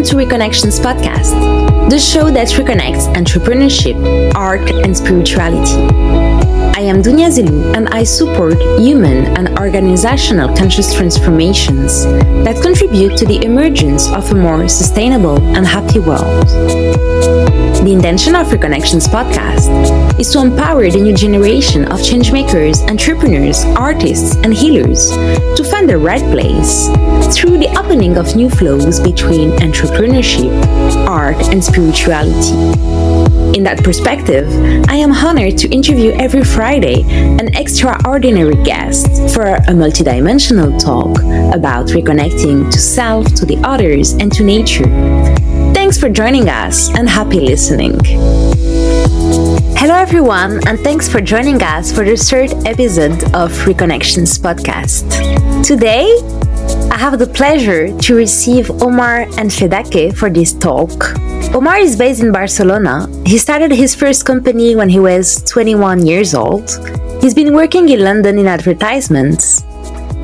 Welcome 0.00 0.18
to 0.18 0.24
Reconnections 0.24 0.80
Podcast, 0.80 1.90
the 1.90 1.98
show 1.98 2.30
that 2.30 2.48
reconnects 2.48 3.14
entrepreneurship, 3.14 4.34
art, 4.34 4.70
and 4.70 4.96
spirituality. 4.96 5.74
I 6.74 6.80
am 6.80 7.02
Dunia 7.02 7.28
Zilu 7.28 7.76
and 7.76 7.86
I 7.90 8.04
support 8.04 8.58
human 8.78 9.26
and 9.36 9.58
organizational 9.58 10.56
conscious 10.56 10.94
transformations 10.94 12.04
that 12.44 12.62
contribute 12.62 13.18
to 13.18 13.26
the 13.26 13.44
emergence 13.44 14.08
of 14.08 14.32
a 14.32 14.34
more 14.34 14.70
sustainable 14.70 15.38
and 15.54 15.66
happy 15.66 15.98
world. 15.98 17.59
The 17.80 17.92
intention 17.92 18.36
of 18.36 18.48
Reconnections 18.48 19.08
podcast 19.08 20.20
is 20.20 20.30
to 20.32 20.42
empower 20.42 20.90
the 20.90 21.00
new 21.00 21.14
generation 21.14 21.86
of 21.86 22.00
changemakers, 22.00 22.86
entrepreneurs, 22.90 23.64
artists, 23.74 24.36
and 24.44 24.52
healers 24.52 25.08
to 25.56 25.64
find 25.64 25.88
the 25.88 25.96
right 25.96 26.20
place 26.30 26.88
through 27.34 27.56
the 27.56 27.74
opening 27.78 28.18
of 28.18 28.36
new 28.36 28.50
flows 28.50 29.00
between 29.00 29.52
entrepreneurship, 29.60 30.52
art, 31.08 31.40
and 31.48 31.64
spirituality. 31.64 32.52
In 33.56 33.64
that 33.64 33.82
perspective, 33.82 34.46
I 34.90 34.96
am 34.96 35.12
honored 35.12 35.56
to 35.58 35.68
interview 35.70 36.12
every 36.12 36.44
Friday 36.44 37.02
an 37.40 37.54
extraordinary 37.54 38.62
guest 38.62 39.06
for 39.34 39.46
a 39.46 39.72
multidimensional 39.72 40.78
talk 40.78 41.18
about 41.54 41.86
reconnecting 41.86 42.70
to 42.70 42.78
self, 42.78 43.24
to 43.36 43.46
the 43.46 43.56
others, 43.64 44.12
and 44.12 44.30
to 44.32 44.44
nature. 44.44 44.84
Thanks 45.90 45.98
for 45.98 46.08
joining 46.08 46.48
us 46.48 46.88
and 46.94 47.08
happy 47.08 47.40
listening. 47.40 47.98
Hello, 49.74 49.96
everyone, 49.96 50.60
and 50.68 50.78
thanks 50.78 51.08
for 51.08 51.20
joining 51.20 51.60
us 51.64 51.90
for 51.90 52.04
the 52.04 52.16
third 52.16 52.52
episode 52.64 53.24
of 53.34 53.50
Reconnections 53.66 54.38
podcast. 54.38 55.02
Today, 55.64 56.06
I 56.92 56.96
have 56.96 57.18
the 57.18 57.26
pleasure 57.26 57.90
to 58.02 58.14
receive 58.14 58.70
Omar 58.80 59.26
Enfedaque 59.36 60.14
for 60.14 60.30
this 60.30 60.52
talk. 60.52 61.18
Omar 61.52 61.78
is 61.80 61.96
based 61.96 62.22
in 62.22 62.30
Barcelona. 62.30 63.08
He 63.26 63.36
started 63.36 63.72
his 63.72 63.92
first 63.92 64.24
company 64.24 64.76
when 64.76 64.88
he 64.88 65.00
was 65.00 65.42
21 65.50 66.06
years 66.06 66.36
old. 66.36 66.70
He's 67.20 67.34
been 67.34 67.52
working 67.52 67.88
in 67.88 68.04
London 68.04 68.38
in 68.38 68.46
advertisements. 68.46 69.64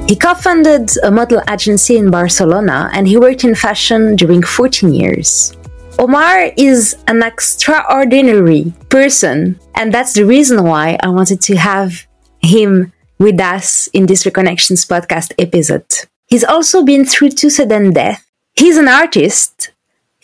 He 0.06 0.14
co 0.14 0.34
founded 0.34 0.88
a 1.02 1.10
model 1.10 1.42
agency 1.50 1.96
in 1.96 2.12
Barcelona 2.12 2.88
and 2.92 3.08
he 3.08 3.16
worked 3.16 3.42
in 3.42 3.56
fashion 3.56 4.14
during 4.14 4.40
14 4.40 4.94
years. 4.94 5.55
Omar 5.98 6.52
is 6.56 6.96
an 7.08 7.22
extraordinary 7.22 8.72
person, 8.90 9.58
and 9.74 9.92
that's 9.92 10.12
the 10.12 10.24
reason 10.24 10.64
why 10.64 10.98
I 11.02 11.08
wanted 11.08 11.40
to 11.42 11.56
have 11.56 12.06
him 12.42 12.92
with 13.18 13.40
us 13.40 13.88
in 13.88 14.06
this 14.06 14.24
Reconnections 14.24 14.86
podcast 14.86 15.32
episode. 15.38 15.86
He's 16.26 16.44
also 16.44 16.84
been 16.84 17.04
through 17.04 17.30
two 17.30 17.50
sudden 17.50 17.92
deaths. 17.92 18.22
He's 18.54 18.76
an 18.76 18.88
artist 18.88 19.72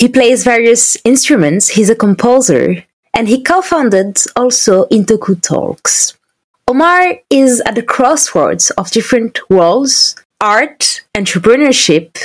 he 0.02 0.08
plays 0.08 0.42
various 0.42 0.96
instruments, 1.04 1.68
he's 1.68 1.88
a 1.88 1.94
composer, 1.94 2.84
and 3.14 3.28
he 3.28 3.40
co 3.40 3.62
founded 3.62 4.18
also 4.34 4.86
Intoku 4.86 5.40
Talks. 5.40 6.18
Omar 6.66 7.18
is 7.30 7.62
at 7.66 7.76
the 7.76 7.84
crossroads 7.84 8.70
of 8.72 8.90
different 8.90 9.38
worlds 9.48 10.16
art, 10.40 11.04
entrepreneurship, 11.14 12.18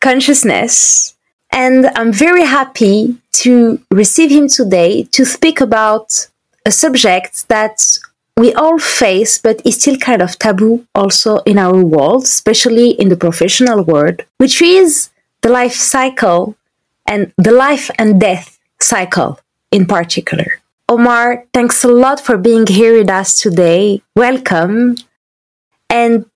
consciousness, 0.00 1.17
and 1.50 1.86
I'm 1.94 2.12
very 2.12 2.44
happy 2.44 3.16
to 3.44 3.80
receive 3.90 4.30
him 4.30 4.48
today 4.48 5.04
to 5.12 5.24
speak 5.24 5.60
about 5.60 6.28
a 6.66 6.70
subject 6.70 7.48
that 7.48 7.86
we 8.36 8.54
all 8.54 8.78
face, 8.78 9.38
but 9.38 9.60
is 9.64 9.80
still 9.80 9.96
kind 9.96 10.22
of 10.22 10.38
taboo 10.38 10.86
also 10.94 11.38
in 11.38 11.58
our 11.58 11.82
world, 11.82 12.24
especially 12.24 12.90
in 12.90 13.08
the 13.08 13.16
professional 13.16 13.82
world, 13.82 14.22
which 14.38 14.62
is 14.62 15.10
the 15.42 15.48
life 15.48 15.74
cycle 15.74 16.56
and 17.06 17.32
the 17.36 17.50
life 17.50 17.90
and 17.98 18.20
death 18.20 18.58
cycle 18.80 19.40
in 19.72 19.86
particular. 19.86 20.60
Omar, 20.88 21.44
thanks 21.52 21.84
a 21.84 21.88
lot 21.88 22.20
for 22.20 22.38
being 22.38 22.66
here 22.66 22.96
with 22.98 23.10
us 23.10 23.40
today. 23.40 24.02
Welcome. 24.14 24.96
And 25.90 26.26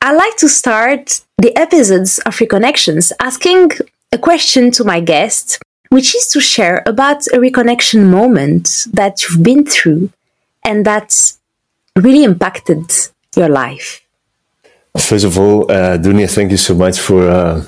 I 0.00 0.12
like 0.14 0.36
to 0.38 0.48
start 0.48 1.20
the 1.38 1.56
episodes 1.56 2.18
of 2.20 2.36
Reconnections 2.36 3.12
asking 3.20 3.70
a 4.12 4.18
question 4.18 4.70
to 4.72 4.84
my 4.84 5.00
guest, 5.00 5.58
which 5.88 6.14
is 6.14 6.28
to 6.28 6.40
share 6.40 6.82
about 6.86 7.26
a 7.28 7.38
reconnection 7.38 8.10
moment 8.10 8.86
that 8.92 9.22
you've 9.22 9.42
been 9.42 9.64
through 9.64 10.10
and 10.64 10.84
that 10.86 11.32
really 11.96 12.24
impacted 12.24 12.84
your 13.36 13.48
life. 13.48 14.00
First 14.98 15.24
of 15.24 15.38
all, 15.38 15.70
uh, 15.70 15.98
Dunia, 15.98 16.32
thank 16.32 16.50
you 16.50 16.58
so 16.58 16.74
much 16.74 17.00
for 17.00 17.26
uh, 17.28 17.64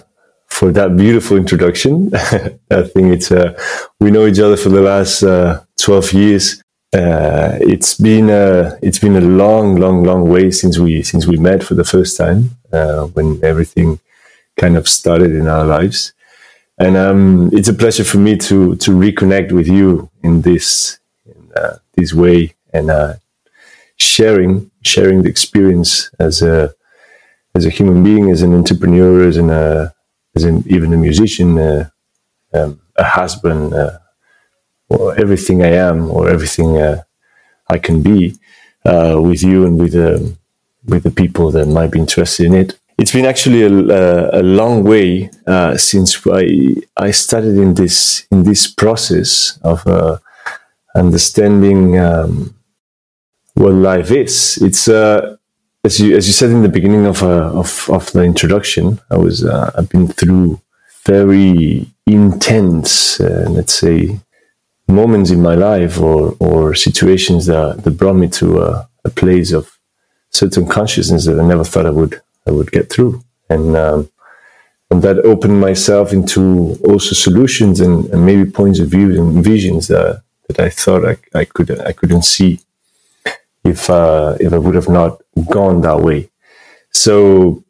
for 0.47 0.71
that 0.73 0.97
beautiful 0.97 1.37
introduction. 1.39 2.11
I 2.71 2.83
think 2.83 3.15
it's 3.17 3.33
uh, 3.33 3.59
we 3.99 4.11
know 4.11 4.27
each 4.27 4.39
other 4.39 4.57
for 4.57 4.69
the 4.69 4.83
last 4.83 5.23
uh, 5.23 5.63
twelve 5.79 6.13
years. 6.13 6.63
Uh, 6.93 7.59
it's 7.61 7.95
been 7.95 8.29
a 8.31 8.79
it's 8.83 8.99
been 8.99 9.17
a 9.17 9.21
long, 9.21 9.77
long, 9.77 10.05
long 10.05 10.29
way 10.29 10.51
since 10.51 10.79
we 10.79 11.03
since 11.03 11.27
we 11.27 11.39
met 11.39 11.63
for 11.65 11.75
the 11.75 11.85
first 11.85 12.17
time 12.17 12.51
uh, 12.73 13.05
when 13.07 13.41
everything 13.43 13.99
kind 14.57 14.77
of 14.77 14.87
started 14.87 15.35
in 15.35 15.49
our 15.49 15.65
lives, 15.65 16.14
and 16.79 16.97
um, 16.97 17.51
it's 17.53 17.69
a 17.69 17.75
pleasure 17.75 18.05
for 18.05 18.19
me 18.19 18.37
to 18.37 18.77
to 18.77 18.91
reconnect 18.91 19.53
with 19.53 19.69
you 19.69 20.11
in 20.23 20.43
this 20.43 20.99
in 21.27 21.53
uh, 21.57 21.77
this 21.97 22.13
way 22.13 22.55
and 22.73 22.91
uh, 22.91 23.15
sharing 23.97 24.71
sharing 24.83 25.23
the 25.23 25.29
experience 25.29 26.11
as 26.19 26.43
a 26.43 26.75
as 27.55 27.65
a 27.67 27.71
human 27.71 28.03
being, 28.03 28.31
as 28.31 28.43
an 28.43 28.53
entrepreneur, 28.55 29.27
as 29.27 29.37
an 29.37 29.51
as 30.37 30.45
in 30.45 30.65
even 30.67 30.93
a 30.93 30.97
musician, 30.97 31.59
uh, 31.59 31.89
um, 32.53 32.81
a 32.97 33.05
husband, 33.05 33.73
uh, 33.73 33.99
or 34.89 35.17
everything 35.17 35.63
I 35.63 35.71
am, 35.71 36.11
or 36.11 36.29
everything 36.29 36.77
uh, 36.77 37.03
I 37.69 37.79
can 37.79 38.03
be 38.03 38.37
uh, 38.85 39.19
with 39.23 39.43
you 39.43 39.65
and 39.65 39.79
with 39.79 39.95
um, 39.95 40.39
with 40.85 41.05
the 41.05 41.11
people 41.11 41.51
that 41.53 41.67
might 41.67 41.93
be 41.93 42.01
interested 42.01 42.47
in 42.47 42.55
it. 42.55 42.79
It's 42.97 43.13
been 43.13 43.27
actually 43.27 43.63
a, 43.63 44.41
a 44.41 44.43
long 44.43 44.85
way 44.85 45.31
uh, 45.47 45.77
since 45.77 46.25
I 46.27 46.77
I 46.97 47.11
started 47.11 47.57
in 47.57 47.75
this 47.75 48.27
in 48.31 48.45
this 48.45 48.73
process 48.73 49.59
of 49.63 49.87
uh, 49.87 50.19
understanding 50.95 51.99
um, 51.99 52.55
what 53.55 53.73
life 53.73 54.11
is. 54.11 54.59
It's 54.63 54.89
as 55.85 56.01
you 56.01 56.17
as 56.17 56.27
you 56.27 56.33
said 56.33 56.51
in 56.51 56.63
the 56.63 56.69
beginning 56.69 57.07
of 57.07 57.23
uh, 57.23 57.51
of, 57.53 57.89
of 57.91 58.11
the 58.13 58.23
introduction, 58.23 59.01
I 59.11 59.17
was 59.17 59.45
uh, 59.45 59.71
I've 59.77 59.89
been 59.89 60.09
through 60.09 60.61
very 61.05 61.87
intense, 62.07 63.21
uh, 63.21 63.47
let's 63.51 63.75
say, 63.75 64.19
moments 64.89 65.31
in 65.31 65.43
my 65.43 65.55
life 65.55 66.01
or 66.01 66.37
or 66.41 66.75
situations 66.75 67.47
that, 67.47 67.83
that 67.85 67.99
brought 67.99 68.17
me 68.17 68.29
to 68.29 68.61
a, 68.61 68.89
place 69.17 69.53
of 69.53 69.79
certain 70.31 70.67
consciousness 70.67 71.27
that 71.27 71.39
I 71.39 71.47
never 71.47 71.63
thought 71.63 71.85
I 71.85 71.91
would 71.91 72.23
I 72.47 72.51
would 72.51 72.71
get 72.73 72.91
through, 72.91 73.23
and 73.49 73.77
um, 73.77 74.11
and 74.91 75.03
that 75.03 75.19
opened 75.25 75.61
myself 75.61 76.13
into 76.13 76.79
also 76.85 77.15
solutions 77.15 77.81
and, 77.81 78.07
and 78.07 78.25
maybe 78.25 78.51
points 78.51 78.79
of 78.81 78.89
view 78.89 79.21
and 79.21 79.43
visions 79.43 79.89
that 79.89 80.23
that 80.49 80.61
I 80.61 80.69
thought 80.69 81.05
I, 81.05 81.17
I 81.35 81.45
could 81.45 81.81
I 81.81 81.93
couldn't 81.93 82.25
see 82.25 82.61
if 83.65 83.89
uh, 83.89 84.37
if 84.41 84.53
I 84.53 84.59
would 84.59 84.75
have 84.75 84.89
not 84.89 85.21
gone 85.51 85.81
that 85.83 86.01
way. 86.01 86.31
So 86.91 87.65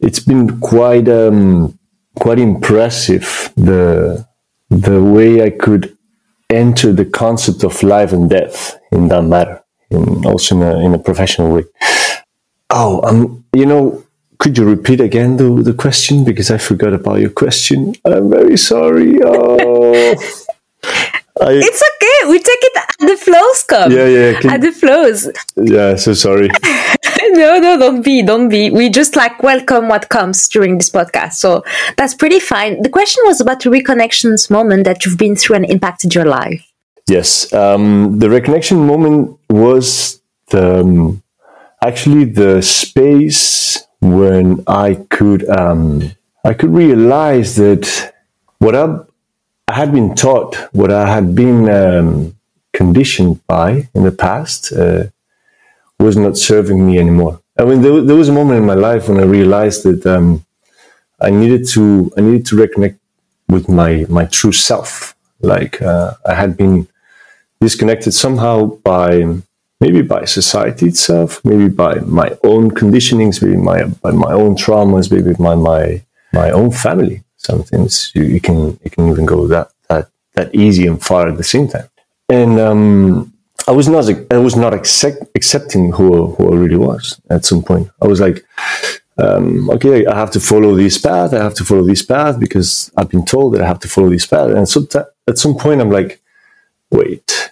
it's 0.00 0.20
been 0.20 0.60
quite 0.60 1.08
um, 1.08 1.78
quite 2.14 2.38
impressive 2.38 3.52
the 3.56 4.26
the 4.70 5.02
way 5.02 5.42
I 5.42 5.50
could 5.50 5.96
enter 6.48 6.92
the 6.92 7.04
concept 7.04 7.64
of 7.64 7.82
life 7.82 8.12
and 8.12 8.28
death 8.28 8.78
in 8.90 9.08
that 9.08 9.22
matter, 9.22 9.62
in 9.90 10.24
also 10.24 10.56
in 10.56 10.62
a, 10.62 10.78
in 10.80 10.94
a 10.94 10.98
professional 10.98 11.52
way. 11.52 11.64
Oh, 12.70 13.02
um, 13.04 13.44
you 13.54 13.66
know, 13.66 14.04
could 14.42 14.58
you 14.58 14.64
repeat 14.64 15.00
again 15.00 15.36
the, 15.36 15.62
the 15.62 15.72
question 15.72 16.24
because 16.24 16.50
I 16.50 16.58
forgot 16.58 16.92
about 16.92 17.20
your 17.20 17.30
question? 17.30 17.94
I'm 18.04 18.28
very 18.28 18.56
sorry. 18.56 19.18
Oh. 19.24 20.16
I, 21.40 21.52
it's 21.52 21.82
okay. 21.90 22.30
We 22.30 22.38
take 22.38 22.58
it 22.60 22.76
at 22.76 23.08
the 23.08 23.16
flows 23.16 23.62
come. 23.62 23.92
Yeah, 23.92 24.06
yeah. 24.06 24.40
Can, 24.40 24.50
at 24.50 24.60
the 24.60 24.72
flows. 24.72 25.30
Yeah, 25.56 25.94
so 25.94 26.12
sorry. 26.12 26.48
no, 27.30 27.58
no, 27.58 27.78
don't 27.78 28.02
be, 28.02 28.22
don't 28.22 28.48
be. 28.48 28.70
We 28.70 28.90
just 28.90 29.14
like 29.14 29.42
welcome 29.44 29.88
what 29.88 30.08
comes 30.08 30.48
during 30.48 30.76
this 30.78 30.90
podcast. 30.90 31.34
So 31.34 31.64
that's 31.96 32.14
pretty 32.14 32.40
fine. 32.40 32.82
The 32.82 32.90
question 32.90 33.22
was 33.26 33.40
about 33.40 33.62
the 33.62 33.70
reconnections 33.70 34.50
moment 34.50 34.84
that 34.84 35.06
you've 35.06 35.18
been 35.18 35.36
through 35.36 35.56
and 35.56 35.70
impacted 35.70 36.14
your 36.14 36.26
life. 36.26 36.64
Yes. 37.08 37.52
Um, 37.52 38.18
the 38.18 38.26
reconnection 38.26 38.84
moment 38.84 39.38
was 39.48 40.20
the, 40.50 40.80
um, 40.80 41.22
actually 41.80 42.24
the 42.24 42.60
space 42.60 43.82
when 44.02 44.62
I 44.66 45.06
could, 45.08 45.48
um, 45.48 46.10
I 46.44 46.52
could 46.52 46.74
realize 46.74 47.56
that 47.56 48.12
what 48.58 48.74
I 48.76 48.98
I 49.72 49.76
had 49.76 49.92
been 49.92 50.14
taught 50.14 50.54
what 50.72 50.92
I 50.92 51.06
had 51.10 51.34
been 51.34 51.66
um, 51.70 52.36
conditioned 52.74 53.40
by 53.46 53.88
in 53.94 54.02
the 54.02 54.12
past 54.12 54.70
uh, 54.70 55.04
was 55.98 56.16
not 56.16 56.36
serving 56.36 56.86
me 56.86 56.98
anymore. 56.98 57.40
I 57.58 57.64
mean, 57.64 57.80
there, 57.80 58.02
there, 58.02 58.16
was 58.16 58.28
a 58.28 58.32
moment 58.32 58.58
in 58.58 58.66
my 58.66 58.74
life 58.74 59.08
when 59.08 59.18
I 59.18 59.24
realized 59.24 59.84
that 59.84 60.04
um, 60.06 60.44
I 61.20 61.30
needed 61.30 61.66
to 61.68 62.12
I 62.18 62.20
needed 62.20 62.44
to 62.46 62.56
reconnect 62.56 62.98
with 63.48 63.68
my 63.68 64.04
my 64.10 64.26
true 64.26 64.52
self. 64.52 65.16
Like 65.40 65.80
uh, 65.80 66.14
I 66.26 66.34
had 66.34 66.56
been 66.56 66.86
disconnected 67.60 68.12
somehow 68.12 68.76
by 68.84 69.08
maybe 69.82 70.02
by 70.14 70.24
society 70.24 70.86
itself, 70.92 71.28
maybe 71.50 71.68
by 71.84 71.94
my 72.20 72.30
own 72.50 72.70
conditionings, 72.80 73.42
maybe 73.42 73.58
my 73.70 73.78
by 74.04 74.12
my 74.26 74.32
own 74.42 74.52
traumas, 74.62 75.10
maybe 75.14 75.32
by 75.48 75.56
my 75.70 75.84
my 76.40 76.48
own 76.58 76.70
family. 76.84 77.16
Sometimes 77.48 77.92
you, 78.14 78.22
you 78.34 78.40
can 78.46 78.58
you 78.84 78.90
can 78.94 79.04
even 79.12 79.26
go 79.34 79.38
that 79.54 79.68
that 79.88 80.04
that 80.36 80.48
easy 80.64 80.86
and 80.90 80.98
far 81.08 81.28
at 81.28 81.36
the 81.36 81.48
same 81.54 81.66
time. 81.74 81.88
And 82.28 82.52
um, 82.68 83.32
I 83.70 83.72
was 83.78 83.88
not 83.94 84.04
I 84.36 84.38
was 84.46 84.56
not 84.64 84.72
accept, 84.80 85.20
accepting 85.38 85.84
who 85.96 86.06
who 86.34 86.42
I 86.52 86.56
really 86.62 86.80
was 86.90 87.20
at 87.34 87.44
some 87.44 87.62
point. 87.70 87.86
I 88.02 88.06
was 88.12 88.20
like, 88.26 88.38
um, 89.24 89.68
okay, 89.76 90.06
I 90.06 90.14
have 90.22 90.32
to 90.36 90.40
follow 90.40 90.72
this 90.74 90.98
path. 90.98 91.34
I 91.34 91.42
have 91.42 91.54
to 91.60 91.64
follow 91.64 91.86
this 91.92 92.04
path 92.12 92.38
because 92.38 92.90
I've 92.96 93.10
been 93.14 93.26
told 93.34 93.48
that 93.54 93.62
I 93.62 93.66
have 93.72 93.80
to 93.80 93.88
follow 93.88 94.10
this 94.10 94.26
path. 94.26 94.50
And 94.58 94.68
so 94.68 94.84
t- 94.84 95.10
at 95.30 95.38
some 95.38 95.54
point, 95.56 95.80
I'm 95.80 95.90
like, 95.90 96.20
wait, 96.90 97.51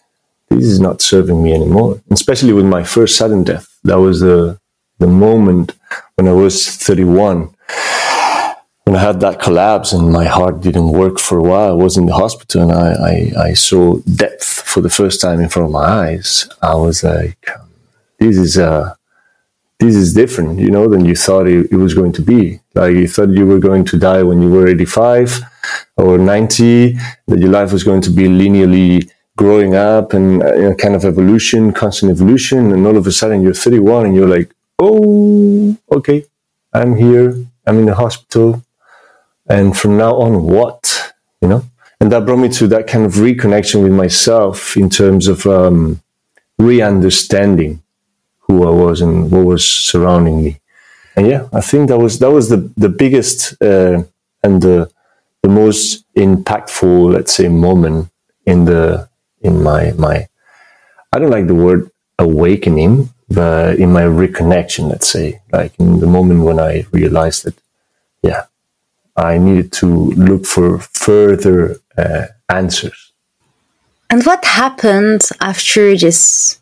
this 0.51 0.67
is 0.67 0.81
not 0.81 1.01
serving 1.01 1.43
me 1.43 1.55
anymore. 1.55 2.01
Especially 2.11 2.53
with 2.53 2.67
my 2.67 2.83
first 2.83 3.17
sudden 3.17 3.45
death. 3.45 3.67
That 3.85 3.99
was 3.99 4.21
the 4.21 4.59
the 4.99 5.07
moment 5.07 5.73
when 6.17 6.29
I 6.29 6.33
was 6.33 6.77
31 6.77 7.55
when 8.91 8.99
I 8.99 9.03
had 9.05 9.21
that 9.21 9.39
collapse 9.39 9.93
and 9.93 10.11
my 10.11 10.25
heart 10.25 10.63
didn't 10.63 10.91
work 10.91 11.21
for 11.21 11.39
a 11.39 11.43
while, 11.43 11.71
I 11.71 11.85
was 11.85 11.97
in 11.97 12.07
the 12.07 12.13
hospital 12.15 12.63
and 12.63 12.73
I, 12.73 12.89
I, 12.93 13.49
I 13.51 13.53
saw 13.53 13.99
death 13.99 14.43
for 14.67 14.81
the 14.81 14.91
first 14.91 15.21
time 15.21 15.41
in 15.41 15.49
front 15.49 15.67
of 15.67 15.73
my 15.73 15.85
eyes. 15.85 16.49
I 16.61 16.75
was 16.75 17.05
like, 17.05 17.39
this 18.19 18.37
is, 18.37 18.59
uh, 18.59 18.95
this 19.79 19.95
is 19.95 20.13
different, 20.13 20.59
you 20.59 20.71
know, 20.71 20.89
than 20.89 21.05
you 21.05 21.15
thought 21.15 21.47
it, 21.47 21.71
it, 21.71 21.77
was 21.77 21.95
going 21.95 22.11
to 22.15 22.23
be. 22.23 22.59
Like 22.75 22.97
you 22.97 23.07
thought 23.07 23.29
you 23.29 23.47
were 23.47 23.61
going 23.61 23.85
to 23.85 23.97
die 23.97 24.25
when 24.25 24.43
you 24.43 24.51
were 24.51 24.67
85 24.67 25.41
or 25.97 26.19
90, 26.19 26.99
that 27.29 27.39
your 27.39 27.51
life 27.51 27.73
was 27.73 27.85
going 27.85 28.01
to 28.03 28.11
be 28.11 28.25
linearly 28.25 29.09
growing 29.43 29.75
up 29.75 30.13
and 30.13 30.43
uh, 30.43 30.55
you 30.55 30.67
know, 30.69 30.75
kind 30.75 30.95
of 30.95 31.05
evolution, 31.05 31.73
constant 31.73 32.13
evolution. 32.13 32.73
And 32.73 32.87
all 32.87 32.97
of 32.97 33.07
a 33.07 33.13
sudden 33.13 33.43
you're 33.43 33.55
31 33.55 34.07
and 34.07 34.15
you're 34.17 34.35
like, 34.37 34.49
oh, 34.79 35.77
okay, 35.91 36.25
I'm 36.73 36.97
here. 36.97 37.29
I'm 37.67 37.79
in 37.79 37.87
the 37.87 37.95
hospital 37.95 38.63
and 39.51 39.77
from 39.77 39.97
now 39.97 40.15
on 40.17 40.45
what 40.45 41.13
you 41.43 41.49
know 41.49 41.65
and 42.01 42.11
that 42.11 42.25
brought 42.25 42.39
me 42.39 42.49
to 42.49 42.67
that 42.69 42.87
kind 42.87 43.05
of 43.05 43.15
reconnection 43.15 43.83
with 43.83 43.93
myself 43.93 44.77
in 44.77 44.89
terms 44.89 45.29
of 45.29 45.47
um, 45.47 46.01
re-understanding 46.59 47.83
who 48.39 48.67
i 48.67 48.71
was 48.71 49.01
and 49.01 49.31
what 49.31 49.45
was 49.45 49.67
surrounding 49.67 50.43
me 50.43 50.61
and 51.17 51.27
yeah 51.27 51.49
i 51.53 51.61
think 51.61 51.89
that 51.89 51.99
was 51.99 52.19
that 52.21 52.31
was 52.31 52.49
the 52.49 52.71
the 52.77 52.89
biggest 52.89 53.61
uh, 53.63 54.03
and 54.43 54.63
the 54.63 54.91
the 55.43 55.49
most 55.49 56.05
impactful 56.15 57.13
let's 57.13 57.33
say 57.33 57.49
moment 57.49 58.09
in 58.47 58.65
the 58.65 59.09
in 59.41 59.63
my 59.63 59.93
my 59.93 60.27
i 61.13 61.19
don't 61.19 61.31
like 61.31 61.47
the 61.47 61.55
word 61.55 61.91
awakening 62.19 63.09
but 63.29 63.77
in 63.77 63.93
my 63.93 64.03
reconnection 64.03 64.91
let's 64.91 65.07
say 65.07 65.41
like 65.53 65.73
in 65.79 66.01
the 66.01 66.07
moment 66.07 66.43
when 66.43 66.59
i 66.59 66.85
realized 66.93 67.45
that 67.45 67.55
yeah 68.23 68.45
I 69.21 69.39
needed 69.39 69.73
to 69.73 69.87
look 69.87 70.47
for 70.47 70.79
further 70.79 71.77
uh, 71.97 72.27
answers. 72.49 73.13
And 74.09 74.25
what 74.25 74.45
happened 74.45 75.29
after 75.41 75.97
this 75.97 76.59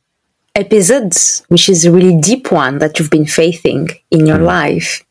episode, 0.54 1.12
which 1.48 1.68
is 1.68 1.84
a 1.84 1.92
really 1.92 2.18
deep 2.20 2.50
one 2.50 2.78
that 2.78 2.98
you've 2.98 3.10
been 3.10 3.26
facing 3.26 3.88
in 4.10 4.26
your 4.26 4.38
mm. 4.38 4.46
life? 4.46 5.04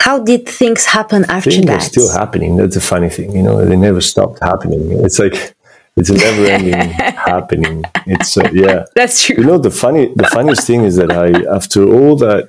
How 0.00 0.18
did 0.18 0.48
things 0.48 0.84
happen 0.86 1.24
after 1.28 1.50
things 1.50 1.66
that? 1.66 1.80
They're 1.80 1.88
still 1.88 2.12
happening. 2.12 2.56
That's 2.56 2.76
a 2.76 2.80
funny 2.80 3.08
thing. 3.08 3.36
You 3.36 3.42
know, 3.42 3.64
they 3.64 3.76
never 3.76 4.00
stopped 4.00 4.40
happening. 4.40 4.90
It's 5.04 5.18
like 5.18 5.54
it's 5.96 6.10
a 6.10 6.14
never 6.14 6.46
ending 6.56 6.90
happening. 7.30 7.84
It's 8.06 8.36
uh, 8.36 8.48
yeah. 8.52 8.84
That's 8.94 9.24
true. 9.24 9.36
You 9.36 9.44
know, 9.44 9.58
the 9.58 9.70
funny 9.70 10.12
the 10.14 10.26
funniest 10.26 10.66
thing 10.66 10.84
is 10.84 10.96
that 10.96 11.10
I 11.10 11.28
after 11.54 11.84
all 11.84 12.16
that 12.16 12.48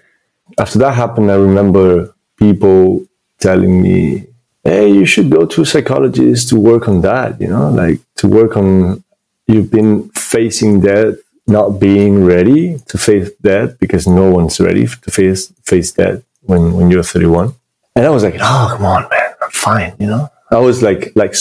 after 0.57 0.80
that 0.80 0.94
happened, 0.94 1.31
I 1.31 1.36
remember 1.36 2.13
people 2.38 3.06
telling 3.40 3.81
me, 3.81 4.28
hey, 4.63 4.90
you 4.90 5.06
should 5.06 5.30
go 5.30 5.45
to 5.45 5.62
a 5.62 5.66
psychologist 5.66 6.50
to 6.50 6.60
work 6.60 6.88
on 6.88 7.01
that, 7.01 7.40
you 7.42 7.48
know, 7.48 7.69
like 7.69 8.00
to 8.18 8.28
work 8.28 8.56
on 8.56 9.04
you've 9.48 9.72
been 9.72 10.10
facing 10.10 10.81
death, 10.81 11.16
not 11.48 11.80
being 11.80 12.24
ready 12.24 12.80
to 12.88 12.98
face 12.98 13.30
death 13.42 13.78
because 13.80 14.07
no 14.07 14.30
one's 14.30 14.60
ready 14.60 14.88
to 14.88 15.12
face 15.12 15.51
face 15.63 15.92
death 15.92 16.24
when, 16.42 16.74
when 16.74 16.89
you're 16.89 17.04
31. 17.04 17.54
And 17.96 18.06
I 18.06 18.10
was 18.10 18.24
like, 18.24 18.36
oh, 18.36 18.68
come 18.72 18.86
on, 18.86 19.07
man, 19.10 19.34
I'm 19.42 19.51
fine, 19.51 19.96
you 20.00 20.07
know? 20.07 20.30
I 20.50 20.57
was 20.57 20.81
like, 20.81 21.12
like 21.16 21.36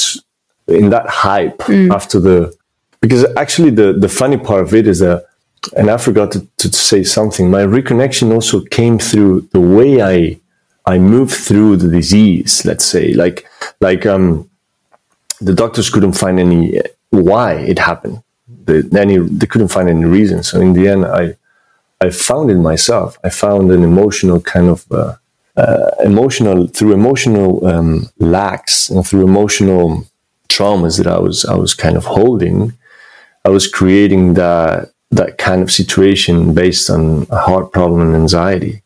in 0.69 0.91
that 0.91 1.09
hype 1.09 1.59
mm. 1.59 1.93
after 1.93 2.21
the, 2.21 2.55
because 3.01 3.25
actually 3.37 3.71
the, 3.71 3.93
the 3.93 4.09
funny 4.09 4.37
part 4.37 4.61
of 4.61 4.75
it 4.75 4.87
is 4.87 5.01
that, 5.01 5.27
and 5.77 5.91
I 5.91 5.97
forgot 5.97 6.33
to, 6.33 6.47
to 6.59 6.73
say 6.73 7.05
something, 7.05 7.51
my 7.51 7.63
reconnection 7.63 8.33
also 8.33 8.61
came 8.65 8.99
through 8.99 9.49
the 9.53 9.61
way 9.61 10.03
I 10.03 10.39
I 10.85 10.99
moved 10.99 11.35
through 11.35 11.77
the 11.77 11.89
disease, 11.89 12.65
let's 12.65 12.85
say, 12.85 13.15
like, 13.15 13.47
like, 13.81 14.05
um, 14.05 14.51
the 15.41 15.55
doctors 15.55 15.89
couldn't 15.91 16.15
find 16.15 16.41
any 16.41 16.81
why 17.11 17.55
it 17.55 17.79
happened. 17.79 18.21
The, 18.65 18.89
any, 18.99 19.19
they 19.19 19.47
couldn't 19.47 19.69
find 19.69 19.89
any 19.89 20.05
reason. 20.05 20.43
So 20.43 20.61
in 20.61 20.73
the 20.73 20.89
end, 20.89 21.07
I, 21.07 21.37
I 22.01 22.11
found 22.11 22.51
it 22.51 22.57
myself. 22.57 23.17
I 23.23 23.31
found 23.31 23.71
an 23.71 23.85
emotional 23.85 24.41
kind 24.41 24.69
of, 24.71 24.91
uh, 24.91 25.15
uh, 25.57 25.91
emotional 26.03 26.67
through 26.67 26.95
emotional 26.95 27.65
um, 27.65 28.09
lacks 28.19 28.91
and 28.91 29.07
through 29.07 29.23
emotional 29.23 30.05
traumas 30.57 30.97
that 30.99 31.07
I 31.07 31.19
was 31.19 31.45
I 31.45 31.55
was 31.55 31.75
kind 31.75 31.97
of 31.97 32.05
holding. 32.05 32.73
I 33.45 33.51
was 33.51 33.67
creating 33.67 34.35
that 34.35 34.93
that 35.11 35.39
kind 35.39 35.63
of 35.63 35.71
situation 35.71 36.55
based 36.55 36.89
on 36.91 37.27
a 37.31 37.39
heart 37.39 37.73
problem 37.73 38.01
and 38.01 38.17
anxiety. 38.17 38.83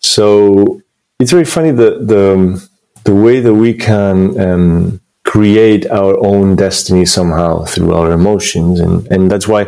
So 0.00 0.82
it's 1.18 1.30
very 1.30 1.44
funny 1.44 1.70
the 1.70 1.90
the 2.12 2.68
the 3.04 3.14
way 3.14 3.40
that 3.40 3.54
we 3.54 3.74
can 3.74 4.38
um, 4.40 5.00
create 5.24 5.86
our 5.90 6.14
own 6.24 6.56
destiny 6.56 7.04
somehow 7.04 7.64
through 7.64 7.94
our 7.94 8.10
emotions, 8.12 8.80
and 8.80 9.06
and 9.08 9.30
that's 9.30 9.48
why 9.48 9.62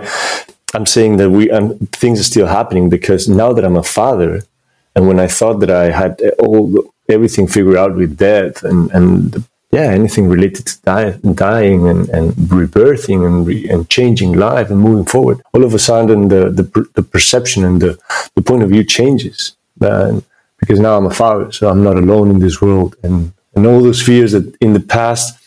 I'm 0.74 0.86
saying 0.86 1.16
that 1.18 1.30
we 1.30 1.50
um, 1.50 1.78
things 1.92 2.20
are 2.20 2.30
still 2.32 2.46
happening 2.46 2.88
because 2.88 3.28
now 3.28 3.52
that 3.52 3.64
I'm 3.64 3.76
a 3.76 3.82
father, 3.82 4.42
and 4.94 5.06
when 5.08 5.20
I 5.20 5.26
thought 5.26 5.60
that 5.60 5.70
I 5.70 5.90
had 5.90 6.20
all 6.38 6.74
everything 7.08 7.46
figured 7.46 7.76
out 7.76 7.94
with 7.94 8.16
death 8.16 8.62
and 8.64 8.90
and 8.92 9.44
yeah, 9.76 9.88
anything 10.00 10.26
related 10.36 10.64
to 10.70 10.74
die, 10.82 11.10
dying 11.46 11.80
and, 11.90 12.02
and 12.16 12.26
rebirthing 12.60 13.20
and, 13.26 13.36
re, 13.48 13.68
and 13.72 13.80
changing 13.96 14.32
life 14.48 14.68
and 14.70 14.80
moving 14.80 15.08
forward. 15.14 15.38
All 15.52 15.64
of 15.64 15.72
a 15.74 15.78
sudden, 15.88 16.28
the, 16.28 16.42
the, 16.58 16.64
the 16.98 17.02
perception 17.14 17.60
and 17.68 17.76
the, 17.84 17.92
the 18.36 18.42
point 18.48 18.62
of 18.62 18.70
view 18.70 18.84
changes. 18.98 19.56
And, 19.80 20.22
because 20.64 20.80
now 20.80 20.96
I'm 20.96 21.06
a 21.06 21.10
father, 21.10 21.52
so 21.52 21.68
I'm 21.68 21.82
not 21.82 21.96
alone 21.96 22.30
in 22.30 22.38
this 22.38 22.60
world. 22.60 22.96
And 23.02 23.32
and 23.56 23.66
all 23.66 23.82
those 23.82 24.02
fears 24.02 24.32
that 24.32 24.46
in 24.60 24.72
the 24.72 24.80
past, 24.80 25.38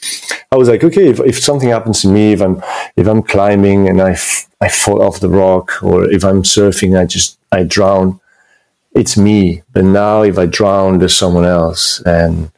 I 0.51 0.55
was 0.55 0.69
like, 0.69 0.84
okay, 0.84 1.10
if, 1.10 1.19
if 1.19 1.38
something 1.38 1.69
happens 1.69 2.01
to 2.01 2.07
me, 2.07 2.34
if 2.34 2.41
I'm 2.41 2.62
if 2.96 3.07
I'm 3.07 3.22
climbing 3.22 3.89
and 3.89 4.01
I, 4.01 4.12
f- 4.12 4.48
I 4.62 4.69
fall 4.69 5.01
off 5.01 5.19
the 5.19 5.29
rock, 5.29 5.84
or 5.84 6.10
if 6.10 6.24
I'm 6.24 6.43
surfing, 6.43 7.00
I 7.00 7.05
just 7.05 7.38
I 7.51 7.63
drown. 7.63 8.19
It's 8.93 9.17
me. 9.17 9.63
But 9.74 9.84
now, 9.84 10.24
if 10.24 10.38
I 10.38 10.46
drown, 10.46 11.00
there's 11.00 11.13
someone 11.15 11.46
else, 11.46 12.01
and 12.01 12.51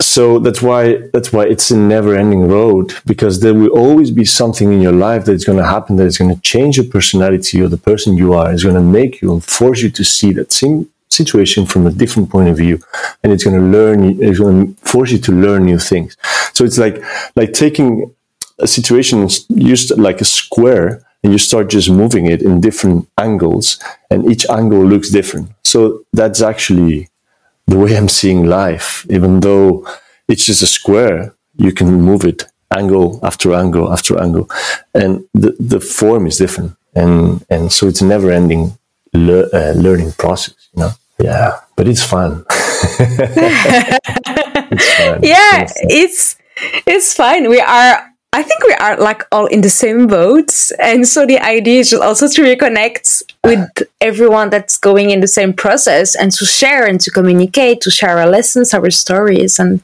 so 0.00 0.38
that's 0.38 0.60
why 0.60 0.98
that's 1.12 1.32
why 1.32 1.44
it's 1.44 1.70
a 1.70 1.76
never-ending 1.76 2.48
road 2.48 2.92
because 3.06 3.40
there 3.40 3.54
will 3.54 3.70
always 3.70 4.10
be 4.10 4.24
something 4.24 4.72
in 4.72 4.80
your 4.82 4.92
life 4.92 5.24
that's 5.24 5.44
going 5.44 5.58
to 5.58 5.64
happen 5.64 5.96
that 5.96 6.06
is 6.06 6.18
going 6.18 6.34
to 6.34 6.40
change 6.42 6.76
your 6.76 6.86
personality 6.86 7.62
or 7.62 7.68
the 7.68 7.78
person 7.78 8.16
you 8.16 8.34
are. 8.34 8.52
Is 8.52 8.62
going 8.62 8.74
to 8.74 8.82
make 8.82 9.22
you 9.22 9.32
and 9.32 9.42
force 9.42 9.80
you 9.80 9.90
to 9.90 10.04
see 10.04 10.32
that 10.32 10.52
same 10.52 10.90
situation 11.08 11.64
from 11.64 11.86
a 11.86 11.90
different 11.90 12.28
point 12.28 12.48
of 12.48 12.56
view 12.56 12.78
and 13.22 13.32
it's 13.32 13.44
going 13.44 13.58
to 13.58 13.64
learn 13.64 14.22
it's 14.22 14.38
going 14.38 14.74
to 14.74 14.80
force 14.82 15.12
you 15.12 15.18
to 15.18 15.32
learn 15.32 15.64
new 15.64 15.78
things 15.78 16.16
so 16.52 16.64
it's 16.64 16.78
like 16.78 17.02
like 17.36 17.52
taking 17.52 18.14
a 18.58 18.66
situation 18.66 19.28
used 19.48 19.96
like 19.98 20.20
a 20.20 20.24
square 20.24 21.06
and 21.22 21.32
you 21.32 21.38
start 21.38 21.68
just 21.68 21.88
moving 21.88 22.26
it 22.26 22.42
in 22.42 22.60
different 22.60 23.08
angles 23.18 23.78
and 24.10 24.30
each 24.30 24.44
angle 24.50 24.84
looks 24.84 25.10
different 25.10 25.48
so 25.64 26.04
that's 26.12 26.42
actually 26.42 27.08
the 27.66 27.76
way 27.78 27.96
i'm 27.96 28.08
seeing 28.08 28.44
life 28.44 29.04
even 29.10 29.40
though 29.40 29.86
it's 30.28 30.46
just 30.46 30.62
a 30.62 30.66
square 30.66 31.34
you 31.56 31.72
can 31.72 32.00
move 32.00 32.24
it 32.24 32.44
angle 32.76 33.18
after 33.22 33.52
angle 33.54 33.92
after 33.92 34.20
angle 34.20 34.48
and 34.94 35.24
the, 35.34 35.54
the 35.58 35.80
form 35.80 36.26
is 36.26 36.36
different 36.38 36.72
and 36.94 37.44
and 37.50 37.72
so 37.72 37.86
it's 37.88 38.00
a 38.00 38.04
never 38.06 38.30
ending 38.30 38.76
le- 39.12 39.48
uh, 39.52 39.72
learning 39.76 40.12
process, 40.12 40.54
you 40.74 40.82
know? 40.82 40.90
Yeah, 41.18 41.60
but 41.76 41.88
it's 41.88 42.02
fun. 42.04 42.44
it's 42.50 42.96
fun. 44.98 45.20
Yeah, 45.22 45.62
it's, 45.62 45.74
it's 45.88 46.36
it's 46.86 47.14
fine. 47.14 47.48
We 47.48 47.60
are 47.60 48.10
I 48.32 48.42
think 48.42 48.62
we 48.64 48.74
are 48.74 48.98
like 48.98 49.22
all 49.32 49.46
in 49.46 49.62
the 49.62 49.70
same 49.70 50.06
boat. 50.06 50.52
And 50.78 51.08
so 51.08 51.24
the 51.24 51.38
idea 51.38 51.80
is 51.80 51.94
also 51.94 52.28
to 52.28 52.42
reconnect 52.42 53.22
with 53.44 53.66
everyone 54.00 54.50
that's 54.50 54.76
going 54.76 55.10
in 55.10 55.20
the 55.20 55.28
same 55.28 55.54
process 55.54 56.14
and 56.14 56.30
to 56.32 56.44
share 56.44 56.86
and 56.86 57.00
to 57.00 57.10
communicate, 57.10 57.80
to 57.82 57.90
share 57.90 58.18
our 58.18 58.26
lessons, 58.26 58.74
our 58.74 58.90
stories. 58.90 59.58
And 59.58 59.82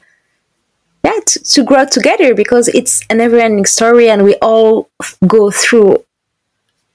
yeah 1.03 1.19
to, 1.25 1.39
to 1.43 1.63
grow 1.63 1.85
together 1.85 2.33
because 2.33 2.67
it's 2.69 3.01
a 3.09 3.15
never-ending 3.15 3.65
story 3.65 4.09
and 4.09 4.23
we 4.23 4.35
all 4.35 4.89
go 5.27 5.51
through 5.51 6.03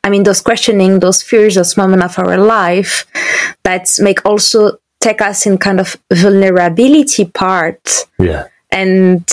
i 0.05 0.11
mean 0.11 0.23
those 0.23 0.40
questioning 0.40 1.00
those 1.00 1.23
fears 1.23 1.55
those 1.55 1.76
moments 1.76 2.05
of 2.05 2.25
our 2.25 2.37
life 2.38 3.07
that 3.64 3.88
make 4.00 4.25
also 4.25 4.78
take 5.00 5.21
us 5.21 5.47
in 5.47 5.59
kind 5.59 5.81
of 5.81 5.97
vulnerability 6.12 7.25
part 7.25 8.07
yeah 8.19 8.49
and 8.71 9.25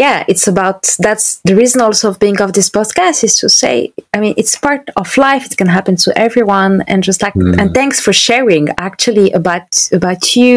yeah 0.00 0.24
it's 0.32 0.46
about 0.48 0.80
that's 1.06 1.26
the 1.48 1.54
reason 1.54 1.78
also 1.86 2.08
of 2.08 2.18
being 2.18 2.40
of 2.40 2.52
this 2.54 2.70
podcast 2.78 3.22
is 3.22 3.34
to 3.40 3.48
say 3.48 3.92
i 4.14 4.18
mean 4.22 4.34
it's 4.40 4.56
part 4.68 4.84
of 4.96 5.06
life 5.28 5.44
it 5.48 5.56
can 5.60 5.70
happen 5.78 5.94
to 6.04 6.10
everyone 6.26 6.74
and 6.90 7.04
just 7.08 7.20
like 7.24 7.34
mm. 7.34 7.58
and 7.60 7.74
thanks 7.78 7.98
for 8.04 8.12
sharing 8.12 8.64
actually 8.88 9.30
about 9.40 9.68
about 9.92 10.22
you 10.36 10.52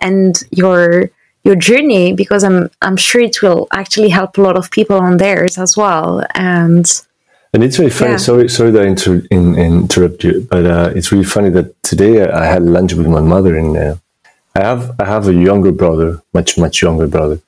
and 0.00 0.42
your 0.50 1.10
your 1.46 1.56
journey 1.68 2.06
because 2.22 2.42
i'm 2.48 2.68
i'm 2.82 2.98
sure 3.06 3.22
it 3.30 3.40
will 3.42 3.62
actually 3.80 4.10
help 4.18 4.36
a 4.36 4.42
lot 4.48 4.56
of 4.60 4.70
people 4.70 4.96
on 5.06 5.16
theirs 5.18 5.56
as 5.56 5.76
well 5.76 6.24
and 6.34 6.86
and 7.52 7.64
it's 7.64 7.78
very 7.78 7.90
funny. 7.90 8.12
Yeah. 8.12 8.16
Sorry, 8.18 8.48
sorry 8.48 8.70
that 8.70 8.82
I 8.82 8.86
inter- 8.86 9.26
in, 9.28 9.56
interrupt 9.58 10.22
you, 10.22 10.46
but 10.48 10.64
uh, 10.66 10.92
it's 10.94 11.10
really 11.10 11.24
funny 11.24 11.50
that 11.50 11.82
today 11.82 12.30
I 12.30 12.44
had 12.44 12.62
lunch 12.62 12.94
with 12.94 13.08
my 13.08 13.20
mother, 13.34 13.56
and 13.56 13.76
uh, 13.76 13.96
I 14.54 14.60
have 14.60 14.82
I 15.00 15.04
have 15.06 15.26
a 15.26 15.34
younger 15.34 15.72
brother, 15.72 16.22
much 16.32 16.56
much 16.56 16.80
younger 16.80 17.08
brother, 17.08 17.40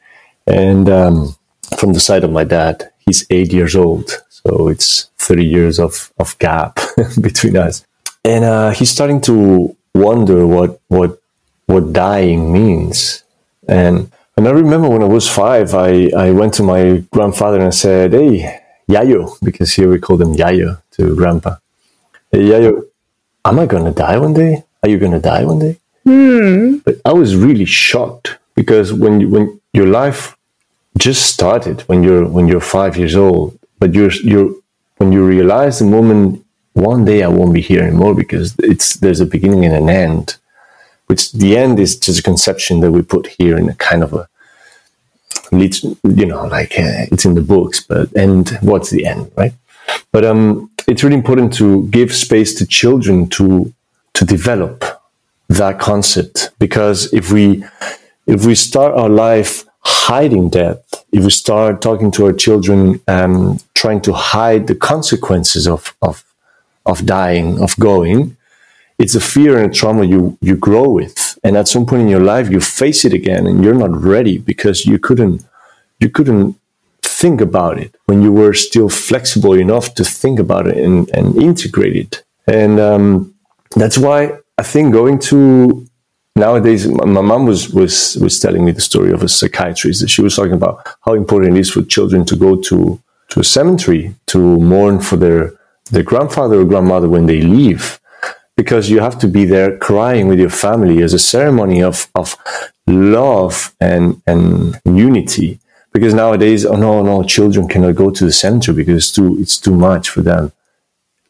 and 0.47 0.89
um, 0.89 1.37
from 1.77 1.93
the 1.93 2.01
side 2.01 2.25
of 2.25 2.33
my 2.33 2.45
dad, 2.45 2.91
he's 3.07 3.27
eight 3.31 3.53
years 3.53 3.77
old. 3.77 4.11
So 4.29 4.69
it's 4.69 5.11
30 5.19 5.45
years 5.45 5.79
of, 5.79 6.13
of 6.19 6.39
gap 6.39 6.79
between 7.21 7.57
us. 7.57 7.87
And 8.25 8.45
uh, 8.45 8.71
he's 8.71 8.91
starting 8.91 9.21
to 9.23 9.77
wonder 9.95 10.47
what, 10.47 10.81
what, 10.89 11.21
what 11.67 11.93
dying 11.93 12.53
means. 12.53 13.25
And, 13.69 14.11
and 14.37 14.49
I 14.49 14.51
remember 14.51 14.89
when 14.89 15.03
I 15.03 15.07
was 15.07 15.29
five, 15.29 15.75
I, 15.75 16.11
I 16.17 16.31
went 16.31 16.55
to 16.55 16.63
my 16.63 17.05
grandfather 17.13 17.59
and 17.59 17.67
I 17.67 17.71
said, 17.71 18.13
Hey, 18.13 18.61
Yayo, 18.89 19.39
because 19.43 19.73
here 19.73 19.89
we 19.89 19.99
call 19.99 20.17
them 20.17 20.35
Yayo 20.35 20.83
to 20.93 21.15
grandpa. 21.15 21.57
Hey, 22.31 22.43
Yayo, 22.43 22.85
am 23.45 23.59
I 23.59 23.67
going 23.67 23.85
to 23.85 23.93
die 23.93 24.19
one 24.19 24.35
day? 24.35 24.65
Are 24.83 24.89
you 24.89 24.99
going 24.99 25.13
to 25.13 25.21
die 25.21 25.45
one 25.45 25.59
day? 25.59 25.79
Hmm. 26.05 26.79
But 26.79 26.97
I 27.05 27.13
was 27.13 27.37
really 27.37 27.65
shocked 27.65 28.39
because 28.54 28.92
when 28.92 29.30
when 29.30 29.61
your 29.73 29.87
life 29.87 30.37
just 30.99 31.32
started 31.32 31.80
when 31.82 32.02
you're 32.02 32.28
when 32.28 32.47
you're 32.49 32.61
five 32.61 32.97
years 32.97 33.16
old, 33.16 33.59
but 33.78 33.94
you're 33.94 34.12
you're 34.12 34.54
when 34.99 35.12
you 35.12 35.26
realize 35.26 35.78
the 35.78 35.85
moment 35.85 36.44
one 36.75 37.04
day 37.04 37.23
I 37.23 37.28
won't 37.28 37.54
be 37.54 37.61
here 37.61 37.82
anymore 37.82 38.14
because 38.14 38.54
it's 38.59 38.94
there's 38.97 39.21
a 39.21 39.26
beginning 39.26 39.64
and 39.64 39.75
an 39.75 39.88
end, 39.88 40.37
which 41.06 41.32
the 41.32 41.56
end 41.56 41.78
is 41.78 41.99
just 41.99 42.21
a 42.21 42.23
conception 42.23 42.80
that 42.80 42.92
we 42.92 43.02
put 43.02 43.26
here 43.26 43.56
in 43.56 43.68
a 43.68 43.75
kind 43.75 44.02
of 44.02 44.12
a 44.12 44.28
leads 45.50 45.82
you 45.82 46.26
know 46.26 46.44
like 46.47 46.73
uh, 46.78 47.06
it's 47.11 47.25
in 47.25 47.35
the 47.35 47.42
books, 47.42 47.80
but 47.80 48.12
and 48.14 48.50
what's 48.61 48.90
the 48.90 49.06
end, 49.06 49.30
right? 49.37 49.52
But 50.12 50.25
um, 50.25 50.71
it's 50.87 51.02
really 51.02 51.16
important 51.16 51.52
to 51.54 51.87
give 51.88 52.14
space 52.14 52.54
to 52.56 52.66
children 52.66 53.28
to 53.30 53.73
to 54.14 54.25
develop 54.25 54.85
that 55.49 55.78
concept 55.78 56.50
because 56.59 57.12
if 57.12 57.30
we 57.32 57.64
if 58.26 58.45
we 58.45 58.55
start 58.55 58.95
our 58.95 59.09
life 59.09 59.64
hiding 59.81 60.49
death, 60.49 60.83
if 61.12 61.25
we 61.25 61.31
start 61.31 61.83
talking 61.83 62.11
to 62.12 62.26
our 62.26 62.33
children, 62.33 63.00
um, 63.09 63.59
trying 63.75 64.00
to 64.02 64.12
hide 64.12 64.67
the 64.67 64.75
consequences 64.75 65.67
of, 65.67 65.95
of, 66.02 66.25
of 66.87 67.05
dying, 67.05 67.61
of 67.61 67.76
going, 67.79 68.37
it's 68.99 69.14
a 69.14 69.21
fear 69.21 69.59
and 69.59 69.73
a 69.73 69.75
trauma 69.75 70.05
you, 70.05 70.38
you 70.41 70.57
grow 70.57 70.88
with. 70.88 71.38
And 71.43 71.57
at 71.57 71.67
some 71.67 71.87
point 71.87 72.02
in 72.02 72.09
your 72.09 72.21
life, 72.21 72.50
you 72.50 72.61
face 72.61 73.05
it 73.05 73.12
again 73.12 73.47
and 73.47 73.64
you're 73.64 73.75
not 73.75 73.91
ready 73.91 74.38
because 74.38 74.87
you 74.87 74.99
couldn't, 74.99 75.45
you 75.99 76.09
couldn't 76.09 76.57
think 77.02 77.41
about 77.41 77.79
it 77.79 77.97
when 78.07 78.23
you 78.23 78.33
were 78.33 78.52
still 78.52 78.88
flexible 78.88 79.55
enough 79.55 79.95
to 79.95 80.05
think 80.05 80.38
about 80.38 80.69
it 80.69 80.76
and, 80.76 81.11
and 81.11 81.41
integrate 81.43 81.97
it. 81.97 82.23
And 82.47 82.79
um, 82.79 83.35
that's 83.75 83.99
why 83.99 84.38
I 84.59 84.62
think 84.62 84.93
going 84.93 85.19
to 85.31 85.87
nowadays 86.37 86.87
my 86.87 87.21
mom 87.21 87.47
was 87.47 87.71
was 87.71 88.17
was 88.17 88.41
telling 88.41 88.65
me 88.65 88.73
the 88.73 88.81
story 88.81 89.12
of 89.12 89.23
a 89.23 89.29
psychiatrist 89.29 90.01
that 90.01 90.09
she 90.09 90.23
was 90.23 90.37
talking 90.37 90.53
about 90.53 90.87
how 91.05 91.15
important 91.15 91.57
it 91.57 91.61
is 91.61 91.71
for 91.71 91.83
children 91.83 92.25
to 92.25 92.37
go 92.37 92.57
to 92.57 93.01
to 93.29 93.41
a 93.41 93.45
cemetery 93.45 94.15
to 94.27 94.39
mourn 94.59 95.01
for 95.01 95.17
their 95.17 95.53
their 95.91 96.03
grandfather 96.03 96.61
or 96.61 96.65
grandmother 96.65 97.09
when 97.09 97.27
they 97.27 97.43
leave. 97.43 97.99
Because 98.55 98.91
you 98.91 99.01
have 99.01 99.19
to 99.21 99.29
be 99.29 99.47
there 99.47 99.79
crying 99.79 100.29
with 100.29 100.39
your 100.39 100.51
family 100.51 101.03
as 101.03 101.15
a 101.15 101.19
ceremony 101.19 101.83
of 101.83 102.09
of 102.15 102.37
love 102.87 103.75
and 103.81 104.21
and 104.27 104.81
unity. 104.85 105.59
Because 105.93 106.15
nowadays 106.15 106.65
oh 106.65 106.77
no 106.77 107.03
no 107.03 107.23
children 107.23 107.69
cannot 107.69 107.95
go 107.95 108.11
to 108.11 108.25
the 108.25 108.33
cemetery 108.33 108.77
because 108.77 108.97
it's 108.97 109.12
too 109.12 109.37
it's 109.41 109.59
too 109.59 109.75
much 109.75 110.09
for 110.09 110.23
them 110.23 110.53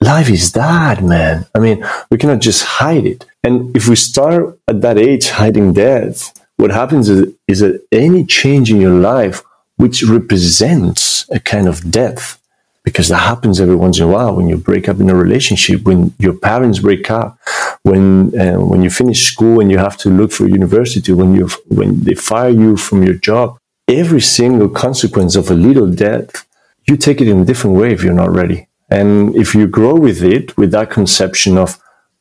life 0.03 0.29
is 0.31 0.53
that 0.53 1.03
man 1.03 1.47
i 1.55 1.59
mean 1.59 1.85
we 2.11 2.19
cannot 2.19 2.41
just 2.41 2.63
hide 2.65 3.07
it 3.07 3.25
and 3.45 3.75
if 3.77 3.89
we 3.89 3.97
start 3.97 4.59
at 4.69 4.81
that 4.83 4.99
age 4.99 5.31
hiding 5.31 5.73
death, 5.73 6.33
what 6.57 6.71
happens 6.71 7.09
is, 7.09 7.35
is 7.49 7.61
that 7.61 7.85
any 7.91 8.25
change 8.25 8.71
in 8.71 8.81
your 8.81 8.95
life 8.95 9.43
which 9.77 10.05
represents 10.05 11.29
a 11.31 11.41
kind 11.41 11.67
of 11.67 11.91
death, 11.91 12.41
because 12.85 13.09
that 13.09 13.19
happens 13.19 13.61
every 13.61 13.75
once 13.75 13.99
in 13.99 14.05
a 14.05 14.09
while 14.09 14.37
when 14.37 14.49
you 14.49 14.57
break 14.57 14.89
up 14.89 15.01
in 15.01 15.11
a 15.11 15.15
relationship, 15.15 15.83
when 15.83 16.15
your 16.19 16.35
parents 16.35 16.79
break 16.79 17.11
up, 17.11 17.37
when 17.83 18.39
uh, 18.39 18.61
when 18.61 18.83
you 18.83 18.91
finish 18.91 19.25
school 19.25 19.61
and 19.61 19.73
you 19.73 19.79
have 19.79 19.97
to 19.97 20.09
look 20.09 20.31
for 20.31 20.47
university, 20.47 21.13
when 21.13 21.35
you 21.35 21.49
when 21.69 22.01
they 22.05 22.15
fire 22.15 22.51
you 22.51 22.77
from 22.77 23.03
your 23.03 23.15
job, 23.15 23.59
every 23.89 24.21
single 24.21 24.69
consequence 24.69 25.35
of 25.35 25.51
a 25.51 25.55
little 25.55 25.91
death, 25.91 26.47
you 26.87 26.97
take 26.97 27.21
it 27.21 27.27
in 27.27 27.41
a 27.41 27.45
different 27.45 27.77
way 27.77 27.93
if 27.93 28.05
you're 28.05 28.15
not 28.15 28.31
ready. 28.31 28.69
And 28.93 29.35
if 29.37 29.55
you 29.55 29.67
grow 29.67 29.95
with 29.95 30.21
it, 30.23 30.57
with 30.57 30.71
that 30.73 30.91
conception 30.91 31.57
of, 31.57 31.79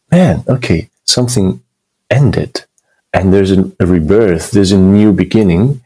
man, 0.10 0.44
okay, 0.48 0.90
something 1.04 1.62
ended 2.10 2.54
and 3.13 3.34
there's 3.34 3.51
a, 3.51 3.72
a 3.80 3.86
rebirth, 3.86 4.51
there's 4.51 4.72
a 4.72 4.78
new 4.78 5.12
beginning, 5.12 5.82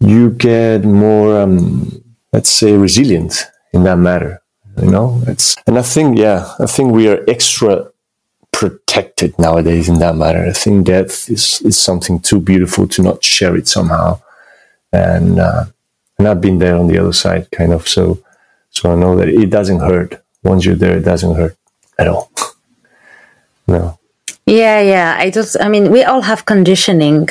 you 0.00 0.30
get 0.30 0.84
more, 0.84 1.40
um, 1.40 2.02
let's 2.32 2.50
say, 2.50 2.72
resilient 2.76 3.46
in 3.72 3.84
that 3.84 3.98
matter. 3.98 4.42
You 4.82 4.90
know, 4.90 5.22
it's 5.26 5.56
and 5.66 5.78
I 5.78 5.82
think, 5.82 6.18
yeah, 6.18 6.52
I 6.58 6.66
think 6.66 6.92
we 6.92 7.08
are 7.08 7.24
extra 7.28 7.90
protected 8.52 9.38
nowadays 9.38 9.88
in 9.88 9.98
that 10.00 10.16
matter. 10.16 10.44
I 10.44 10.52
think 10.52 10.86
death 10.86 11.30
is 11.30 11.62
is 11.62 11.78
something 11.78 12.20
too 12.20 12.40
beautiful 12.40 12.86
to 12.88 13.02
not 13.02 13.24
share 13.24 13.56
it 13.56 13.66
somehow, 13.68 14.20
and 14.92 15.38
uh, 15.38 15.64
and 16.18 16.28
I've 16.28 16.42
been 16.42 16.58
there 16.58 16.76
on 16.76 16.88
the 16.88 16.98
other 16.98 17.14
side, 17.14 17.50
kind 17.52 17.72
of. 17.72 17.88
So, 17.88 18.18
so 18.76 18.92
I 18.92 18.94
know 18.94 19.16
that 19.16 19.28
it 19.28 19.50
doesn't 19.50 19.80
hurt 19.80 20.22
once 20.42 20.64
you're 20.64 20.74
there. 20.74 20.96
It 20.96 21.04
doesn't 21.04 21.36
hurt 21.36 21.56
at 21.98 22.08
all. 22.08 22.30
no. 23.66 23.98
Yeah, 24.46 24.80
yeah. 24.80 25.16
I 25.18 25.30
just, 25.30 25.56
I 25.60 25.68
mean, 25.68 25.90
we 25.90 26.04
all 26.04 26.22
have 26.22 26.44
conditioning 26.44 27.28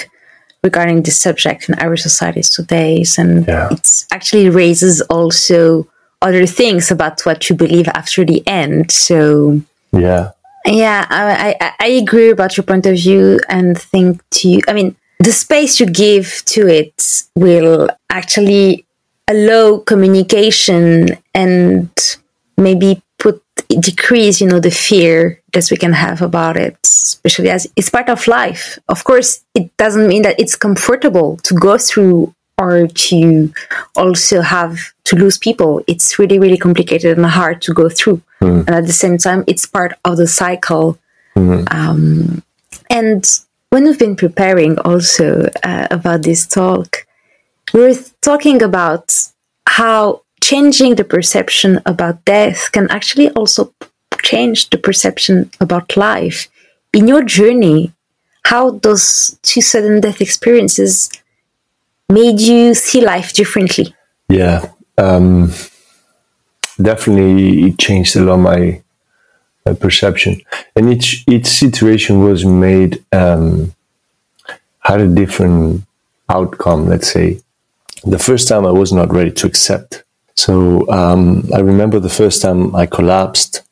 regarding 0.64 1.04
this 1.04 1.18
subject 1.18 1.70
in 1.70 1.76
our 1.76 1.96
societies 1.96 2.50
today, 2.50 3.06
and 3.18 3.48
yeah. 3.48 3.70
it 3.72 4.06
actually 4.12 4.50
raises 4.50 5.02
also 5.04 5.88
other 6.22 6.46
things 6.46 6.92
about 6.92 7.22
what 7.22 7.50
you 7.50 7.56
believe 7.56 7.88
after 7.90 8.26
the 8.26 8.46
end. 8.48 8.92
So, 8.92 9.62
yeah, 9.94 10.32
yeah, 10.66 11.06
I, 11.10 11.56
I, 11.62 11.74
I 11.80 11.88
agree 11.88 12.32
about 12.32 12.58
your 12.58 12.64
point 12.64 12.86
of 12.88 12.96
view 12.96 13.40
and 13.48 13.80
think 13.80 14.22
to 14.32 14.50
you. 14.50 14.62
I 14.68 14.74
mean, 14.74 14.96
the 15.20 15.32
space 15.32 15.80
you 15.80 15.86
give 15.86 16.44
to 16.48 16.68
it 16.68 17.24
will 17.36 17.90
actually 18.10 18.86
allow 19.28 19.80
communication 19.80 21.18
and 21.34 21.90
maybe 22.58 23.02
put 23.18 23.42
decrease 23.80 24.40
you 24.42 24.48
know 24.48 24.60
the 24.60 24.72
fear 24.72 25.42
that 25.54 25.68
we 25.72 25.78
can 25.78 25.94
have 25.94 26.22
about 26.22 26.58
it 26.58 26.78
especially 26.84 27.50
as 27.50 27.68
it's 27.76 27.90
part 27.90 28.10
of 28.10 28.28
life 28.28 28.78
of 28.90 29.04
course 29.04 29.44
it 29.56 29.76
doesn't 29.78 30.08
mean 30.08 30.22
that 30.22 30.40
it's 30.40 30.56
comfortable 30.56 31.38
to 31.38 31.56
go 31.56 31.78
through 31.78 32.34
or 32.58 32.88
to 32.88 33.52
also 33.96 34.42
have 34.42 34.94
to 35.04 35.16
lose 35.16 35.38
people 35.38 35.82
it's 35.88 36.20
really 36.20 36.40
really 36.40 36.58
complicated 36.58 37.18
and 37.18 37.26
hard 37.26 37.62
to 37.62 37.74
go 37.74 37.90
through 37.90 38.22
mm. 38.42 38.60
and 38.60 38.70
at 38.70 38.86
the 38.86 38.94
same 38.94 39.18
time 39.18 39.44
it's 39.48 39.66
part 39.66 39.94
of 40.06 40.18
the 40.18 40.28
cycle 40.28 40.98
mm. 41.36 41.74
um, 41.74 42.44
and 42.90 43.42
when 43.72 43.84
we've 43.84 44.00
been 44.00 44.16
preparing 44.16 44.78
also 44.80 45.50
uh, 45.64 45.88
about 45.92 46.22
this 46.22 46.46
talk 46.46 47.05
were 47.76 47.94
talking 48.22 48.62
about 48.62 49.14
how 49.68 50.22
changing 50.42 50.96
the 50.96 51.04
perception 51.04 51.82
about 51.86 52.24
death 52.24 52.72
can 52.72 52.90
actually 52.90 53.30
also 53.32 53.74
change 54.22 54.70
the 54.70 54.78
perception 54.78 55.52
about 55.60 55.98
life. 55.98 56.48
In 56.94 57.08
your 57.08 57.24
journey, 57.24 57.92
how 58.44 58.72
those 58.72 59.38
two 59.42 59.62
sudden 59.62 60.00
death 60.02 60.22
experiences 60.22 61.10
made 62.08 62.40
you 62.40 62.74
see 62.74 63.02
life 63.02 63.34
differently? 63.34 63.94
Yeah, 64.30 64.72
um, 64.98 65.52
definitely 66.82 67.66
it 67.66 67.78
changed 67.78 68.16
a 68.16 68.22
lot 68.22 68.38
my, 68.38 68.82
my 69.66 69.74
perception, 69.74 70.42
and 70.76 70.94
each 70.94 71.26
each 71.28 71.48
situation 71.48 72.24
was 72.24 72.46
made 72.46 73.04
um, 73.12 73.74
had 74.80 75.02
a 75.02 75.08
different 75.08 75.84
outcome. 76.30 76.88
Let's 76.88 77.12
say 77.12 77.40
The 78.06 78.20
first 78.20 78.48
time 78.48 78.66
I 78.66 78.72
was 78.72 78.92
not 78.92 79.12
ready 79.12 79.32
to 79.32 79.48
accept. 79.48 80.04
So 80.36 80.88
um, 80.92 81.48
I 81.54 81.60
remember 81.60 82.00
the 82.00 82.10
first 82.10 82.42
time 82.42 82.76
I 82.76 82.86
collapsed, 82.86 83.64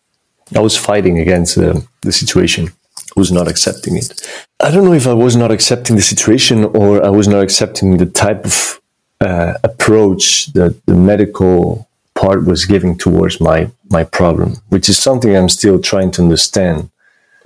I 0.56 0.60
was 0.60 0.76
fighting 0.78 1.20
against 1.20 1.56
the, 1.56 1.86
the 2.02 2.12
situation, 2.12 2.70
I 3.16 3.20
was 3.20 3.32
not 3.32 3.48
accepting 3.48 3.96
it. 3.98 4.12
I 4.60 4.72
don't 4.72 4.86
know 4.86 4.94
if 4.94 5.08
I 5.08 5.14
was 5.14 5.36
not 5.36 5.52
accepting 5.52 5.96
the 5.96 6.02
situation 6.02 6.64
or 6.64 7.06
I 7.06 7.10
was 7.10 7.28
not 7.28 7.44
accepting 7.44 7.98
the 7.98 8.08
type 8.08 8.46
of 8.46 8.82
uh, 9.22 9.54
approach 9.64 10.48
that 10.54 10.82
the 10.86 10.96
medical 10.96 11.88
part 12.16 12.46
was 12.46 12.66
giving 12.66 12.98
towards 12.98 13.40
my 13.40 13.70
my 13.90 14.04
problem, 14.04 14.58
which 14.70 14.90
is 14.90 14.98
something 14.98 15.36
I'm 15.36 15.50
still 15.50 15.80
trying 15.80 16.12
to 16.12 16.22
understand. 16.22 16.90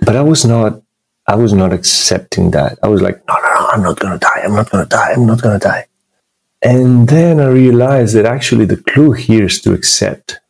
But 0.00 0.16
I 0.16 0.22
was 0.22 0.44
not 0.44 0.80
I 1.26 1.34
was 1.34 1.52
not 1.52 1.72
accepting 1.72 2.52
that. 2.52 2.78
I 2.82 2.88
was 2.88 3.02
like, 3.02 3.16
no, 3.28 3.34
no, 3.34 3.48
no, 3.54 3.66
I'm 3.72 3.82
not 3.82 3.98
gonna 4.00 4.18
die. 4.18 4.40
I'm 4.44 4.54
not 4.54 4.70
gonna 4.70 4.86
die. 4.86 5.12
I'm 5.12 5.26
not 5.26 5.42
gonna 5.42 5.58
die. 5.58 5.87
And 6.62 7.08
then 7.08 7.38
I 7.40 7.46
realized 7.48 8.14
that 8.14 8.26
actually 8.26 8.64
the 8.64 8.76
clue 8.76 9.12
here 9.12 9.44
is 9.44 9.60
to 9.62 9.72
accept 9.72 10.40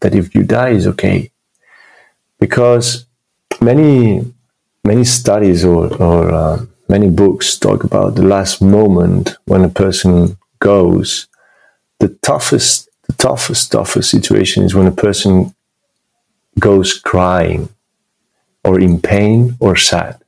that 0.00 0.14
if 0.14 0.34
you 0.34 0.42
die 0.42 0.70
is 0.70 0.86
okay. 0.86 1.30
Because 2.38 3.06
many 3.60 4.32
many 4.86 5.04
studies 5.04 5.64
or, 5.64 5.92
or 6.00 6.30
uh, 6.30 6.64
many 6.88 7.10
books 7.10 7.58
talk 7.58 7.84
about 7.84 8.14
the 8.14 8.22
last 8.22 8.62
moment 8.62 9.36
when 9.44 9.64
a 9.64 9.68
person 9.68 10.38
goes. 10.60 11.26
The 11.98 12.08
toughest, 12.08 12.88
the 13.08 13.14
toughest, 13.14 13.72
toughest 13.72 14.10
situation 14.10 14.62
is 14.62 14.74
when 14.74 14.86
a 14.86 14.92
person 15.06 15.54
goes 16.58 16.98
crying 16.98 17.68
or 18.64 18.80
in 18.80 19.00
pain 19.00 19.56
or 19.60 19.76
sad. 19.76 20.22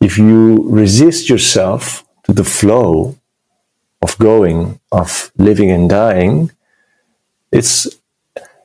If 0.00 0.18
you 0.18 0.68
resist 0.68 1.28
yourself 1.28 2.04
to 2.24 2.32
the 2.32 2.44
flow 2.44 3.18
of 4.02 4.18
going, 4.18 4.80
of 4.90 5.32
living 5.36 5.70
and 5.70 5.88
dying, 5.88 6.50
it's 7.50 7.88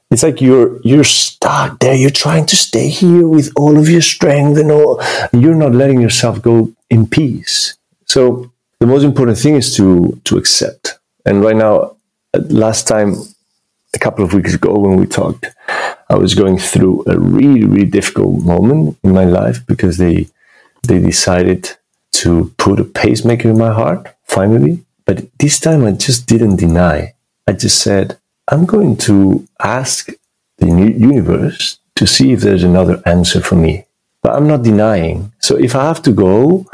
it's 0.10 0.24
like 0.24 0.42
you're 0.42 0.80
you're 0.84 1.04
stuck 1.04 1.80
there. 1.80 1.96
You're 1.96 2.10
trying 2.10 2.46
to 2.48 2.56
stay 2.56 2.88
here 2.90 3.28
with 3.28 3.52
all 3.56 3.78
of 3.78 3.90
your 3.90 4.02
strength 4.02 4.58
and 4.58 4.72
all. 4.72 5.02
You're 5.34 5.56
not 5.56 5.74
letting 5.74 6.02
yourself 6.02 6.42
go 6.42 6.74
in 6.90 7.08
peace. 7.08 7.78
So 8.06 8.52
the 8.80 8.88
most 8.88 9.04
important 9.04 9.38
thing 9.38 9.56
is 9.56 9.76
to 9.76 10.20
to 10.24 10.38
accept. 10.38 11.00
And 11.26 11.44
right 11.44 11.56
now, 11.56 11.98
uh, 12.34 12.40
last 12.50 12.88
time, 12.88 13.16
a 13.94 14.00
couple 14.00 14.24
of 14.24 14.34
weeks 14.34 14.54
ago 14.54 14.78
when 14.80 14.96
we 14.96 15.06
talked, 15.06 15.46
I 16.10 16.16
was 16.16 16.36
going 16.36 16.58
through 16.58 17.04
a 17.08 17.20
really 17.20 17.66
really 17.66 17.90
difficult 17.90 18.44
moment 18.44 18.98
in 19.04 19.14
my 19.14 19.26
life 19.26 19.66
because 19.68 19.98
they 19.98 20.28
they 20.88 21.00
decided 21.00 21.78
to 22.14 22.54
put 22.58 22.80
a 22.80 22.86
pacemaker 22.86 23.50
in 23.50 23.58
my 23.58 23.74
heart 23.74 24.08
finally. 24.24 24.86
But 25.08 25.26
this 25.40 25.60
time 25.60 25.86
I 25.86 25.94
just 25.94 26.28
didn't 26.28 26.58
deny. 26.58 27.16
I 27.48 27.54
just 27.54 27.82
said, 27.82 28.20
I'm 28.50 28.66
going 28.66 28.98
to 29.08 29.48
ask 29.64 30.10
the 30.58 30.68
universe 30.68 31.80
to 31.96 32.06
see 32.06 32.34
if 32.34 32.42
there's 32.42 32.64
another 32.64 33.02
answer 33.06 33.42
for 33.42 33.56
me. 33.56 33.86
But 34.22 34.36
I'm 34.36 34.48
not 34.48 34.64
denying. 34.64 35.32
So 35.40 35.58
if 35.58 35.76
I 35.76 35.86
have 35.86 36.02
to 36.04 36.12
go, 36.12 36.66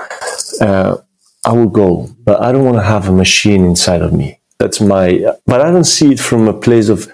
uh, 0.59 0.97
I 1.45 1.53
will 1.53 1.69
go. 1.69 2.09
But 2.25 2.41
I 2.41 2.51
don't 2.51 2.65
want 2.65 2.77
to 2.77 2.83
have 2.83 3.07
a 3.07 3.11
machine 3.11 3.63
inside 3.65 4.01
of 4.01 4.13
me. 4.13 4.39
That's 4.57 4.81
my. 4.81 5.05
But 5.45 5.61
I 5.61 5.69
don't 5.71 5.83
see 5.83 6.11
it 6.13 6.19
from 6.19 6.47
a 6.47 6.53
place 6.53 6.89
of, 6.89 7.13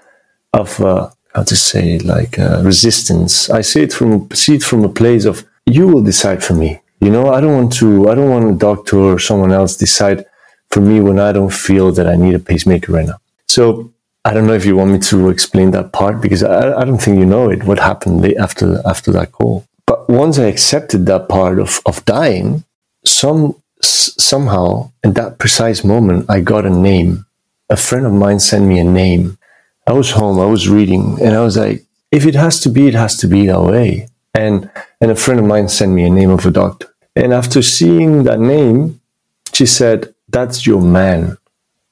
of 0.53 0.79
uh, 0.79 1.09
how 1.33 1.43
to 1.43 1.55
say, 1.55 1.99
like 1.99 2.39
uh, 2.39 2.61
resistance. 2.63 3.49
I 3.49 3.61
see 3.61 3.81
it 3.83 3.93
from 3.93 4.29
see 4.31 4.55
it 4.55 4.63
from 4.63 4.83
a 4.85 4.89
place 4.89 5.25
of 5.25 5.45
you 5.65 5.87
will 5.87 6.03
decide 6.03 6.43
for 6.43 6.53
me. 6.53 6.79
You 7.01 7.09
know, 7.09 7.33
I 7.33 7.41
don't 7.41 7.53
want 7.53 7.73
to. 7.73 8.09
I 8.09 8.15
don't 8.15 8.29
want 8.29 8.49
a 8.49 8.57
doctor 8.57 8.97
or 8.97 9.19
someone 9.19 9.51
else 9.51 9.75
decide 9.75 10.25
for 10.69 10.81
me 10.81 10.99
when 11.01 11.19
I 11.19 11.31
don't 11.31 11.53
feel 11.53 11.91
that 11.93 12.07
I 12.07 12.15
need 12.15 12.35
a 12.35 12.39
pacemaker 12.39 12.91
right 12.91 13.05
now. 13.05 13.19
So 13.47 13.91
I 14.25 14.33
don't 14.33 14.47
know 14.47 14.53
if 14.53 14.65
you 14.65 14.75
want 14.75 14.91
me 14.91 14.99
to 14.99 15.29
explain 15.29 15.71
that 15.71 15.91
part 15.91 16.21
because 16.21 16.43
I, 16.43 16.79
I 16.79 16.85
don't 16.85 16.99
think 16.99 17.19
you 17.19 17.25
know 17.25 17.49
it. 17.49 17.63
What 17.63 17.79
happened 17.79 18.25
after 18.37 18.81
after 18.85 19.11
that 19.11 19.31
call? 19.31 19.65
But 19.85 20.09
once 20.09 20.37
I 20.37 20.45
accepted 20.45 21.05
that 21.07 21.29
part 21.29 21.59
of 21.59 21.81
of 21.85 22.03
dying, 22.05 22.63
some 23.05 23.55
somehow 23.81 24.91
in 25.03 25.13
that 25.13 25.39
precise 25.39 25.83
moment, 25.83 26.29
I 26.29 26.41
got 26.41 26.65
a 26.65 26.69
name. 26.69 27.25
A 27.69 27.77
friend 27.77 28.05
of 28.05 28.13
mine 28.13 28.39
sent 28.39 28.65
me 28.65 28.79
a 28.79 28.83
name. 28.83 29.37
I 29.87 29.93
was 29.93 30.11
home. 30.11 30.39
I 30.39 30.45
was 30.45 30.69
reading, 30.69 31.17
and 31.21 31.35
I 31.35 31.41
was 31.41 31.57
like, 31.57 31.85
if 32.11 32.25
it 32.25 32.35
has 32.35 32.59
to 32.61 32.69
be, 32.69 32.87
it 32.87 32.93
has 32.93 33.17
to 33.17 33.27
be 33.27 33.47
that 33.47 33.61
way. 33.61 34.07
And 34.33 34.69
and 35.01 35.11
a 35.11 35.15
friend 35.15 35.39
of 35.39 35.45
mine 35.45 35.69
sent 35.69 35.93
me 35.93 36.03
a 36.03 36.09
name 36.09 36.29
of 36.29 36.45
a 36.45 36.51
doctor. 36.51 36.87
And 37.15 37.33
after 37.33 37.61
seeing 37.61 38.23
that 38.23 38.39
name, 38.39 39.01
she 39.53 39.65
said, 39.65 40.13
"That's 40.29 40.65
your 40.65 40.81
man. 40.81 41.37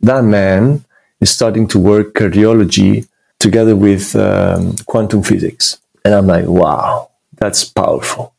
That 0.01 0.23
man." 0.23 0.85
is 1.19 1.29
starting 1.29 1.67
to 1.67 1.79
work 1.79 2.13
cardiology 2.13 3.07
together 3.39 3.75
with 3.75 4.15
um, 4.15 4.75
quantum 4.85 5.23
physics. 5.23 5.79
And 6.05 6.13
I'm 6.13 6.27
like, 6.27 6.45
wow, 6.45 7.11
that's 7.33 7.65
powerful. 7.65 8.33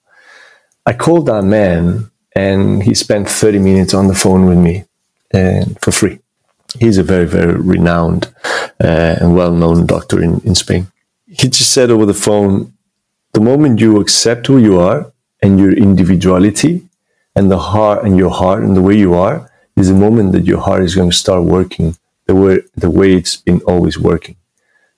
I 0.87 0.93
called 0.93 1.27
that 1.27 1.43
man 1.43 2.11
and 2.35 2.83
he 2.83 2.95
spent 2.95 3.29
30 3.29 3.59
minutes 3.59 3.95
on 3.95 4.07
the 4.09 4.15
phone 4.15 4.47
with 4.47 4.59
me 4.59 4.85
and 5.33 5.79
for 5.81 5.93
free. 5.93 6.21
He's 6.79 6.99
a 6.99 7.03
very, 7.03 7.27
very 7.27 7.55
renowned 7.55 8.33
uh, 8.83 9.17
and 9.21 9.35
well 9.35 9.53
known 9.53 9.87
doctor 9.87 10.23
in, 10.23 10.41
in 10.41 10.55
Spain. 10.55 10.87
He 11.27 11.49
just 11.49 11.73
said 11.73 11.91
over 11.91 12.07
the 12.07 12.15
phone, 12.15 12.73
the 13.33 13.41
moment 13.41 13.81
you 13.81 14.01
accept 14.01 14.47
who 14.47 14.59
you 14.59 14.79
are 14.79 15.13
and 15.43 15.59
your 15.59 15.73
individuality 15.73 16.89
and 17.35 17.51
the 17.51 17.59
heart 17.59 18.05
and 18.05 18.17
your 18.17 18.31
heart 18.31 18.63
and 18.63 18.77
the 18.77 18.83
way 18.83 18.97
you 18.97 19.15
are 19.15 19.48
is 19.79 19.89
the 19.89 19.95
moment 19.95 20.33
that 20.33 20.45
your 20.45 20.61
heart 20.61 20.83
is 20.83 20.97
going 20.97 21.11
to 21.11 21.17
start 21.17 21.45
working 21.45 21.97
the 22.27 22.35
way, 22.35 22.61
the 22.75 22.91
way 22.91 23.15
it's 23.15 23.37
been 23.37 23.61
always 23.63 23.99
working. 23.99 24.37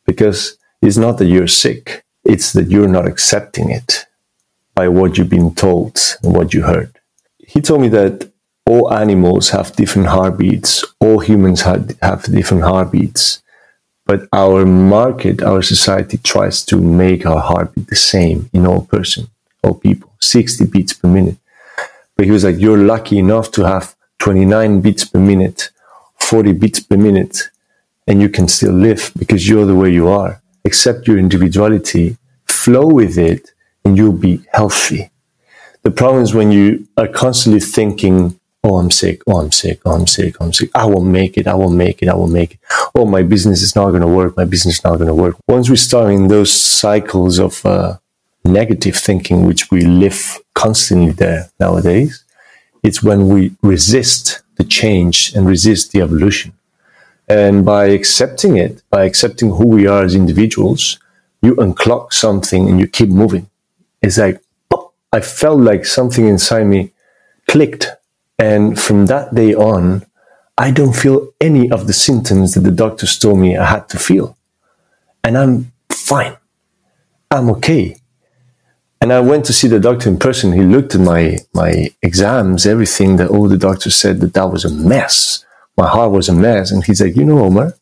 Because 0.07 0.57
it's 0.81 0.97
not 0.97 1.19
that 1.19 1.27
you're 1.27 1.47
sick, 1.47 2.05
it's 2.25 2.53
that 2.55 2.71
you're 2.71 2.89
not 2.89 3.07
accepting 3.07 3.71
it 3.71 4.07
by 4.75 4.89
what 4.89 5.19
you've 5.19 5.29
been 5.29 5.55
told 5.55 5.99
and 6.23 6.35
what 6.35 6.55
you 6.55 6.63
heard. 6.63 6.99
He 7.39 7.61
told 7.61 7.83
me 7.83 7.89
that 7.89 8.31
all 8.65 8.93
animals 8.93 9.51
have 9.51 9.77
different 9.77 10.09
heartbeats, 10.09 10.85
all 11.01 11.19
humans 11.19 11.63
have, 11.63 11.99
have 12.01 12.23
different 12.25 12.63
heartbeats, 12.63 13.43
but 14.07 14.29
our 14.33 14.65
market, 14.65 15.43
our 15.43 15.63
society 15.63 16.19
tries 16.19 16.65
to 16.67 16.77
make 16.81 17.27
our 17.27 17.41
heartbeat 17.41 17.89
the 17.89 17.97
same 17.97 18.49
in 18.53 18.67
all 18.67 18.83
person, 18.87 19.29
all 19.63 19.75
people, 19.75 20.11
60 20.21 20.67
beats 20.67 20.95
per 20.95 21.09
minute. 21.09 21.37
But 22.17 22.25
he 22.27 22.33
was 22.33 22.45
like, 22.45 22.59
you're 22.59 22.79
lucky 22.79 23.19
enough 23.19 23.51
to 23.53 23.65
have 23.65 23.95
29 24.21 24.81
beats 24.81 25.05
per 25.05 25.19
minute 25.19 25.71
40 26.21 26.53
beats 26.53 26.81
per 26.81 26.97
minute 26.97 27.51
and 28.07 28.21
you 28.21 28.29
can 28.29 28.47
still 28.47 28.73
live 28.73 29.13
because 29.19 29.49
you're 29.49 29.67
the 29.67 29.75
way 29.75 29.91
you 29.91 30.09
are. 30.09 30.41
Accept 30.65 31.09
your 31.09 31.19
individuality, 31.19 32.17
flow 32.47 32.87
with 32.87 33.19
it, 33.19 33.51
and 33.85 33.97
you'll 33.97 34.13
be 34.13 34.45
healthy. 34.53 35.11
The 35.83 35.91
problem 35.91 36.23
is 36.23 36.35
when 36.35 36.53
you 36.53 36.87
are 36.97 37.09
constantly 37.09 37.61
thinking, 37.61 38.39
oh, 38.63 38.77
I'm 38.77 38.91
sick, 38.91 39.23
oh, 39.27 39.39
I'm 39.41 39.51
sick, 39.51 39.81
oh, 39.85 39.93
I'm 39.93 40.07
sick, 40.07 40.37
oh, 40.39 40.45
I'm 40.45 40.53
sick. 40.53 40.71
I 40.75 40.85
will 40.85 41.05
make 41.05 41.39
it, 41.39 41.47
I 41.47 41.55
will 41.55 41.71
make 41.71 42.03
it, 42.03 42.09
I 42.09 42.15
will 42.15 42.29
make 42.29 42.55
it. 42.55 42.61
Oh, 42.95 43.07
my 43.07 43.23
business 43.23 43.63
is 43.63 43.75
not 43.75 43.91
going 43.91 44.03
to 44.03 44.09
work, 44.09 44.37
my 44.37 44.45
business 44.45 44.79
is 44.79 44.85
not 44.85 44.97
going 44.97 45.09
to 45.09 45.15
work. 45.15 45.37
Once 45.49 45.71
we 45.71 45.77
start 45.77 46.13
in 46.13 46.29
those 46.29 46.53
cycles 46.53 47.39
of 47.39 47.65
uh, 47.65 47.97
negative 48.45 48.97
thinking, 48.97 49.47
which 49.47 49.71
we 49.71 49.81
live 49.81 50.39
constantly 50.55 51.13
there 51.13 51.51
nowadays, 51.59 52.25
it's 52.83 53.03
when 53.03 53.29
we 53.29 53.55
resist 53.63 54.43
the 54.57 54.65
change 54.65 55.35
and 55.35 55.47
resist 55.47 55.93
the 55.93 56.01
evolution. 56.01 56.53
And 57.29 57.65
by 57.65 57.87
accepting 57.87 58.57
it, 58.57 58.83
by 58.91 59.05
accepting 59.05 59.51
who 59.51 59.67
we 59.67 59.87
are 59.87 60.05
as 60.05 60.15
individuals, 60.15 60.99
you 61.43 61.55
unclock 61.57 62.13
something 62.13 62.69
and 62.69 62.81
you 62.81 62.89
keep 62.89 63.09
moving. 63.09 63.49
It's 64.03 64.19
like, 64.19 64.43
pop, 64.69 64.93
I 65.13 65.21
felt 65.21 65.61
like 65.61 65.85
something 65.85 66.27
inside 66.27 66.65
me 66.65 66.93
clicked. 67.49 67.89
And 68.39 68.81
from 68.81 69.07
that 69.07 69.35
day 69.35 69.55
on, 69.55 70.07
I 70.57 70.71
don't 70.71 70.95
feel 70.95 71.29
any 71.41 71.71
of 71.71 71.87
the 71.87 71.93
symptoms 71.93 72.55
that 72.55 72.61
the 72.61 72.71
doctors 72.71 73.19
told 73.19 73.39
me 73.39 73.57
I 73.57 73.65
had 73.65 73.89
to 73.91 73.99
feel. 73.99 74.37
And 75.23 75.37
I'm 75.37 75.73
fine. 75.89 76.37
I'm 77.31 77.49
okay. 77.51 77.97
And 79.01 79.13
I 79.13 79.21
went 79.21 79.47
to 79.47 79.53
see 79.53 79.67
the 79.67 79.81
doctor 79.81 80.11
in 80.11 80.19
person. 80.19 80.53
He 80.53 80.63
looked 80.63 80.95
at 80.95 81.01
my, 81.01 81.39
my 81.55 81.91
exams, 82.03 82.67
everything 82.67 83.17
that 83.17 83.31
all 83.31 83.49
the 83.49 83.57
doctors 83.57 83.95
said 83.95 84.21
that 84.21 84.35
that 84.35 84.51
was 84.51 84.65
a 84.65 84.71
mess. 84.71 85.45
My 85.77 85.89
heart 85.89 86.13
was 86.13 86.29
a 86.29 86.35
mess. 86.35 86.71
And 86.71 86.85
he's 86.85 87.01
like, 87.01 87.17
you 87.17 87.25
know, 87.25 87.45
Omar, 87.45 87.75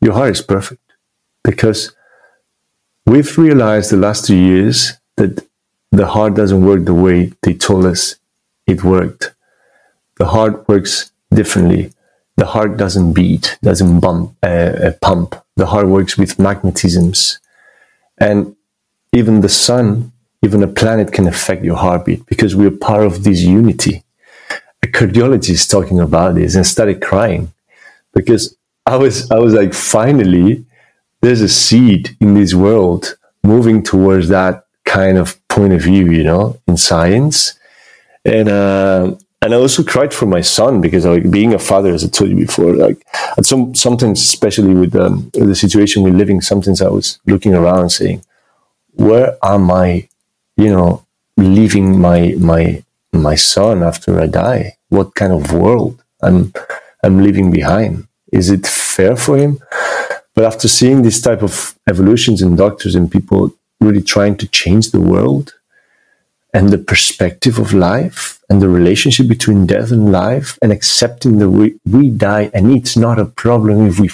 your 0.00 0.14
heart 0.14 0.30
is 0.30 0.42
perfect 0.42 0.80
because 1.42 1.92
we've 3.04 3.36
realized 3.36 3.90
the 3.90 3.96
last 3.96 4.26
two 4.26 4.36
years 4.36 4.92
that 5.16 5.44
the 5.90 6.06
heart 6.06 6.34
doesn't 6.34 6.64
work 6.64 6.84
the 6.84 6.94
way 6.94 7.32
they 7.42 7.54
told 7.54 7.84
us 7.84 8.16
it 8.66 8.84
worked. 8.84 9.34
The 10.18 10.26
heart 10.26 10.68
works 10.68 11.10
differently. 11.34 11.92
The 12.36 12.46
heart 12.46 12.76
doesn't 12.76 13.12
beat, 13.12 13.58
doesn't 13.62 14.00
bump, 14.00 14.36
uh, 14.42 14.46
uh 14.46 14.92
pump. 15.02 15.34
The 15.56 15.66
heart 15.66 15.88
works 15.88 16.16
with 16.16 16.36
magnetisms. 16.36 17.38
And 18.18 18.54
even 19.12 19.40
the 19.40 19.48
sun 19.48 20.12
even 20.42 20.62
a 20.62 20.68
planet 20.68 21.12
can 21.12 21.26
affect 21.26 21.64
your 21.64 21.76
heartbeat 21.76 22.24
because 22.26 22.56
we're 22.56 22.70
part 22.70 23.04
of 23.04 23.24
this 23.24 23.40
unity. 23.42 24.02
A 24.82 24.86
cardiologist 24.86 25.70
talking 25.70 26.00
about 26.00 26.36
this 26.36 26.54
and 26.54 26.66
started 26.66 27.02
crying 27.02 27.52
because 28.14 28.56
I 28.86 28.96
was 28.96 29.30
I 29.30 29.38
was 29.38 29.54
like, 29.54 29.74
finally, 29.74 30.64
there's 31.20 31.42
a 31.42 31.48
seed 31.48 32.16
in 32.20 32.34
this 32.34 32.54
world 32.54 33.16
moving 33.42 33.82
towards 33.82 34.28
that 34.28 34.64
kind 34.84 35.18
of 35.18 35.36
point 35.48 35.72
of 35.72 35.82
view, 35.82 36.10
you 36.10 36.24
know, 36.24 36.58
in 36.66 36.76
science. 36.76 37.54
And 38.24 38.48
uh, 38.48 39.16
and 39.42 39.54
I 39.54 39.56
also 39.56 39.82
cried 39.82 40.12
for 40.12 40.26
my 40.26 40.42
son 40.42 40.80
because 40.80 41.06
like 41.06 41.30
being 41.30 41.54
a 41.54 41.58
father, 41.58 41.94
as 41.94 42.04
I 42.04 42.08
told 42.08 42.30
you 42.30 42.36
before, 42.36 42.74
like 42.74 43.02
at 43.38 43.46
some 43.46 43.74
sometimes, 43.74 44.20
especially 44.20 44.74
with 44.74 44.94
um, 44.94 45.30
the 45.32 45.54
situation 45.54 46.02
we're 46.02 46.12
living, 46.12 46.40
sometimes 46.42 46.82
I 46.82 46.88
was 46.88 47.18
looking 47.26 47.54
around 47.54 47.90
saying, 47.90 48.22
"Where 48.92 49.38
am 49.42 49.70
I?" 49.70 50.09
You 50.60 50.70
know, 50.76 51.06
leaving 51.38 51.98
my 51.98 52.34
my 52.38 52.84
my 53.12 53.34
son 53.34 53.82
after 53.82 54.20
I 54.20 54.26
die. 54.26 54.76
What 54.90 55.14
kind 55.14 55.32
of 55.32 55.54
world 55.54 56.04
I'm 56.22 56.52
I'm 57.02 57.22
leaving 57.24 57.50
behind? 57.50 58.06
Is 58.30 58.50
it 58.50 58.66
fair 58.66 59.16
for 59.16 59.38
him? 59.38 59.58
But 60.34 60.44
after 60.44 60.68
seeing 60.68 61.00
this 61.02 61.20
type 61.22 61.42
of 61.42 61.74
evolutions 61.88 62.42
in 62.42 62.56
doctors 62.56 62.94
and 62.94 63.10
people 63.10 63.54
really 63.80 64.02
trying 64.02 64.36
to 64.36 64.46
change 64.48 64.90
the 64.90 65.00
world 65.00 65.54
and 66.52 66.68
the 66.68 66.84
perspective 66.92 67.58
of 67.58 67.72
life 67.72 68.38
and 68.50 68.60
the 68.60 68.68
relationship 68.68 69.28
between 69.28 69.66
death 69.66 69.90
and 69.90 70.12
life 70.12 70.58
and 70.60 70.72
accepting 70.72 71.38
that 71.38 71.50
we, 71.50 71.78
we 71.86 72.10
die 72.10 72.50
and 72.52 72.70
it's 72.70 72.96
not 72.98 73.18
a 73.18 73.24
problem 73.24 73.86
if 73.86 73.98
we 73.98 74.10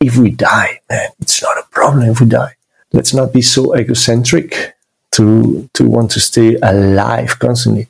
if 0.00 0.16
we 0.16 0.30
die, 0.30 0.80
man. 0.90 1.10
It's 1.20 1.40
not 1.40 1.56
a 1.56 1.66
problem 1.70 2.10
if 2.10 2.20
we 2.20 2.26
die. 2.26 2.56
Let's 2.92 3.14
not 3.14 3.32
be 3.32 3.42
so 3.42 3.76
egocentric 3.76 4.73
to 5.16 5.68
to 5.74 5.88
want 5.88 6.10
to 6.12 6.20
stay 6.20 6.56
alive 6.62 7.38
constantly. 7.38 7.88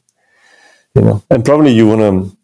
You 0.94 1.02
know, 1.02 1.22
and 1.30 1.44
probably 1.44 1.72
you 1.72 1.88
want 1.88 2.00
to 2.00 2.36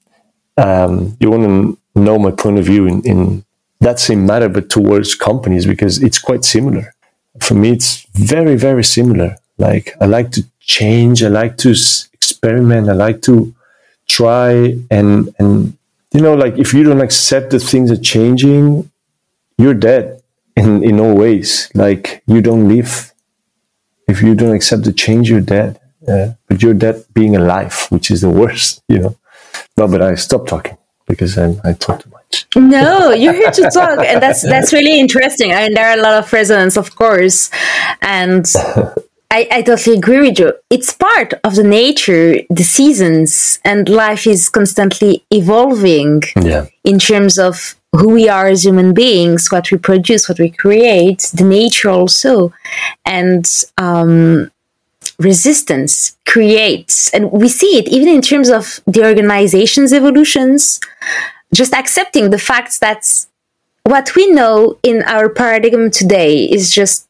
um, 0.63 1.17
you 1.21 1.31
want 1.31 1.45
to 1.45 2.01
know 2.01 2.19
my 2.19 2.31
point 2.31 2.59
of 2.59 2.65
view 2.65 2.87
in, 2.87 3.03
in 3.03 3.45
that 3.81 3.99
same 3.99 4.27
matter, 4.27 4.49
but 4.49 4.69
towards 4.69 5.15
companies 5.15 5.67
because 5.67 6.03
it's 6.03 6.19
quite 6.19 6.45
similar. 6.45 6.95
For 7.41 7.55
me, 7.55 7.71
it's 7.71 8.07
very, 8.15 8.57
very 8.57 8.85
similar. 8.85 9.37
Like 9.59 9.97
I 10.01 10.07
like 10.07 10.31
to 10.33 10.45
change. 10.61 11.23
I 11.23 11.29
like 11.29 11.57
to 11.59 11.75
experiment. 12.13 12.89
I 12.89 12.93
like 12.93 13.23
to 13.23 13.55
try 14.07 14.77
and 14.91 15.35
and 15.39 15.77
you 16.13 16.21
know, 16.21 16.35
like 16.35 16.59
if 16.59 16.75
you 16.75 16.83
don't 16.83 17.01
accept 17.01 17.51
that 17.51 17.61
things 17.61 17.91
are 17.91 17.97
changing, 18.15 18.91
you're 19.57 19.75
dead 19.75 20.23
in 20.57 20.83
in 20.83 20.99
all 21.01 21.15
ways. 21.15 21.71
Like 21.75 22.23
you 22.27 22.41
don't 22.41 22.69
live. 22.69 23.13
If 24.11 24.23
you 24.23 24.35
don't 24.35 24.55
accept 24.55 24.83
the 24.85 24.93
change, 24.93 25.31
you're 25.31 25.49
dead. 25.57 25.81
Uh, 26.07 26.29
but 26.49 26.63
you're 26.63 26.75
dead 26.87 27.05
being 27.13 27.37
alive, 27.37 27.87
which 27.91 28.11
is 28.11 28.21
the 28.23 28.31
worst. 28.31 28.83
You 28.89 28.99
know. 28.99 29.17
No, 29.77 29.87
but 29.87 30.03
I 30.03 30.15
stop 30.17 30.47
talking 30.47 30.77
because 31.07 31.39
I, 31.39 31.55
I 31.65 31.73
talk 31.75 32.03
too 32.03 32.11
much. 32.11 32.47
no, 32.57 33.13
you're 33.13 33.33
here 33.33 33.51
to 33.51 33.71
talk, 33.71 33.99
and 34.11 34.21
that's 34.21 34.43
that's 34.43 34.73
really 34.73 34.99
interesting. 34.99 35.53
I 35.53 35.59
mean, 35.63 35.75
there 35.75 35.89
are 35.91 35.99
a 35.99 36.03
lot 36.03 36.15
of 36.23 36.33
resonance, 36.33 36.77
of 36.77 36.97
course, 36.97 37.51
and 38.03 38.45
I, 39.31 39.49
I 39.51 39.63
totally 39.63 39.97
agree 39.97 40.21
with 40.29 40.39
you. 40.41 40.53
It's 40.71 40.93
part 40.93 41.35
of 41.45 41.55
the 41.55 41.63
nature, 41.63 42.41
the 42.51 42.65
seasons, 42.65 43.61
and 43.65 43.89
life 43.89 44.27
is 44.27 44.49
constantly 44.49 45.25
evolving. 45.31 46.23
Yeah. 46.37 46.67
In 46.83 46.99
terms 46.99 47.39
of 47.39 47.77
who 47.93 48.11
we 48.11 48.29
are 48.29 48.47
as 48.47 48.65
human 48.65 48.95
beings, 48.95 49.51
what 49.51 49.71
we 49.71 49.79
produce, 49.79 50.29
what 50.29 50.39
we 50.39 50.51
create, 50.51 51.31
the 51.35 51.45
nature 51.45 51.91
also, 51.91 52.53
and 53.05 53.65
um, 53.79 54.51
resistance 55.19 56.17
creates, 56.27 57.13
and 57.13 57.31
we 57.33 57.49
see 57.49 57.79
it 57.79 57.89
even 57.89 58.09
in 58.09 58.23
terms 58.23 58.49
of 58.49 58.81
the 58.87 59.05
organization's 59.05 59.93
evolutions, 59.93 60.81
just 61.53 61.75
accepting 61.75 62.31
the 62.31 62.39
fact 62.39 62.81
that 62.81 63.27
what 63.83 64.15
we 64.15 64.31
know 64.31 64.79
in 64.83 65.03
our 65.03 65.29
paradigm 65.29 65.91
today 65.91 66.45
is 66.45 66.73
just 66.73 67.09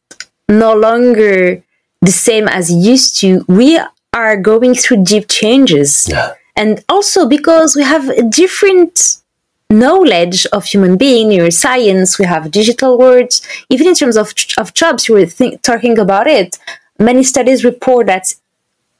no 0.49 0.73
longer 0.73 1.63
the 2.01 2.11
same 2.11 2.47
as 2.47 2.71
it 2.71 2.77
used 2.77 3.19
to. 3.21 3.45
We 3.47 3.79
are 4.13 4.35
going 4.35 4.73
through 4.75 5.03
deep 5.03 5.29
changes. 5.29 6.07
Yeah. 6.09 6.33
And 6.55 6.83
also 6.89 7.27
because 7.27 7.75
we 7.75 7.83
have 7.83 8.09
a 8.09 8.23
different 8.23 9.20
knowledge 9.71 10.45
of 10.47 10.65
human 10.65 10.97
being, 10.97 11.29
neuroscience, 11.29 12.19
we 12.19 12.25
have 12.25 12.51
digital 12.51 12.97
words, 12.97 13.41
even 13.69 13.87
in 13.87 13.95
terms 13.95 14.17
of, 14.17 14.33
of 14.57 14.73
jobs, 14.73 15.07
you 15.07 15.15
were 15.15 15.25
think, 15.25 15.61
talking 15.61 15.97
about 15.97 16.27
it. 16.27 16.59
Many 16.99 17.23
studies 17.23 17.63
report 17.63 18.07
that 18.07 18.35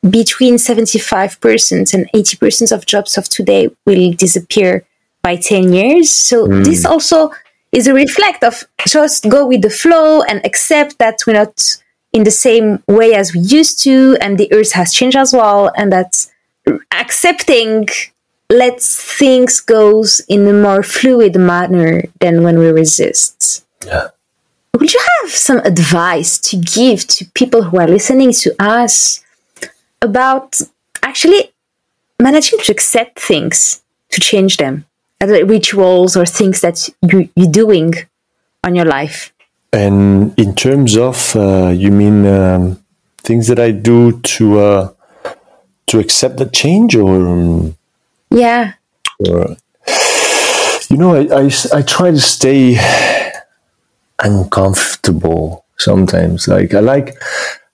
between 0.10 0.56
75% 0.56 1.94
and 1.94 2.10
80% 2.14 2.72
of 2.72 2.86
jobs 2.86 3.18
of 3.18 3.30
today 3.30 3.70
will 3.86 4.14
disappear 4.14 4.86
by 5.22 5.36
10 5.36 5.72
years. 5.74 6.10
So 6.10 6.48
Mm. 6.48 6.66
this 6.66 6.86
also 6.86 7.32
is 7.72 7.88
a 7.88 7.94
reflect 7.94 8.44
of 8.44 8.66
just 8.88 9.30
go 9.30 9.46
with 9.46 9.62
the 9.62 9.70
flow 9.70 10.24
and 10.24 10.44
accept 10.46 10.98
that 10.98 11.20
we're 11.28 11.34
not 11.34 11.78
in 12.12 12.24
the 12.24 12.32
same 12.32 12.84
way 12.88 13.14
as 13.14 13.34
we 13.34 13.40
used 13.40 13.82
to 13.84 14.18
and 14.20 14.38
the 14.38 14.52
earth 14.52 14.74
has 14.74 14.92
changed 14.92 15.16
as 15.16 15.32
well 15.32 15.72
and 15.78 15.92
that 15.94 16.28
accepting 16.92 17.88
lets 18.52 19.02
things 19.18 19.60
goes 19.62 20.20
in 20.28 20.46
a 20.48 20.54
more 20.54 20.84
fluid 20.84 21.36
manner 21.36 22.04
than 22.20 22.44
when 22.44 22.60
we 22.60 22.68
resist. 22.68 23.66
Yeah. 23.86 24.10
Would 24.78 24.94
you 24.94 25.00
have 25.22 25.32
some 25.32 25.60
advice 25.60 26.38
to 26.50 26.58
give 26.58 27.08
to 27.08 27.26
people 27.34 27.64
who 27.64 27.80
are 27.80 27.88
listening 27.88 28.32
to 28.44 28.54
us 28.60 29.24
about 30.02 30.62
actually 31.02 31.52
managing 32.20 32.60
to 32.60 32.72
accept 32.72 33.20
things, 33.20 33.82
to 34.10 34.20
change 34.20 34.58
them, 34.58 34.86
other 35.20 35.46
rituals 35.46 36.18
or 36.18 36.26
things 36.26 36.62
that 36.62 36.90
you, 37.02 37.30
you're 37.36 37.52
doing 37.52 37.94
on 38.64 38.76
your 38.76 38.86
life? 38.86 39.34
And 39.74 40.38
in 40.38 40.56
terms 40.56 40.98
of, 40.98 41.36
uh, 41.36 41.70
you 41.70 41.92
mean 41.92 42.26
um, 42.26 42.84
things 43.20 43.48
that 43.48 43.60
I 43.60 43.72
do 43.72 44.20
to 44.20 44.60
uh, 44.60 44.94
to 45.88 46.00
accept 46.00 46.38
the 46.38 46.46
change, 46.46 46.96
or, 46.96 47.28
um, 47.28 47.76
Yeah. 49.20 49.56
you 50.90 50.98
know, 50.98 51.16
I, 51.16 51.44
I, 51.44 51.52
I 51.74 51.82
try 51.82 52.12
to 52.12 52.20
stay 52.20 52.78
uncomfortable 54.24 55.66
sometimes. 55.78 56.48
Like 56.48 56.74
I 56.74 56.80
like 56.80 57.16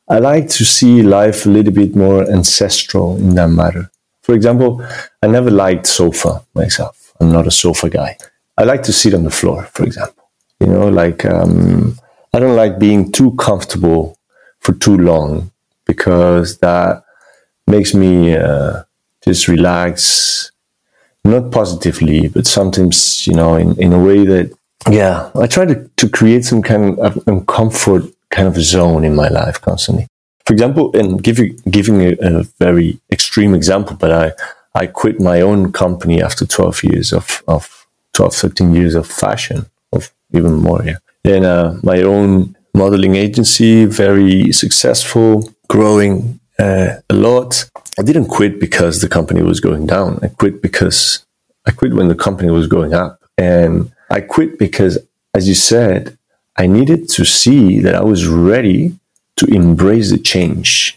I 0.10 0.20
like 0.20 0.48
to 0.50 0.66
see 0.66 1.04
life 1.04 1.46
a 1.46 1.50
little 1.50 1.74
bit 1.74 1.96
more 1.96 2.30
ancestral 2.30 3.18
in 3.18 3.36
that 3.36 3.50
matter. 3.50 3.92
For 4.22 4.36
example, 4.36 4.86
I 5.22 5.28
never 5.28 5.52
liked 5.52 5.88
sofa 5.88 6.44
myself. 6.54 7.14
I'm 7.20 7.32
not 7.32 7.48
a 7.48 7.52
sofa 7.52 7.90
guy. 7.90 8.18
I 8.58 8.64
like 8.64 8.84
to 8.84 8.94
sit 8.94 9.14
on 9.14 9.24
the 9.24 9.30
floor, 9.30 9.64
for 9.74 9.84
example. 9.84 10.30
You 10.60 10.68
know, 10.68 10.88
like 10.88 11.26
um, 11.26 11.98
I 12.34 12.40
don't 12.40 12.56
like 12.56 12.80
being 12.80 13.12
too 13.12 13.36
comfortable 13.36 14.18
for 14.60 14.74
too 14.74 14.98
long 14.98 15.52
because 15.86 16.58
that 16.60 17.04
makes 17.68 17.94
me 17.94 18.36
uh, 18.36 18.84
just 19.28 19.48
relax, 19.48 20.52
not 21.24 21.52
positively, 21.52 22.28
but 22.28 22.48
sometimes 22.48 23.28
you 23.28 23.34
know 23.34 23.56
in, 23.56 23.80
in 23.82 23.94
a 23.94 24.04
way 24.04 24.26
that 24.26 24.58
yeah, 24.90 25.32
I 25.36 25.48
try 25.48 25.66
to, 25.66 25.90
to 25.98 26.10
create 26.10 26.46
some 26.46 26.62
kind 26.62 26.98
of 27.00 27.28
um, 27.28 27.46
comfort 27.46 28.04
kind 28.30 28.48
of 28.48 28.56
zone 28.56 29.04
in 29.04 29.16
my 29.16 29.28
life 29.28 29.62
constantly. 29.62 30.08
For 30.46 30.54
example, 30.54 30.96
and 30.96 31.22
give 31.22 31.40
you, 31.40 31.58
giving 31.70 32.02
a, 32.02 32.16
a 32.22 32.44
very 32.60 33.00
extreme 33.12 33.54
example, 33.54 33.98
but 33.98 34.12
I, 34.12 34.32
I 34.76 34.88
quit 34.88 35.20
my 35.20 35.42
own 35.42 35.72
company 35.74 36.22
after 36.22 36.46
12 36.46 36.84
years 36.86 37.12
of, 37.12 37.44
of 37.48 37.88
12, 38.14 38.34
13 38.34 38.74
years 38.74 38.96
of 38.96 39.08
fashion, 39.08 39.66
of 39.92 40.14
even 40.34 40.54
more, 40.56 40.84
yeah. 40.84 40.98
And 41.26 41.44
uh, 41.44 41.74
my 41.84 42.02
own 42.02 42.56
modeling 42.74 43.16
agency, 43.16 43.86
very 43.86 44.54
successful, 44.54 45.50
growing 45.68 46.40
uh, 46.60 46.96
a 47.10 47.14
lot. 47.14 47.70
I 48.00 48.04
didn't 48.04 48.28
quit 48.28 48.60
because 48.60 49.02
the 49.02 49.10
company 49.10 49.42
was 49.42 49.60
going 49.60 49.88
down. 49.88 50.20
I 50.22 50.28
quit 50.28 50.62
because 50.62 51.26
I 51.66 51.72
quit 51.72 51.94
when 51.94 52.08
the 52.08 52.16
company 52.16 52.52
was 52.52 52.68
going 52.68 52.94
up. 52.94 53.20
And 53.38 53.92
I 54.10 54.22
quit 54.22 54.60
because, 54.60 54.98
as 55.34 55.48
you 55.48 55.56
said, 55.56 56.18
I 56.56 56.68
needed 56.68 57.10
to 57.10 57.26
see 57.26 57.80
that 57.80 57.96
I 57.96 58.04
was 58.04 58.28
ready 58.28 58.98
to 59.38 59.46
embrace 59.48 60.12
the 60.12 60.18
change. 60.18 60.96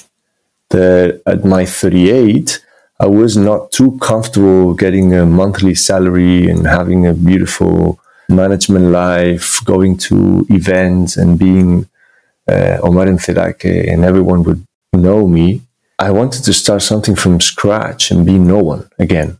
That 0.71 1.21
at 1.27 1.45
my 1.45 1.65
38, 1.65 2.65
I 3.01 3.07
was 3.07 3.37
not 3.37 3.73
too 3.73 3.99
comfortable 3.99 4.75
getting 4.75 5.15
a 5.15 5.27
monthly 5.27 5.75
salary 5.75 6.49
and 6.49 6.67
having 6.67 7.07
a 7.07 7.15
beautiful 7.15 7.99
management 8.29 8.87
life, 8.87 9.65
going 9.65 9.97
to 9.99 10.47
events 10.51 11.17
and 11.17 11.39
being 11.39 11.89
uh, 12.47 12.79
Omar 12.83 13.07
Enfedaque 13.07 13.91
and 13.93 14.05
everyone 14.05 14.43
would 14.45 14.65
know 14.93 15.27
me. 15.27 15.63
I 16.01 16.11
wanted 16.11 16.45
to 16.45 16.55
start 16.55 16.81
something 16.81 17.15
from 17.15 17.41
scratch 17.41 18.11
and 18.11 18.25
be 18.25 18.39
no 18.39 18.59
one 18.59 18.89
again. 18.99 19.39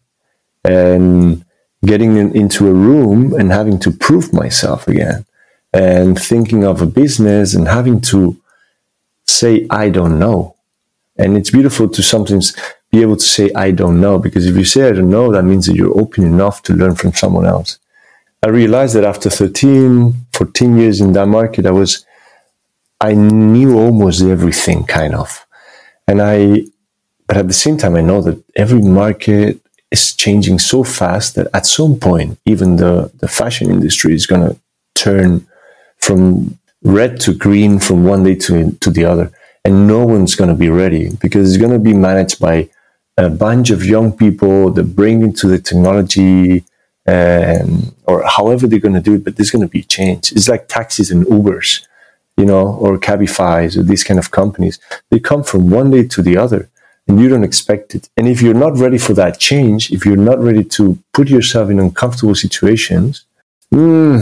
And 0.63 1.43
getting 1.87 2.19
in, 2.19 2.37
into 2.37 2.69
a 2.69 2.75
room 2.75 3.33
and 3.33 3.51
having 3.51 3.79
to 3.81 3.91
prove 3.91 4.35
myself 4.35 4.87
again 4.87 5.25
and 5.73 6.21
thinking 6.21 6.65
of 6.65 6.83
a 6.83 6.87
business 6.87 7.55
and 7.55 7.67
having 7.67 8.03
to 8.03 8.39
say, 9.27 9.67
I 9.71 9.89
don't 9.89 10.19
know. 10.19 10.55
And 11.17 11.39
it's 11.39 11.51
beautiful 11.51 11.89
to 11.89 12.03
sometimes 12.03 12.55
be 12.93 13.01
able 13.01 13.17
to 13.17 13.29
say, 13.37 13.51
I 13.55 13.71
don't 13.71 13.99
know, 13.99 14.19
because 14.19 14.45
if 14.47 14.55
you 14.55 14.65
say, 14.65 14.89
I 14.89 14.93
don't 14.93 15.09
know, 15.09 15.33
that 15.33 15.45
means 15.45 15.65
that 15.67 15.77
you're 15.77 15.99
open 15.99 16.25
enough 16.25 16.63
to 16.65 16.75
learn 16.75 16.95
from 16.95 17.15
someone 17.15 17.47
else. 17.47 17.79
I 18.43 18.49
realized 18.49 18.95
that 18.97 19.05
after 19.05 19.31
13, 19.31 20.13
14 20.33 20.77
years 20.77 21.01
in 21.01 21.13
that 21.13 21.27
market, 21.27 21.65
I 21.65 21.71
was, 21.71 22.05
I 23.01 23.15
knew 23.15 23.79
almost 23.79 24.23
everything 24.23 24.85
kind 24.85 25.15
of. 25.15 25.47
And 26.11 26.21
I, 26.21 26.63
but 27.29 27.37
at 27.37 27.47
the 27.47 27.61
same 27.65 27.77
time, 27.77 27.95
I 27.95 28.01
know 28.01 28.21
that 28.23 28.43
every 28.57 28.83
market 28.83 29.61
is 29.93 30.17
changing 30.25 30.59
so 30.59 30.83
fast 30.83 31.37
that 31.37 31.47
at 31.55 31.67
some 31.67 32.01
point, 32.01 32.37
even 32.45 32.69
the, 32.83 33.13
the 33.21 33.29
fashion 33.29 33.71
industry 33.71 34.13
is 34.13 34.27
going 34.27 34.45
to 34.49 34.59
turn 34.97 35.47
from 35.99 36.59
red 36.83 37.21
to 37.21 37.33
green 37.33 37.79
from 37.79 38.03
one 38.03 38.25
day 38.25 38.35
to, 38.35 38.73
to 38.85 38.91
the 38.91 39.05
other. 39.05 39.31
And 39.65 39.87
no 39.87 40.05
one's 40.05 40.35
going 40.35 40.51
to 40.51 40.57
be 40.57 40.69
ready 40.69 41.11
because 41.23 41.49
it's 41.49 41.61
going 41.65 41.79
to 41.79 41.91
be 41.91 41.95
managed 41.95 42.41
by 42.41 42.69
a 43.17 43.31
bunch 43.31 43.71
of 43.71 43.85
young 43.85 44.11
people 44.11 44.73
that 44.73 44.97
bring 44.97 45.23
into 45.23 45.47
the 45.47 45.61
technology 45.61 46.65
um, 47.07 47.95
or 48.05 48.27
however 48.27 48.67
they're 48.67 48.81
going 48.81 48.95
to 48.95 49.01
do 49.01 49.15
it, 49.15 49.25
but 49.25 49.37
there's 49.37 49.53
going 49.53 49.69
to 49.69 49.77
be 49.79 49.85
change. 49.85 50.33
It's 50.33 50.49
like 50.49 50.67
taxis 50.67 51.13
and 51.13 51.25
Ubers, 51.27 51.87
you 52.41 52.47
know, 52.47 52.67
or 52.83 52.99
Cabifys 52.99 53.77
or 53.77 53.83
these 53.83 54.05
kind 54.09 54.19
of 54.23 54.31
companies. 54.31 54.79
They 55.11 55.21
come 55.31 55.43
from 55.51 55.63
one 55.79 55.91
day 55.91 56.05
to 56.15 56.21
the 56.23 56.37
other 56.45 56.63
and 57.07 57.21
you 57.21 57.29
don't 57.29 57.45
expect 57.45 57.95
it. 57.95 58.09
And 58.17 58.27
if 58.29 58.41
you're 58.41 58.63
not 58.67 58.79
ready 58.79 58.99
for 59.07 59.15
that 59.15 59.39
change, 59.39 59.91
if 59.91 60.07
you're 60.07 60.25
not 60.31 60.39
ready 60.49 60.65
to 60.77 60.83
put 61.13 61.29
yourself 61.29 61.69
in 61.71 61.79
uncomfortable 61.79 62.35
situations, 62.35 63.25
mm, 63.75 64.17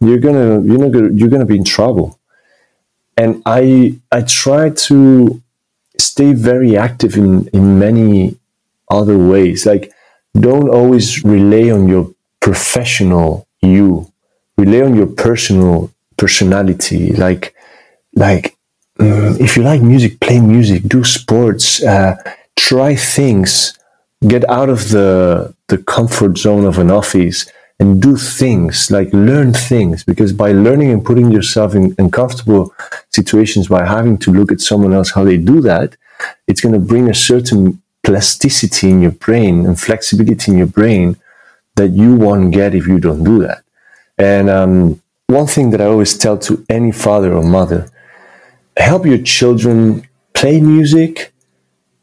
you're 0.00 0.18
gonna 0.26 0.60
you're 0.68 0.82
gonna 0.84 1.10
you're 1.12 1.32
gonna 1.34 1.52
be 1.54 1.56
in 1.56 1.64
trouble. 1.64 2.18
And 3.16 3.42
I 3.46 3.64
I 4.10 4.20
try 4.22 4.70
to 4.88 5.42
stay 5.96 6.32
very 6.32 6.76
active 6.76 7.16
in 7.16 7.48
in 7.48 7.78
many 7.78 8.36
other 8.90 9.16
ways. 9.16 9.64
Like 9.64 9.92
don't 10.46 10.68
always 10.68 11.24
rely 11.24 11.70
on 11.70 11.88
your 11.88 12.04
professional 12.40 13.46
you. 13.62 14.12
Rely 14.56 14.82
on 14.82 14.94
your 14.94 15.06
personal 15.06 15.90
personality. 16.16 17.12
Like 17.12 17.53
like 18.14 18.56
um, 19.00 19.36
if 19.40 19.56
you 19.56 19.62
like 19.62 19.82
music, 19.82 20.20
play 20.20 20.40
music, 20.40 20.84
do 20.84 21.02
sports, 21.04 21.82
uh, 21.82 22.16
try 22.56 22.94
things, 22.94 23.76
get 24.26 24.48
out 24.48 24.68
of 24.68 24.90
the 24.90 25.54
the 25.68 25.78
comfort 25.78 26.38
zone 26.38 26.64
of 26.64 26.78
an 26.78 26.90
office 26.90 27.46
and 27.80 28.00
do 28.00 28.16
things 28.16 28.90
like 28.90 29.12
learn 29.12 29.52
things 29.52 30.04
because 30.04 30.32
by 30.32 30.52
learning 30.52 30.90
and 30.92 31.04
putting 31.04 31.32
yourself 31.32 31.74
in 31.74 31.94
uncomfortable 31.98 32.72
situations 33.10 33.66
by 33.68 33.84
having 33.84 34.16
to 34.16 34.30
look 34.30 34.52
at 34.52 34.60
someone 34.60 34.92
else 34.92 35.10
how 35.10 35.24
they 35.24 35.36
do 35.36 35.60
that 35.60 35.96
it's 36.46 36.60
going 36.60 36.72
to 36.72 36.78
bring 36.78 37.10
a 37.10 37.14
certain 37.14 37.82
plasticity 38.04 38.90
in 38.90 39.00
your 39.00 39.10
brain 39.10 39.66
and 39.66 39.80
flexibility 39.80 40.52
in 40.52 40.58
your 40.58 40.68
brain 40.68 41.16
that 41.74 41.88
you 41.88 42.14
won't 42.14 42.52
get 42.52 42.74
if 42.74 42.86
you 42.86 43.00
don't 43.00 43.24
do 43.24 43.40
that. 43.40 43.64
And 44.16 44.48
um, 44.48 45.02
one 45.26 45.46
thing 45.46 45.70
that 45.70 45.80
i 45.80 45.86
always 45.86 46.16
tell 46.16 46.38
to 46.38 46.64
any 46.68 46.92
father 46.92 47.32
or 47.32 47.42
mother 47.42 47.90
help 48.76 49.06
your 49.06 49.18
children 49.18 50.06
play 50.32 50.60
music 50.60 51.32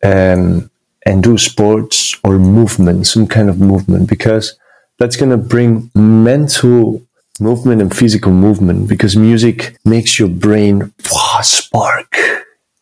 um, 0.04 0.70
and 1.06 1.24
do 1.24 1.38
sports 1.38 2.18
or 2.24 2.38
movement, 2.38 3.08
some 3.08 3.28
kind 3.28 3.50
of 3.50 3.60
movement, 3.60 4.10
because 4.10 4.58
that's 5.00 5.16
going 5.16 5.32
to 5.32 5.38
bring 5.38 5.90
mental 5.96 7.02
movement 7.40 7.82
and 7.82 7.96
physical 7.96 8.32
movement 8.32 8.88
because 8.88 9.16
music 9.16 9.76
makes 9.84 10.20
your 10.20 10.30
brain 10.30 10.94
spark 11.42 12.16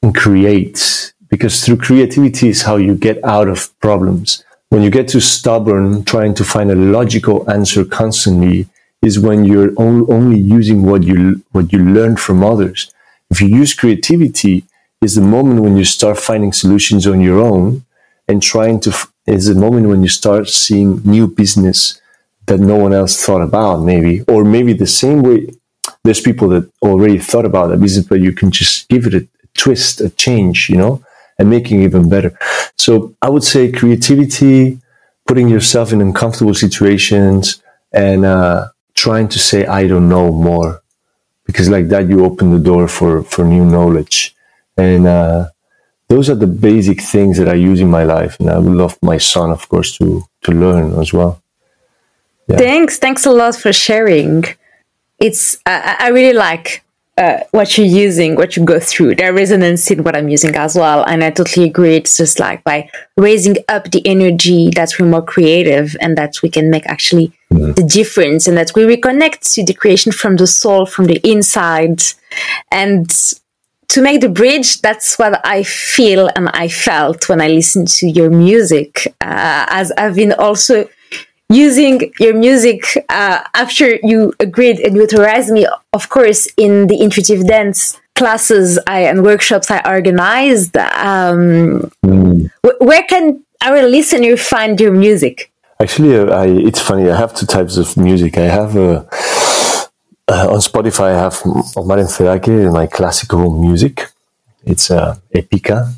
and 0.01 0.13
create 0.13 1.13
because 1.29 1.63
through 1.63 1.77
creativity 1.77 2.49
is 2.49 2.63
how 2.63 2.75
you 2.75 2.95
get 2.95 3.23
out 3.23 3.47
of 3.47 3.77
problems. 3.79 4.43
When 4.69 4.81
you 4.81 4.89
get 4.89 5.07
too 5.07 5.21
stubborn, 5.21 6.03
trying 6.03 6.33
to 6.35 6.43
find 6.43 6.69
a 6.71 6.75
logical 6.75 7.49
answer 7.49 7.85
constantly 7.85 8.67
is 9.01 9.17
when 9.19 9.45
you're 9.45 9.71
only 9.77 10.37
using 10.37 10.83
what 10.83 11.03
you, 11.03 11.43
what 11.51 11.71
you 11.71 11.79
learned 11.79 12.19
from 12.19 12.43
others. 12.43 12.93
If 13.29 13.41
you 13.41 13.47
use 13.47 13.73
creativity, 13.73 14.65
is 15.01 15.15
the 15.15 15.21
moment 15.21 15.61
when 15.61 15.77
you 15.77 15.85
start 15.85 16.17
finding 16.17 16.51
solutions 16.51 17.07
on 17.07 17.21
your 17.21 17.39
own 17.39 17.85
and 18.27 18.43
trying 18.43 18.79
to, 18.81 18.93
is 19.25 19.47
the 19.47 19.55
moment 19.55 19.87
when 19.87 20.01
you 20.01 20.09
start 20.09 20.49
seeing 20.49 21.01
new 21.05 21.27
business 21.27 22.01
that 22.47 22.59
no 22.59 22.75
one 22.75 22.93
else 22.93 23.23
thought 23.23 23.41
about, 23.41 23.77
maybe, 23.81 24.21
or 24.23 24.43
maybe 24.43 24.73
the 24.73 24.87
same 24.87 25.21
way 25.21 25.47
there's 26.03 26.21
people 26.21 26.49
that 26.49 26.69
already 26.81 27.17
thought 27.17 27.45
about 27.45 27.67
that 27.67 27.79
business, 27.79 28.05
but 28.05 28.19
you 28.19 28.33
can 28.33 28.51
just 28.51 28.89
give 28.89 29.05
it 29.05 29.13
a 29.13 29.27
twist, 29.53 30.01
a 30.01 30.09
change, 30.09 30.69
you 30.69 30.77
know, 30.77 31.03
and 31.37 31.49
making 31.49 31.81
even 31.81 32.09
better. 32.09 32.37
So 32.77 33.15
I 33.21 33.29
would 33.29 33.43
say 33.43 33.71
creativity, 33.71 34.79
putting 35.27 35.47
yourself 35.47 35.93
in 35.93 36.01
uncomfortable 36.01 36.53
situations, 36.53 37.61
and 37.91 38.25
uh, 38.25 38.69
trying 38.95 39.27
to 39.29 39.39
say, 39.39 39.65
I 39.65 39.87
don't 39.87 40.09
know 40.09 40.31
more 40.31 40.81
because 41.49 41.67
like 41.67 41.87
that 41.89 42.07
you 42.11 42.23
open 42.29 42.51
the 42.51 42.63
door 42.71 42.87
for 42.87 43.23
for 43.31 43.43
new 43.43 43.65
knowledge. 43.65 44.35
And 44.77 45.07
uh, 45.07 45.41
those 46.07 46.29
are 46.31 46.39
the 46.45 46.51
basic 46.69 46.99
things 47.13 47.33
that 47.39 47.49
i 47.55 47.57
use 47.71 47.79
in 47.85 47.89
my 47.99 48.05
life. 48.15 48.33
And 48.39 48.49
i 48.55 48.57
would 48.63 48.77
love 48.83 48.95
my 49.01 49.17
son 49.33 49.49
of 49.57 49.61
course 49.71 49.89
to 49.97 50.05
to 50.45 50.51
learn 50.51 50.87
as 51.03 51.09
well. 51.17 51.33
Yeah. 52.47 52.57
thanks. 52.57 52.93
Thanks 53.05 53.25
a 53.25 53.33
lot 53.41 53.55
for 53.63 53.73
sharing. 53.87 54.39
It's 55.25 55.43
i, 55.65 55.95
I 56.05 56.07
really 56.17 56.37
like 56.49 56.67
uh, 57.19 57.43
what 57.51 57.77
you're 57.77 57.85
using, 57.85 58.35
what 58.35 58.55
you 58.55 58.63
go 58.63 58.79
through, 58.79 59.13
there 59.15 59.33
resonance 59.33 59.91
in 59.91 60.03
what 60.03 60.15
I'm 60.15 60.29
using 60.29 60.55
as 60.55 60.75
well. 60.75 61.03
And 61.03 61.21
I 61.21 61.31
totally 61.31 61.67
agree. 61.67 61.97
It's 61.97 62.15
just 62.15 62.39
like 62.39 62.63
by 62.63 62.89
raising 63.17 63.57
up 63.67 63.91
the 63.91 64.01
energy 64.07 64.69
that 64.75 64.93
we're 64.97 65.05
more 65.05 65.21
creative 65.21 65.97
and 65.99 66.17
that 66.17 66.41
we 66.41 66.49
can 66.49 66.69
make 66.69 66.85
actually 66.85 67.33
mm. 67.51 67.75
the 67.75 67.83
difference 67.83 68.47
and 68.47 68.57
that 68.57 68.71
we 68.73 68.83
reconnect 68.83 69.53
to 69.55 69.65
the 69.65 69.73
creation 69.73 70.13
from 70.13 70.37
the 70.37 70.47
soul, 70.47 70.85
from 70.85 71.05
the 71.05 71.19
inside. 71.29 72.01
And 72.71 73.09
to 73.89 74.01
make 74.01 74.21
the 74.21 74.29
bridge, 74.29 74.79
that's 74.79 75.19
what 75.19 75.45
I 75.45 75.63
feel 75.63 76.29
and 76.35 76.47
I 76.53 76.69
felt 76.69 77.27
when 77.27 77.41
I 77.41 77.49
listened 77.49 77.89
to 77.99 78.07
your 78.07 78.29
music, 78.29 79.13
uh, 79.19 79.65
as 79.69 79.91
I've 79.97 80.15
been 80.15 80.31
also 80.31 80.87
using 81.49 82.13
your 82.19 82.33
music 82.33 82.81
uh, 83.09 83.41
after 83.53 83.95
you 84.03 84.33
agreed 84.39 84.79
and 84.79 84.95
you 84.95 85.03
authorized 85.03 85.51
me, 85.51 85.67
of 85.93 86.09
course, 86.09 86.47
in 86.57 86.87
the 86.87 87.01
intuitive 87.01 87.47
dance 87.47 87.99
classes 88.15 88.79
I, 88.85 89.01
and 89.01 89.23
workshops 89.23 89.71
I 89.71 89.81
organized. 89.85 90.77
Um, 90.77 91.91
mm. 92.05 92.49
where 92.79 93.03
can 93.03 93.43
our 93.61 93.81
listener 93.83 94.37
find 94.37 94.79
your 94.79 94.91
music? 94.91 95.51
Actually, 95.81 96.17
uh, 96.17 96.25
I, 96.25 96.47
it's 96.47 96.81
funny. 96.81 97.09
I 97.09 97.17
have 97.17 97.33
two 97.33 97.45
types 97.45 97.77
of 97.77 97.95
music. 97.97 98.37
I 98.37 98.49
have 98.59 98.75
uh, 98.75 99.05
uh, 100.27 100.53
on 100.53 100.59
Spotify. 100.59 101.15
I 101.15 101.21
have 101.25 101.41
Omar 101.75 101.97
Enfedaque, 101.97 102.71
my 102.71 102.85
classical 102.85 103.49
music. 103.57 104.11
It's 104.65 104.91
uh, 104.91 105.15
Épica, 105.33 105.89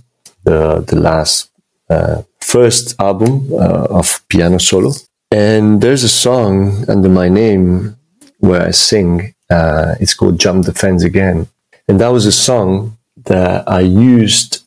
the 0.43 0.85
the 0.87 0.95
last 0.95 1.49
uh, 1.89 2.21
first 2.39 2.95
album 2.99 3.51
uh, 3.53 3.99
of 3.99 4.21
piano 4.27 4.59
solo. 4.59 4.91
And 5.31 5.81
there's 5.81 6.03
a 6.03 6.09
song 6.09 6.83
under 6.89 7.07
my 7.07 7.29
name 7.29 7.95
where 8.39 8.61
I 8.61 8.71
sing. 8.71 9.33
Uh, 9.49 9.95
it's 9.99 10.13
called 10.13 10.39
Jump 10.39 10.65
the 10.65 10.73
Fence 10.73 11.03
Again. 11.03 11.47
And 11.87 11.99
that 12.01 12.09
was 12.09 12.25
a 12.25 12.31
song 12.31 12.97
that 13.25 13.67
I 13.67 13.79
used 13.81 14.65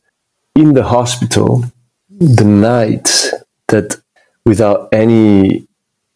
in 0.55 0.73
the 0.73 0.83
hospital 0.83 1.63
the 2.09 2.45
night 2.45 3.31
that, 3.67 3.97
without 4.45 4.89
any 4.91 5.67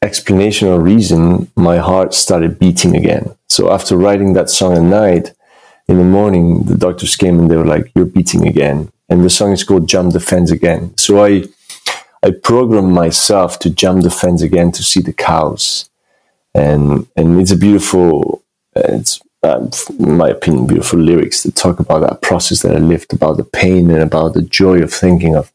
explanation 0.02 0.68
or 0.68 0.80
reason, 0.80 1.52
my 1.56 1.78
heart 1.78 2.14
started 2.14 2.58
beating 2.58 2.96
again. 2.96 3.36
So 3.48 3.72
after 3.72 3.98
writing 3.98 4.34
that 4.34 4.50
song 4.50 4.78
at 4.78 4.84
night, 4.84 5.34
in 5.88 5.98
the 5.98 6.04
morning, 6.04 6.64
the 6.64 6.78
doctors 6.78 7.16
came 7.16 7.40
and 7.40 7.50
they 7.50 7.58
were 7.58 7.66
like, 7.66 7.92
You're 7.96 8.06
beating 8.06 8.48
again. 8.48 8.92
And 9.10 9.26
the 9.26 9.30
song 9.30 9.52
is 9.52 9.64
called 9.64 9.90
Jump 9.90 10.14
the 10.14 10.20
Fence 10.20 10.52
Again. 10.52 10.96
So 10.98 11.26
I 11.26 11.46
I 12.22 12.32
programmed 12.32 12.94
myself 12.94 13.60
to 13.60 13.70
jump 13.70 14.04
the 14.04 14.10
fence 14.10 14.42
again 14.42 14.72
to 14.74 14.84
see 14.84 15.02
the 15.02 15.14
cows, 15.14 15.90
and 16.54 17.08
and 17.16 17.40
it's 17.40 17.52
a 17.52 17.58
beautiful, 17.58 18.44
it's 18.76 19.22
uh, 19.44 19.68
in 20.00 20.18
my 20.18 20.30
opinion, 20.30 20.68
beautiful 20.68 21.00
lyrics 21.00 21.44
that 21.44 21.56
talk 21.56 21.80
about 21.80 22.02
that 22.02 22.22
process 22.22 22.62
that 22.62 22.76
I 22.76 22.80
lived, 22.80 23.14
about 23.14 23.38
the 23.38 23.46
pain 23.46 23.90
and 23.90 24.04
about 24.04 24.34
the 24.34 24.42
joy 24.42 24.82
of 24.82 24.94
thinking 24.94 25.36
of 25.36 25.52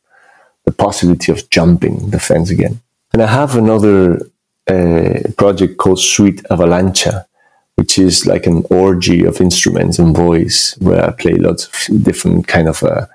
the 0.64 0.72
possibility 0.72 1.30
of 1.30 1.50
jumping 1.50 2.10
the 2.10 2.18
fence 2.18 2.48
again. 2.48 2.80
And 3.12 3.22
I 3.22 3.26
have 3.26 3.56
another 3.56 4.22
uh, 4.66 5.20
project 5.36 5.76
called 5.76 6.00
Sweet 6.00 6.42
Avalancha, 6.44 7.26
which 7.74 7.98
is 7.98 8.24
like 8.24 8.46
an 8.46 8.64
orgy 8.70 9.26
of 9.26 9.40
instruments 9.40 9.98
and 9.98 10.16
voice, 10.16 10.78
where 10.78 11.04
I 11.04 11.10
play 11.10 11.34
lots 11.34 11.66
of 11.66 12.02
different 12.02 12.48
kind 12.48 12.68
of. 12.68 12.82
Uh, 12.82 13.06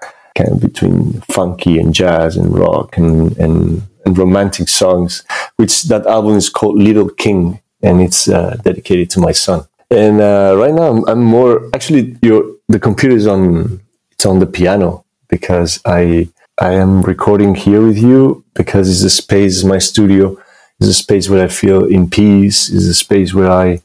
between 0.62 1.22
funky 1.22 1.80
and 1.80 1.94
jazz 1.94 2.38
and 2.38 2.58
rock 2.58 2.98
and, 2.98 3.38
and, 3.38 3.82
and 4.06 4.18
romantic 4.18 4.68
songs, 4.70 5.24
which 5.58 5.84
that 5.84 6.06
album 6.06 6.36
is 6.36 6.50
called 6.50 6.82
Little 6.82 7.10
King 7.10 7.62
and 7.82 8.02
it's 8.02 8.28
uh, 8.28 8.58
dedicated 8.64 9.10
to 9.12 9.20
my 9.20 9.32
son. 9.32 9.68
And 9.92 10.22
uh, 10.22 10.56
right 10.58 10.74
now 10.74 10.92
I'm, 10.92 11.08
I'm, 11.08 11.24
more 11.24 11.70
actually 11.74 12.18
the 12.22 12.80
computer 12.80 13.16
is 13.16 13.26
on 13.26 13.82
it's 14.12 14.26
on 14.26 14.40
the 14.40 14.46
piano 14.46 15.06
because 15.30 15.80
I 15.86 16.30
I 16.60 16.74
am 16.74 17.02
recording 17.02 17.56
here 17.56 17.82
with 17.82 17.98
you 17.98 18.44
because 18.54 18.90
it's 18.90 19.04
a 19.04 19.10
space 19.10 19.64
my 19.64 19.80
studio 19.80 20.38
is 20.80 20.90
a 20.90 20.94
space 20.94 21.30
where 21.30 21.44
I 21.44 21.48
feel 21.48 21.86
in 21.86 22.10
peace. 22.10 22.70
is 22.70 22.88
a 22.88 22.94
space 22.94 23.34
where 23.34 23.52
I 23.52 23.82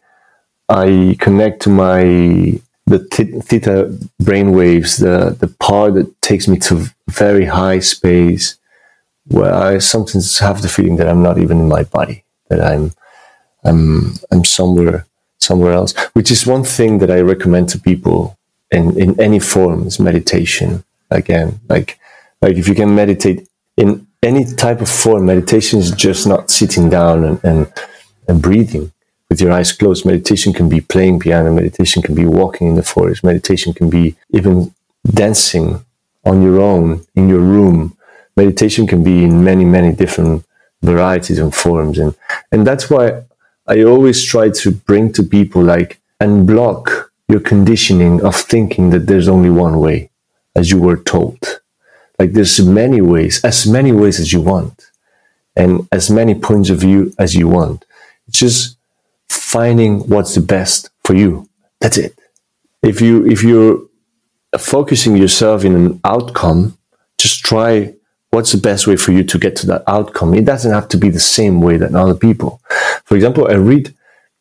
I 0.68 1.16
connect 1.20 1.62
to 1.62 1.70
my 1.70 2.60
the 2.86 2.98
theta 3.44 3.96
brain 4.20 4.52
waves, 4.52 4.98
the 4.98 5.36
the 5.38 5.48
part 5.48 5.94
that 5.94 6.20
takes 6.20 6.48
me 6.48 6.58
to 6.58 6.86
very 7.08 7.46
high 7.46 7.80
space, 7.80 8.58
where 9.26 9.54
I 9.54 9.78
sometimes 9.78 10.38
have 10.38 10.62
the 10.62 10.68
feeling 10.68 10.96
that 10.96 11.08
I'm 11.08 11.22
not 11.22 11.38
even 11.38 11.58
in 11.60 11.68
my 11.68 11.84
body, 11.84 12.24
that 12.48 12.60
I'm 12.60 12.92
I'm 13.64 14.14
I'm 14.30 14.44
somewhere 14.44 15.06
somewhere 15.38 15.72
else. 15.72 15.94
Which 16.12 16.30
is 16.30 16.46
one 16.46 16.64
thing 16.64 16.98
that 16.98 17.10
I 17.10 17.20
recommend 17.20 17.68
to 17.70 17.78
people 17.78 18.38
in 18.70 18.98
in 19.00 19.18
any 19.20 19.38
forms 19.38 19.98
meditation. 19.98 20.84
Again, 21.10 21.60
like 21.68 21.98
like 22.42 22.56
if 22.56 22.68
you 22.68 22.74
can 22.74 22.94
meditate 22.94 23.48
in 23.76 24.06
any 24.22 24.44
type 24.44 24.80
of 24.80 24.88
form, 24.88 25.26
meditation 25.26 25.78
is 25.78 25.90
just 25.90 26.26
not 26.26 26.50
sitting 26.50 26.88
down 26.88 27.24
and, 27.24 27.44
and, 27.44 27.72
and 28.26 28.40
breathing 28.40 28.90
with 29.34 29.40
your 29.40 29.50
eyes 29.50 29.72
closed. 29.72 30.04
Meditation 30.04 30.52
can 30.52 30.68
be 30.68 30.80
playing 30.80 31.18
piano, 31.18 31.52
meditation 31.52 32.00
can 32.00 32.14
be 32.14 32.24
walking 32.24 32.68
in 32.68 32.76
the 32.76 32.84
forest, 32.84 33.24
meditation 33.24 33.72
can 33.72 33.90
be 33.90 34.14
even 34.30 34.72
dancing 35.04 35.84
on 36.24 36.40
your 36.40 36.60
own 36.60 37.04
in 37.16 37.28
your 37.28 37.40
room. 37.40 37.96
Meditation 38.36 38.86
can 38.86 39.02
be 39.02 39.24
in 39.24 39.42
many, 39.42 39.64
many 39.64 39.92
different 39.92 40.44
varieties 40.82 41.40
and 41.40 41.52
forms. 41.52 41.98
And, 41.98 42.14
and 42.52 42.64
that's 42.64 42.88
why 42.88 43.24
I 43.66 43.82
always 43.82 44.24
try 44.24 44.50
to 44.50 44.70
bring 44.70 45.12
to 45.14 45.24
people 45.24 45.62
like, 45.64 46.00
unblock 46.20 47.06
your 47.26 47.40
conditioning 47.40 48.24
of 48.24 48.36
thinking 48.36 48.90
that 48.90 49.08
there's 49.08 49.26
only 49.26 49.50
one 49.50 49.80
way, 49.80 50.10
as 50.54 50.70
you 50.70 50.78
were 50.78 50.96
told. 50.96 51.60
Like 52.20 52.34
there's 52.34 52.64
many 52.64 53.00
ways, 53.00 53.44
as 53.44 53.66
many 53.66 53.90
ways 53.90 54.20
as 54.20 54.32
you 54.32 54.40
want, 54.42 54.90
and 55.56 55.88
as 55.90 56.08
many 56.08 56.36
points 56.36 56.70
of 56.70 56.78
view 56.78 57.12
as 57.18 57.34
you 57.34 57.48
want. 57.48 57.84
It's 58.28 58.38
just 58.38 58.73
finding 59.36 60.00
what's 60.08 60.34
the 60.34 60.40
best 60.40 60.90
for 61.04 61.14
you. 61.14 61.48
That's 61.80 61.98
it. 61.98 62.18
If 62.82 63.00
you 63.00 63.26
if 63.26 63.42
you're 63.42 63.80
focusing 64.58 65.16
yourself 65.16 65.64
in 65.64 65.74
an 65.74 66.00
outcome, 66.04 66.76
just 67.18 67.44
try 67.44 67.94
what's 68.30 68.52
the 68.52 68.58
best 68.58 68.86
way 68.86 68.96
for 68.96 69.12
you 69.12 69.24
to 69.24 69.38
get 69.38 69.56
to 69.56 69.66
that 69.68 69.84
outcome. 69.86 70.34
It 70.34 70.44
doesn't 70.44 70.72
have 70.72 70.88
to 70.88 70.96
be 70.96 71.08
the 71.08 71.20
same 71.20 71.60
way 71.60 71.76
that 71.76 71.94
other 71.94 72.14
people. 72.14 72.60
For 73.04 73.14
example, 73.14 73.48
I 73.48 73.54
read 73.54 73.94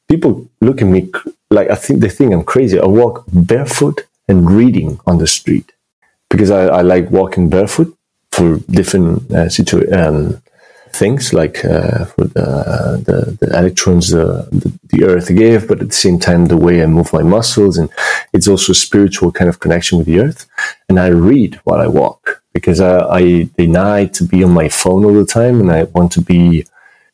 people 0.10 0.50
look 0.62 0.82
at 0.82 0.88
me 0.88 1.12
like 1.50 1.70
I 1.70 1.76
think 1.76 2.00
they 2.00 2.10
think 2.10 2.34
I'm 2.34 2.44
crazy. 2.44 2.80
I 2.80 2.86
walk 2.86 3.24
barefoot 3.32 4.02
and 4.28 4.50
reading 4.50 5.00
on 5.06 5.18
the 5.20 5.28
street 5.28 5.72
because 6.30 6.50
I, 6.50 6.66
I 6.66 6.82
like 6.82 7.12
walking 7.12 7.50
barefoot 7.50 7.96
for 8.32 8.58
different 8.70 9.32
uh, 9.32 9.48
um, 9.96 10.42
things, 10.94 11.34
like 11.34 11.66
uh, 11.66 12.06
for 12.06 12.26
the, 12.26 13.38
the, 13.40 13.58
electrons 13.58 14.10
the, 14.10 14.48
the, 14.52 14.80
the, 14.92 15.06
earth 15.06 15.28
gave, 15.36 15.68
but 15.68 15.82
at 15.82 15.90
the 15.90 15.96
same 15.96 16.20
time, 16.20 16.46
the 16.46 16.58
way 16.58 16.82
I 16.84 16.86
move 16.86 17.12
my 17.12 17.24
muscles. 17.24 17.78
And 17.78 17.90
it's 18.32 18.48
also 18.48 18.72
a 18.72 18.76
spiritual 18.76 19.32
kind 19.32 19.50
of 19.50 19.60
connection 19.60 19.98
with 19.98 20.08
the 20.08 20.20
earth. 20.20 20.46
And 20.88 21.00
I 21.00 21.08
read 21.08 21.60
while 21.64 21.82
I 21.82 21.88
walk 21.88 22.44
because 22.54 22.80
I, 22.80 23.00
I 23.08 23.50
deny 23.58 24.06
to 24.06 24.24
be 24.24 24.44
on 24.44 24.52
my 24.52 24.70
phone 24.70 25.04
all 25.04 25.14
the 25.14 25.26
time 25.26 25.60
and 25.60 25.72
I 25.72 25.84
want 25.84 26.12
to 26.14 26.22
be 26.22 26.66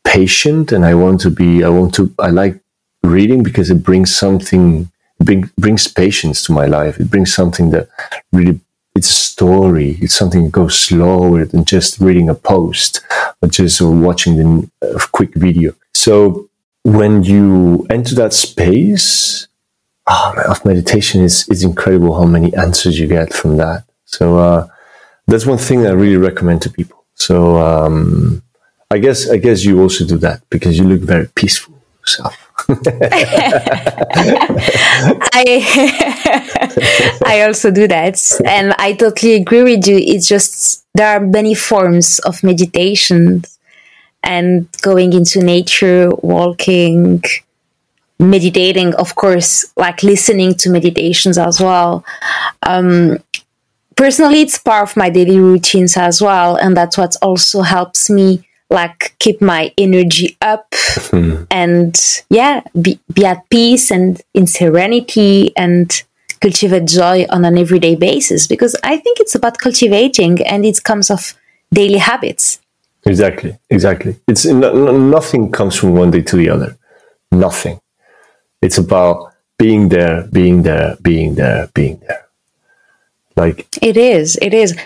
patient 0.04 0.72
and 0.72 0.84
I 0.84 0.94
want 0.94 1.20
to 1.22 1.30
be, 1.30 1.64
I 1.64 1.68
want 1.68 1.94
to, 1.94 2.14
I 2.18 2.30
like 2.30 2.60
reading 3.02 3.42
because 3.42 3.70
it 3.70 3.82
brings 3.82 4.14
something, 4.14 4.90
bring, 5.18 5.50
brings 5.56 5.88
patience 5.88 6.42
to 6.44 6.52
my 6.52 6.66
life. 6.66 7.00
It 7.00 7.10
brings 7.10 7.34
something 7.34 7.70
that 7.70 7.88
really 8.32 8.60
it's 9.00 9.10
a 9.10 9.14
story. 9.14 9.96
It's 10.02 10.12
something 10.12 10.44
that 10.44 10.52
goes 10.52 10.78
slower 10.78 11.46
than 11.46 11.64
just 11.64 12.00
reading 12.00 12.28
a 12.28 12.34
post 12.34 13.00
or 13.40 13.48
just 13.48 13.80
watching 13.80 14.70
a 14.82 15.00
quick 15.10 15.32
video. 15.34 15.72
So 15.94 16.50
when 16.84 17.22
you 17.22 17.86
enter 17.88 18.14
that 18.16 18.34
space 18.34 19.48
oh, 20.06 20.34
of 20.46 20.66
meditation, 20.66 21.22
is 21.22 21.48
it's 21.48 21.62
incredible 21.62 22.12
how 22.20 22.26
many 22.26 22.54
answers 22.54 22.98
you 23.00 23.06
get 23.06 23.32
from 23.32 23.56
that. 23.56 23.84
So 24.04 24.38
uh, 24.38 24.68
that's 25.26 25.46
one 25.46 25.56
thing 25.56 25.86
I 25.86 25.92
really 25.92 26.18
recommend 26.18 26.60
to 26.62 26.70
people. 26.70 27.02
So 27.14 27.56
um, 27.56 28.42
I 28.90 28.98
guess 28.98 29.30
I 29.30 29.38
guess 29.38 29.64
you 29.64 29.80
also 29.80 30.04
do 30.04 30.18
that 30.18 30.42
because 30.50 30.76
you 30.78 30.84
look 30.84 31.00
very 31.00 31.28
peaceful 31.40 31.74
yourself. 32.00 32.36
I 35.32 35.60
I 37.24 37.42
also 37.42 37.70
do 37.70 37.88
that, 37.88 38.20
and 38.44 38.74
I 38.78 38.92
totally 38.94 39.34
agree 39.34 39.62
with 39.62 39.86
you. 39.86 39.96
It's 39.98 40.28
just 40.28 40.84
there 40.94 41.08
are 41.16 41.20
many 41.20 41.54
forms 41.54 42.18
of 42.20 42.42
meditation, 42.42 43.44
and 44.22 44.68
going 44.82 45.12
into 45.12 45.42
nature, 45.42 46.10
walking, 46.22 47.22
meditating, 48.18 48.94
of 48.94 49.14
course, 49.14 49.64
like 49.76 50.02
listening 50.02 50.54
to 50.56 50.70
meditations 50.70 51.38
as 51.38 51.60
well. 51.60 52.04
Um, 52.62 53.18
personally, 53.96 54.42
it's 54.42 54.58
part 54.58 54.90
of 54.90 54.96
my 54.96 55.10
daily 55.10 55.38
routines 55.38 55.96
as 55.96 56.20
well, 56.20 56.56
and 56.56 56.76
that's 56.76 56.98
what 56.98 57.16
also 57.22 57.62
helps 57.62 58.10
me 58.10 58.46
like 58.70 59.14
keep 59.18 59.40
my 59.42 59.72
energy 59.76 60.36
up 60.40 60.70
mm. 61.10 61.46
and 61.50 62.22
yeah 62.30 62.62
be, 62.80 62.98
be 63.12 63.26
at 63.26 63.48
peace 63.50 63.90
and 63.90 64.22
in 64.32 64.46
serenity 64.46 65.52
and 65.56 66.02
cultivate 66.40 66.86
joy 66.86 67.26
on 67.28 67.44
an 67.44 67.58
everyday 67.58 67.94
basis. 67.96 68.46
Because 68.46 68.76
i 68.82 68.96
think 68.96 69.20
it's 69.20 69.34
about 69.34 69.58
cultivating 69.58 70.44
and 70.46 70.64
it 70.64 70.82
comes 70.84 71.10
of 71.10 71.34
daily 71.72 71.98
habits. 71.98 72.60
Exactly 73.06 73.58
exactly. 73.70 74.16
It's 74.28 74.44
nothing 74.44 75.50
comes 75.50 75.76
from 75.76 75.94
one 75.94 76.10
day 76.10 76.22
to 76.22 76.36
the 76.36 76.50
other. 76.50 76.76
Nothing. 77.32 77.80
It's 78.62 78.78
about 78.78 79.32
being 79.58 79.88
there 79.88 80.28
being 80.32 80.62
there 80.62 80.96
being 81.02 81.34
there 81.34 81.68
being 81.74 82.00
there. 82.06 82.26
Like 83.36 83.66
it 83.80 83.96
is 83.96 84.38
it 84.42 84.54
is 84.54 84.76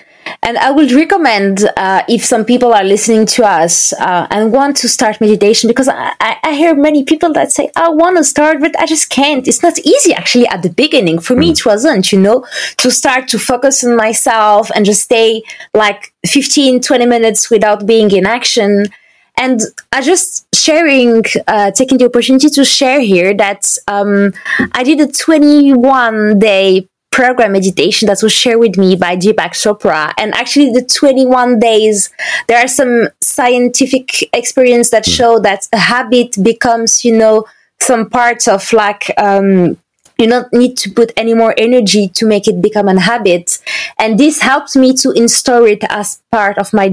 and 0.43 0.59
I 0.59 0.71
would 0.71 0.93
recommend 0.93 1.65
uh, 1.77 2.03
if 2.09 2.25
some 2.25 2.45
people 2.45 2.75
are 2.75 2.85
listening 2.85 3.27
to 3.27 3.45
us 3.45 3.93
uh, 3.95 4.27
and 4.31 4.53
want 4.53 4.77
to 4.79 4.89
start 4.89 5.21
meditation, 5.21 5.69
because 5.69 5.89
I, 5.89 6.13
I, 6.21 6.55
hear 6.55 6.75
many 6.75 7.03
people 7.03 7.33
that 7.33 7.51
say, 7.51 7.71
I 7.77 7.89
want 7.89 8.19
to 8.19 8.25
start, 8.25 8.61
but 8.61 8.79
I 8.79 8.87
just 8.87 9.09
can't. 9.11 9.49
It's 9.49 9.63
not 9.63 9.79
easy 9.79 10.13
actually 10.13 10.47
at 10.49 10.63
the 10.63 10.71
beginning. 10.71 11.19
For 11.19 11.35
me, 11.35 11.51
it 11.51 11.65
wasn't, 11.65 12.13
you 12.13 12.21
know, 12.21 12.47
to 12.79 12.91
start 12.91 13.29
to 13.29 13.39
focus 13.39 13.85
on 13.85 13.97
myself 13.97 14.71
and 14.75 14.85
just 14.85 15.03
stay 15.03 15.43
like 15.73 16.13
15, 16.27 16.81
20 16.81 17.07
minutes 17.07 17.51
without 17.51 17.87
being 17.87 18.11
in 18.11 18.27
action. 18.27 18.87
And 19.37 19.61
I 19.93 20.01
just 20.01 20.47
sharing, 20.55 21.25
uh, 21.49 21.71
taking 21.73 21.99
the 21.99 22.05
opportunity 22.05 22.49
to 22.51 22.65
share 22.65 23.01
here 23.01 23.35
that 23.35 23.77
um, 23.89 24.33
I 24.73 24.85
did 24.85 25.01
a 25.01 25.11
21 25.11 26.39
day 26.39 26.89
program 27.15 27.53
meditation 27.53 28.09
that 28.09 28.21
was 28.25 28.33
shared 28.33 28.59
with 28.59 28.77
me 28.77 28.97
by 28.97 29.17
Deepak 29.17 29.53
Chopra. 29.53 30.13
And 30.19 30.35
actually, 30.35 30.73
the 30.73 30.85
21 30.85 31.61
days, 31.61 32.11
there 32.49 32.59
are 32.59 32.67
some 32.67 33.09
scientific 33.21 34.35
experience 34.35 34.91
that 34.91 35.05
mm. 35.05 35.17
show 35.17 35.39
that 35.39 35.69
a 35.73 35.79
habit 35.79 36.37
becomes, 36.43 37.05
you 37.05 37.17
know, 37.17 37.45
some 37.79 38.11
parts 38.11 38.49
of 38.49 38.73
like, 38.73 39.13
um, 39.17 39.79
you 40.19 40.27
don't 40.27 40.53
need 40.53 40.77
to 40.79 40.91
put 40.91 41.13
any 41.17 41.35
more 41.35 41.55
energy 41.57 42.09
to 42.09 42.27
make 42.27 42.49
it 42.49 42.61
become 42.61 42.89
a 42.89 42.99
habit. 42.99 43.59
And 43.97 44.19
this 44.19 44.41
helps 44.41 44.75
me 44.75 44.93
to 44.97 45.13
install 45.13 45.65
it 45.67 45.85
as 45.89 46.21
part 46.33 46.59
of 46.59 46.73
my 46.73 46.89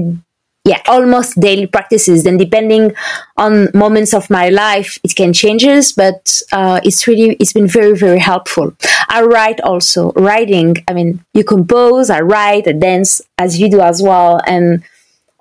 yeah. 0.64 0.80
Almost 0.86 1.40
daily 1.40 1.66
practices 1.66 2.24
then 2.24 2.36
depending 2.36 2.94
on 3.36 3.68
moments 3.74 4.14
of 4.14 4.30
my 4.30 4.48
life 4.48 4.98
it 5.02 5.14
can 5.16 5.32
changes 5.32 5.92
but 5.92 6.40
uh, 6.52 6.80
it's 6.84 7.06
really 7.06 7.36
it's 7.40 7.52
been 7.52 7.66
very 7.66 7.96
very 7.96 8.18
helpful. 8.18 8.74
I 9.08 9.22
write 9.22 9.60
also. 9.60 10.12
Writing 10.12 10.76
i 10.88 10.92
mean 10.92 11.24
you 11.34 11.44
compose 11.44 12.10
i 12.10 12.20
write 12.20 12.66
i 12.68 12.72
dance 12.72 13.20
as 13.38 13.60
you 13.60 13.70
do 13.70 13.80
as 13.80 14.02
well 14.02 14.40
and 14.46 14.82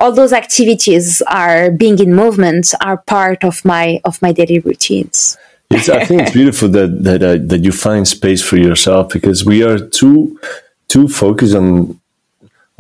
all 0.01 0.11
those 0.11 0.33
activities 0.33 1.21
are 1.27 1.69
being 1.69 1.99
in 1.99 2.13
movement 2.13 2.73
are 2.81 2.97
part 2.97 3.43
of 3.43 3.63
my 3.63 4.01
of 4.03 4.19
my 4.21 4.31
daily 4.31 4.59
routines. 4.59 5.37
It's, 5.69 5.87
I 5.87 6.03
think 6.03 6.23
it's 6.23 6.31
beautiful 6.31 6.67
that 6.69 7.03
that 7.03 7.23
uh, 7.23 7.37
that 7.45 7.63
you 7.63 7.71
find 7.71 8.07
space 8.07 8.41
for 8.41 8.57
yourself 8.57 9.09
because 9.09 9.45
we 9.45 9.63
are 9.63 9.79
too 9.79 10.39
too 10.87 11.07
focused 11.07 11.55
on 11.55 12.00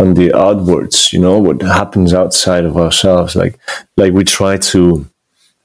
on 0.01 0.15
the 0.15 0.33
outwards, 0.35 1.13
you 1.13 1.19
know, 1.19 1.37
what 1.37 1.61
happens 1.61 2.13
outside 2.13 2.65
of 2.65 2.75
ourselves. 2.75 3.35
Like, 3.35 3.59
like 3.97 4.13
we 4.13 4.23
try 4.23 4.57
to 4.73 5.05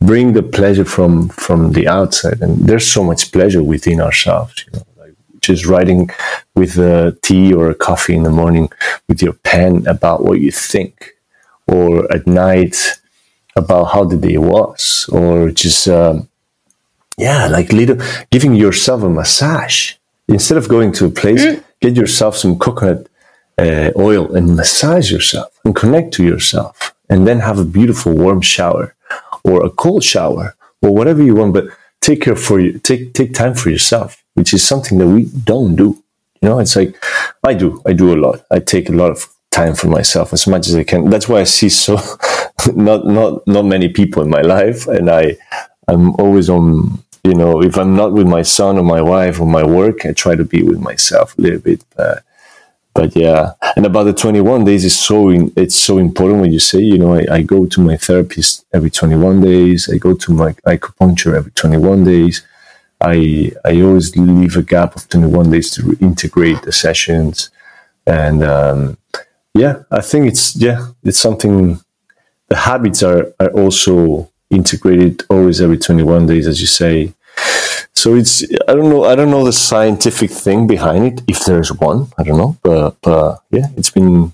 bring 0.01 0.35
the 0.35 0.43
pleasure 0.43 0.85
from 0.85 1.29
from 1.45 1.73
the 1.73 1.89
outside, 1.89 2.39
and 2.43 2.53
there's 2.69 2.87
so 2.97 3.03
much 3.03 3.33
pleasure 3.33 3.63
within 3.63 3.99
ourselves. 4.01 4.55
You 4.65 4.71
know, 4.75 4.87
like 5.03 5.15
just 5.41 5.67
writing 5.67 6.11
with 6.55 6.77
a 6.79 7.17
tea 7.23 7.55
or 7.59 7.71
a 7.71 7.81
coffee 7.89 8.17
in 8.19 8.25
the 8.25 8.37
morning 8.43 8.69
with 9.09 9.23
your 9.23 9.37
pen 9.51 9.87
about 9.87 10.23
what 10.27 10.39
you 10.45 10.53
think, 10.53 10.95
or 11.67 11.89
at 12.13 12.27
night 12.27 12.77
about 13.63 13.85
how 13.93 14.05
the 14.05 14.19
day 14.29 14.39
was, 14.39 15.09
or 15.11 15.51
just 15.51 15.89
um, 15.89 16.29
yeah, 17.17 17.49
like 17.57 17.73
little 17.73 17.99
giving 18.31 18.55
yourself 18.55 19.03
a 19.03 19.09
massage 19.09 19.95
instead 20.29 20.59
of 20.59 20.69
going 20.69 20.93
to 20.93 21.07
a 21.07 21.11
place. 21.23 21.45
Mm. 21.45 21.63
Get 21.81 21.95
yourself 21.97 22.37
some 22.37 22.59
coconut 22.59 23.07
uh, 23.59 23.91
oil 23.97 24.35
and 24.35 24.57
massage 24.57 25.11
yourself 25.11 25.59
and 25.65 25.75
connect 25.75 26.13
to 26.15 26.25
yourself 26.25 26.95
and 27.09 27.27
then 27.27 27.41
have 27.41 27.59
a 27.59 27.65
beautiful 27.65 28.13
warm 28.13 28.41
shower 28.41 28.95
or 29.45 29.65
a 29.65 29.71
cold 29.71 30.05
shower 30.05 30.55
or 30.83 30.95
whatever 30.95 31.23
you 31.23 31.35
want, 31.35 31.55
but 31.55 31.67
take 32.01 32.23
care 32.23 32.37
for 32.37 32.61
you, 32.61 32.79
take, 32.79 33.15
take 33.15 33.33
time 33.33 33.55
for 33.55 33.71
yourself, 33.71 34.23
which 34.35 34.53
is 34.53 34.67
something 34.67 34.99
that 34.99 35.07
we 35.07 35.25
don't 35.25 35.77
do. 35.77 36.03
You 36.43 36.51
know, 36.51 36.59
it's 36.59 36.77
like 36.77 37.03
I 37.43 37.55
do, 37.55 37.83
I 37.87 37.93
do 37.93 38.13
a 38.13 38.19
lot. 38.21 38.45
I 38.51 38.59
take 38.59 38.89
a 38.89 38.93
lot 38.93 39.11
of 39.11 39.27
time 39.51 39.75
for 39.75 39.89
myself 39.89 40.33
as 40.33 40.47
much 40.47 40.69
as 40.69 40.77
I 40.77 40.85
can. 40.85 41.09
That's 41.09 41.29
why 41.29 41.41
I 41.41 41.45
see 41.45 41.71
so 41.71 41.95
not, 42.75 43.07
not, 43.07 43.47
not 43.47 43.65
many 43.65 43.89
people 43.89 44.23
in 44.23 44.29
my 44.29 44.43
life. 44.43 44.87
And 44.87 45.09
I, 45.11 45.37
I'm 45.89 46.15
always 46.17 46.51
on, 46.51 47.03
you 47.25 47.35
know, 47.35 47.63
if 47.63 47.79
I'm 47.79 47.97
not 47.97 48.13
with 48.13 48.27
my 48.27 48.43
son 48.43 48.77
or 48.77 48.85
my 48.85 49.01
wife 49.01 49.41
or 49.41 49.47
my 49.47 49.65
work, 49.65 50.05
I 50.05 50.13
try 50.13 50.35
to 50.35 50.45
be 50.45 50.63
with 50.63 50.81
myself 50.81 51.37
a 51.39 51.41
little 51.41 51.61
bit. 51.61 51.83
But 52.97 53.17
yeah. 53.17 53.53
And 53.77 53.87
about 53.87 54.05
the 54.05 54.13
21 54.13 54.65
days 54.65 54.85
is 54.85 54.99
so 54.99 55.29
in, 55.29 55.53
it's 55.57 55.75
so 55.75 55.99
important 55.99 56.41
when 56.41 56.53
you 56.53 56.59
say 56.59 56.81
you 56.81 56.99
know 56.99 57.15
I, 57.15 57.27
I, 57.31 57.43
go 57.43 57.67
to 57.67 57.81
my 57.81 57.97
therapist 57.97 58.65
every 58.73 58.91
21 58.91 59.41
days. 59.41 59.91
I 59.93 59.99
go 59.99 60.15
to 60.15 60.33
my 60.33 60.53
acupuncture 60.67 61.35
every 61.35 61.53
21 61.53 62.05
days. 62.05 62.43
I 63.01 63.53
i 63.65 63.81
always 63.83 64.17
leave 64.17 64.57
a 64.57 64.63
gap 64.63 64.97
of 64.97 65.09
21 65.09 65.51
days 65.51 65.71
to 65.73 65.97
integrate 66.01 66.63
the 66.63 66.73
sessions. 66.73 67.51
And 68.07 68.43
um, 68.45 68.97
yeah 69.57 69.83
i 69.91 70.01
think 70.01 70.27
it's 70.27 70.55
yeah 70.57 70.89
it's 71.03 71.19
something 71.19 71.81
the 72.49 72.57
habits 72.57 73.03
are 73.03 73.33
are 73.41 73.51
also 73.51 74.31
integrated 74.51 75.25
always 75.31 75.61
every 75.61 75.79
21 75.79 76.27
days 76.27 76.47
as 76.47 76.61
you 76.61 76.67
say 76.67 77.13
so 77.97 78.15
it's 78.15 78.45
I 78.69 78.75
don't 78.75 78.91
know 78.91 79.05
I 79.05 79.15
don't 79.15 79.31
know 79.31 79.45
the 79.45 79.53
scientific 79.53 80.31
thing 80.31 80.67
behind 80.67 81.05
it 81.07 81.23
if 81.27 81.45
there's 81.45 81.73
one 81.73 82.09
I 82.19 82.23
don't 82.23 82.39
know 82.39 82.57
but, 82.63 82.97
but 83.01 83.43
yeah 83.51 83.69
it's 83.77 83.91
been 83.91 84.33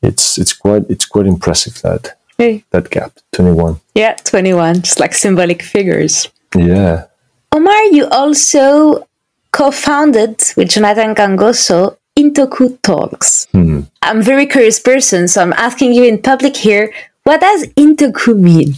it's 0.00 0.38
it's 0.38 0.52
quite 0.52 0.84
it's 0.88 1.06
quite 1.06 1.26
impressive 1.26 1.82
that 1.82 2.16
hey. 2.38 2.64
that 2.70 2.88
gap 2.90 3.12
21 3.32 3.80
yeah 3.94 4.14
21 4.24 4.82
just 4.82 5.00
like 5.00 5.12
symbolic 5.12 5.62
figures. 5.62 6.28
Yeah. 6.56 7.06
Omar 7.50 7.82
you 7.92 8.06
also 8.08 9.06
co-founded 9.50 10.40
with 10.56 10.70
Jonathan 10.70 11.14
Gangoso 11.14 11.96
Intoku 12.16 12.80
Talks. 12.82 13.46
Hmm. 13.52 13.80
I'm 14.02 14.20
a 14.20 14.22
very 14.22 14.46
curious 14.46 14.78
person 14.78 15.26
so 15.26 15.42
I'm 15.42 15.52
asking 15.54 15.94
you 15.94 16.04
in 16.04 16.22
public 16.22 16.56
here 16.56 16.92
what 17.24 17.40
does 17.40 17.66
Intoku 17.76 18.38
mean? 18.38 18.74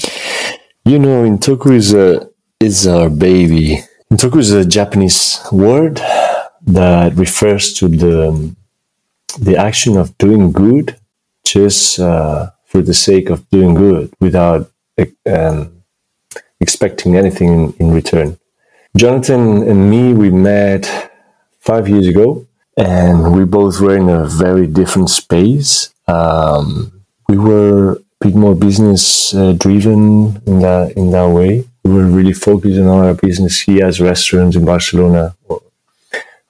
You 0.85 0.99
know 0.99 1.23
Intoku 1.25 1.73
is 1.75 1.93
a 1.93 2.29
is 2.61 2.87
our 2.87 3.11
baby. 3.11 3.81
Intoku 4.13 4.39
is 4.39 4.53
a 4.53 4.65
Japanese 4.65 5.41
word 5.51 5.97
that 6.67 7.15
refers 7.15 7.73
to 7.75 7.89
the 7.89 8.55
the 9.39 9.57
action 9.57 9.97
of 9.97 10.17
doing 10.19 10.53
good 10.53 10.97
just 11.45 11.99
uh, 11.99 12.51
for 12.65 12.81
the 12.83 12.95
sake 12.95 13.29
of 13.31 13.49
doing 13.51 13.75
good 13.75 14.13
without 14.21 14.71
um, 15.27 15.83
expecting 16.61 17.17
anything 17.17 17.75
in, 17.79 17.91
return. 17.91 18.39
Jonathan 18.97 19.69
and 19.69 19.91
me, 19.91 20.15
we 20.15 20.31
met 20.31 21.11
five 21.59 21.89
years 21.89 22.07
ago, 22.07 22.47
and 22.77 23.35
we 23.35 23.45
both 23.45 23.81
were 23.81 23.97
in 23.97 24.09
a 24.09 24.25
very 24.25 24.67
different 24.69 25.11
space. 25.11 25.93
Um, 26.07 27.03
we 27.29 27.37
were 27.37 27.95
a 27.95 27.99
bit 28.21 28.37
more 28.37 28.55
business 28.55 29.35
uh, 29.35 29.53
driven 29.53 30.41
in 30.47 30.61
that 30.61 30.93
in 30.97 31.11
that 31.11 31.29
way 31.29 31.65
were 31.85 32.07
really 32.07 32.33
focusing 32.33 32.89
on 32.89 33.05
our 33.07 33.15
business. 33.15 33.61
He 33.61 33.79
has 33.79 34.01
restaurants 34.01 34.57
in 34.57 34.65
Barcelona. 34.65 35.37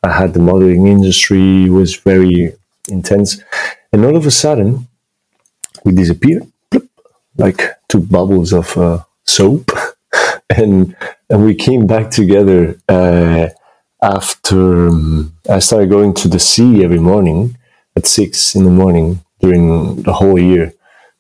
I 0.03 0.13
had 0.13 0.35
the 0.35 0.41
modeling 0.41 0.87
industry 0.87 1.69
was 1.69 1.97
very 1.97 2.55
intense, 2.89 3.41
and 3.93 4.05
all 4.05 4.17
of 4.17 4.27
a 4.27 4.31
sudden, 4.31 4.87
we 5.85 5.93
disappeared, 5.93 6.47
like 7.37 7.63
two 7.89 8.01
bubbles 8.01 8.53
of 8.53 8.77
uh, 8.77 9.05
soap, 9.25 9.71
and 10.51 10.95
and 11.31 11.45
we 11.45 11.55
came 11.55 11.87
back 11.87 12.11
together 12.11 12.79
uh, 12.89 13.49
after 14.03 14.89
um, 14.89 15.35
I 15.51 15.59
started 15.59 15.91
going 15.91 16.15
to 16.15 16.29
the 16.29 16.39
sea 16.39 16.85
every 16.85 16.99
morning 16.99 17.57
at 17.97 18.07
six 18.07 18.55
in 18.55 18.65
the 18.65 18.71
morning 18.71 19.21
during 19.41 20.03
the 20.03 20.13
whole 20.13 20.39
year 20.39 20.73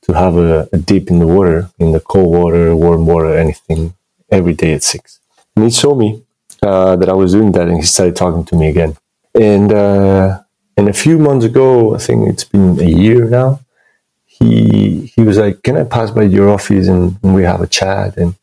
to 0.02 0.12
have 0.12 0.36
a, 0.36 0.68
a 0.72 0.78
dip 0.78 1.08
in 1.08 1.18
the 1.18 1.26
water, 1.26 1.70
in 1.78 1.92
the 1.92 2.00
cold 2.00 2.30
water, 2.30 2.76
warm 2.76 3.06
water, 3.06 3.36
anything 3.36 3.94
every 4.34 4.54
day 4.54 4.72
at 4.74 4.82
six. 4.82 5.20
And 5.54 5.64
he 5.64 5.70
saw 5.70 5.94
me 5.94 6.22
uh, 6.62 6.96
that 6.96 7.08
I 7.08 7.12
was 7.12 7.32
doing 7.32 7.52
that, 7.52 7.68
and 7.68 7.76
he 7.76 7.82
started 7.82 8.16
talking 8.16 8.44
to 8.46 8.56
me 8.56 8.68
again. 8.68 8.96
And 9.34 9.72
uh, 9.72 10.40
and 10.76 10.88
a 10.88 10.92
few 10.92 11.18
months 11.18 11.44
ago, 11.44 11.94
I 11.94 11.98
think 11.98 12.28
it's 12.28 12.44
been 12.44 12.80
a 12.80 12.90
year 13.04 13.24
now. 13.40 13.60
He 14.26 15.12
he 15.14 15.22
was 15.22 15.38
like, 15.38 15.62
"Can 15.62 15.76
I 15.76 15.84
pass 15.84 16.10
by 16.10 16.22
your 16.22 16.48
office 16.50 16.88
and, 16.88 17.18
and 17.22 17.34
we 17.34 17.42
have 17.44 17.60
a 17.60 17.66
chat?" 17.66 18.16
And 18.16 18.34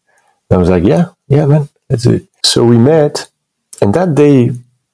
I 0.49 0.57
was 0.57 0.69
like, 0.69 0.83
"Yeah, 0.83 1.05
yeah, 1.27 1.45
man, 1.45 1.69
that's 1.89 2.05
it." 2.05 2.27
So 2.43 2.63
we 2.63 2.77
met, 2.77 3.29
and 3.81 3.93
that 3.93 4.15
day 4.15 4.51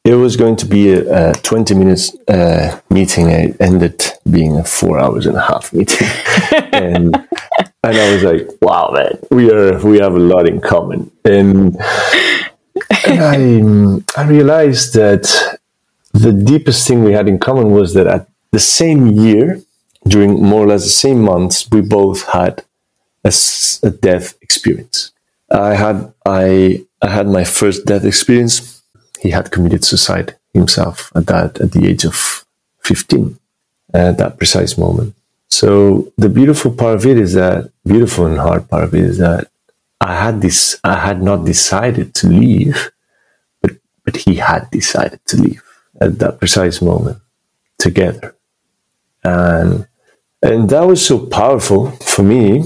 it 0.08 0.16
was 0.16 0.38
going 0.38 0.56
to 0.56 0.66
be 0.66 0.94
a, 0.94 1.32
a 1.32 1.34
20 1.34 1.76
minutes 1.76 2.16
uh, 2.30 2.80
meeting. 2.90 3.30
It 3.30 3.58
ended 3.60 4.02
being 4.30 4.56
a 4.58 4.64
four 4.64 5.00
hours 5.00 5.26
and 5.26 5.36
a 5.36 5.42
half 5.42 5.74
meeting. 5.74 6.08
and, 6.72 7.28
and 7.84 7.98
I 7.98 8.14
was 8.14 8.24
like, 8.24 8.48
wow, 8.62 8.92
man, 8.94 9.20
we 9.32 9.52
are, 9.52 9.78
we 9.86 10.00
have 10.00 10.16
a 10.16 10.20
lot 10.20 10.48
in 10.48 10.60
common. 10.62 11.12
And, 11.24 11.76
and 13.06 14.04
I, 14.18 14.22
I 14.22 14.28
realized 14.28 14.94
that 14.94 15.60
the 16.14 16.34
deepest 16.34 16.88
thing 16.88 17.04
we 17.04 17.14
had 17.14 17.28
in 17.28 17.40
common 17.40 17.72
was 17.72 17.94
that 17.94 18.08
at 18.08 18.28
the 18.52 18.60
same 18.60 19.08
year, 19.08 19.62
during 20.08 20.42
more 20.42 20.64
or 20.64 20.68
less 20.68 20.84
the 20.84 20.90
same 20.90 21.22
months, 21.22 21.70
we 21.70 21.82
both 21.82 22.28
had 22.28 22.64
a, 23.24 23.34
a 23.84 23.90
death 23.90 24.36
experience. 24.42 25.12
I 25.52 25.76
had, 25.76 26.14
I, 26.26 26.86
I 27.02 27.10
had 27.10 27.28
my 27.28 27.44
first 27.44 27.86
death 27.86 28.06
experience 28.06 28.78
he 29.20 29.32
had 29.32 29.52
committed 29.52 29.84
suicide 29.84 30.36
himself 30.54 31.12
at 31.16 31.26
that 31.28 31.60
at 31.60 31.72
the 31.72 31.88
age 31.88 32.06
of 32.06 32.46
15 32.82 33.38
at 33.94 34.18
that 34.18 34.38
precise 34.38 34.78
moment 34.78 35.16
so 35.50 36.12
the 36.18 36.30
beautiful 36.30 36.72
part 36.72 36.96
of 36.96 37.06
it 37.06 37.18
is 37.18 37.34
that 37.34 37.72
beautiful 37.86 38.26
and 38.26 38.38
hard 38.38 38.68
part 38.70 38.84
of 38.84 38.94
it 38.94 39.04
is 39.04 39.18
that 39.18 39.50
i 40.02 40.16
had 40.16 40.42
this 40.42 40.80
i 40.84 40.96
had 40.96 41.22
not 41.22 41.46
decided 41.46 42.14
to 42.14 42.28
leave 42.28 42.92
but 43.62 43.72
but 44.04 44.16
he 44.18 44.36
had 44.36 44.70
decided 44.72 45.20
to 45.26 45.38
leave 45.38 45.64
at 46.02 46.20
that 46.20 46.40
precise 46.40 46.82
moment 46.82 47.18
together 47.78 48.36
and 49.24 49.88
and 50.42 50.70
that 50.70 50.86
was 50.86 51.04
so 51.04 51.26
powerful 51.26 51.92
for 52.14 52.24
me 52.24 52.64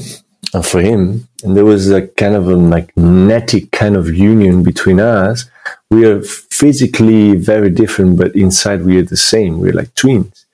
and 0.53 0.65
for 0.65 0.81
him 0.81 1.27
and 1.43 1.55
there 1.55 1.65
was 1.65 1.89
a 1.89 2.07
kind 2.07 2.35
of 2.35 2.49
a 2.49 2.57
magnetic 2.57 3.71
kind 3.71 3.95
of 3.95 4.13
union 4.13 4.63
between 4.63 4.99
us 4.99 5.45
we 5.91 6.05
are 6.05 6.21
physically 6.21 7.35
very 7.35 7.69
different, 7.69 8.17
but 8.17 8.33
inside 8.33 8.83
we 8.83 8.97
are 8.97 9.03
the 9.03 9.17
same. 9.17 9.59
We're 9.59 9.73
like 9.73 9.93
twins. 9.93 10.45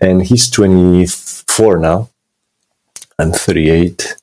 And 0.00 0.22
he's 0.22 0.50
24 1.54 1.78
now. 1.78 2.08
I'm 3.18 3.32
38. 3.32 4.16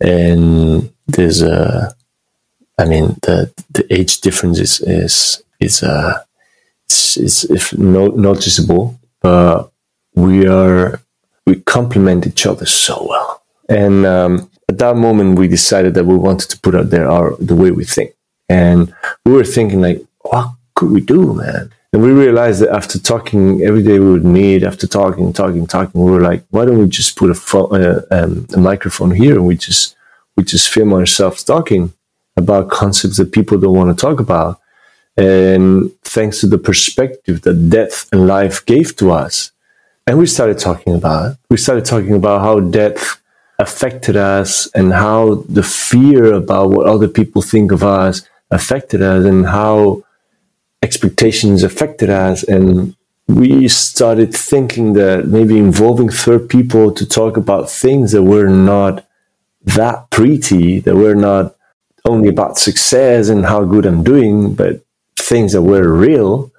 And 0.00 0.92
there's 1.06 1.40
a, 1.42 1.94
I 2.78 2.84
mean, 2.84 3.16
the, 3.22 3.52
the 3.70 3.86
age 3.92 4.20
difference 4.20 4.58
is, 4.58 4.80
is, 4.80 5.42
is, 5.58 5.82
uh, 5.82 6.22
is 6.88 7.44
if 7.50 7.72
no, 7.78 8.08
noticeable, 8.08 8.98
but 9.22 9.70
we 10.14 10.46
are, 10.46 11.00
we 11.46 11.56
complement 11.62 12.26
each 12.26 12.46
other 12.46 12.66
so 12.66 13.06
well. 13.08 13.42
And, 13.68 14.04
um, 14.04 14.50
at 14.68 14.78
that 14.78 14.96
moment, 14.96 15.38
we 15.38 15.48
decided 15.48 15.94
that 15.94 16.04
we 16.04 16.16
wanted 16.16 16.50
to 16.50 16.60
put 16.60 16.74
out 16.74 16.90
there 16.90 17.08
our, 17.08 17.36
the 17.36 17.54
way 17.54 17.70
we 17.70 17.84
think 17.84 18.14
and 18.48 18.92
we 19.24 19.32
were 19.32 19.44
thinking 19.44 19.80
like, 19.80 20.04
what 20.22 20.50
could 20.74 20.90
we 20.90 21.00
do, 21.00 21.34
man? 21.34 21.72
And 21.96 22.04
we 22.04 22.10
realized 22.10 22.60
that 22.60 22.76
after 22.76 22.98
talking 22.98 23.62
every 23.62 23.82
day 23.82 23.98
we 23.98 24.12
would 24.12 24.22
meet, 24.22 24.64
after 24.64 24.86
talking, 24.86 25.32
talking, 25.32 25.66
talking, 25.66 25.98
we 25.98 26.10
were 26.10 26.20
like, 26.20 26.44
why 26.50 26.66
don't 26.66 26.78
we 26.78 26.88
just 26.88 27.16
put 27.16 27.30
a, 27.30 27.34
phone, 27.34 27.74
uh, 27.74 28.02
um, 28.10 28.46
a 28.52 28.58
microphone 28.58 29.12
here 29.12 29.36
and 29.36 29.46
we 29.46 29.56
just 29.56 29.96
we 30.36 30.44
just 30.44 30.68
film 30.68 30.92
ourselves 30.92 31.42
talking 31.42 31.94
about 32.36 32.68
concepts 32.68 33.16
that 33.16 33.32
people 33.32 33.56
don't 33.56 33.74
want 33.74 33.96
to 33.96 33.98
talk 33.98 34.20
about. 34.20 34.60
And 35.16 35.90
thanks 36.02 36.40
to 36.40 36.46
the 36.46 36.58
perspective 36.58 37.40
that 37.40 37.70
death 37.70 38.06
and 38.12 38.26
life 38.26 38.66
gave 38.66 38.94
to 38.96 39.12
us, 39.12 39.52
and 40.06 40.18
we 40.18 40.26
started 40.26 40.58
talking 40.58 40.94
about 40.94 41.30
it. 41.30 41.38
We 41.48 41.56
started 41.56 41.86
talking 41.86 42.12
about 42.12 42.42
how 42.42 42.60
death 42.60 43.22
affected 43.58 44.18
us 44.18 44.66
and 44.74 44.92
how 44.92 45.46
the 45.48 45.62
fear 45.62 46.34
about 46.34 46.72
what 46.72 46.86
other 46.86 47.08
people 47.08 47.40
think 47.40 47.72
of 47.72 47.82
us 47.82 48.20
affected 48.50 49.00
us 49.00 49.24
and 49.24 49.46
how 49.46 50.02
expectations 50.86 51.62
affected 51.62 52.10
us. 52.10 52.38
And 52.44 52.94
we 53.40 53.68
started 53.68 54.30
thinking 54.32 54.86
that 54.94 55.26
maybe 55.36 55.58
involving 55.58 56.10
third 56.10 56.48
people 56.48 56.84
to 56.98 57.04
talk 57.18 57.36
about 57.36 57.70
things 57.84 58.12
that 58.12 58.22
were 58.22 58.48
not 58.48 58.94
that 59.78 59.98
pretty, 60.10 60.80
that 60.84 60.96
were 61.04 61.18
not 61.30 61.44
only 62.04 62.28
about 62.28 62.56
success 62.68 63.28
and 63.28 63.44
how 63.44 63.60
good 63.64 63.84
I'm 63.84 64.04
doing, 64.12 64.54
but 64.54 64.74
things 65.16 65.52
that 65.52 65.62
were 65.62 65.88
real 66.08 66.52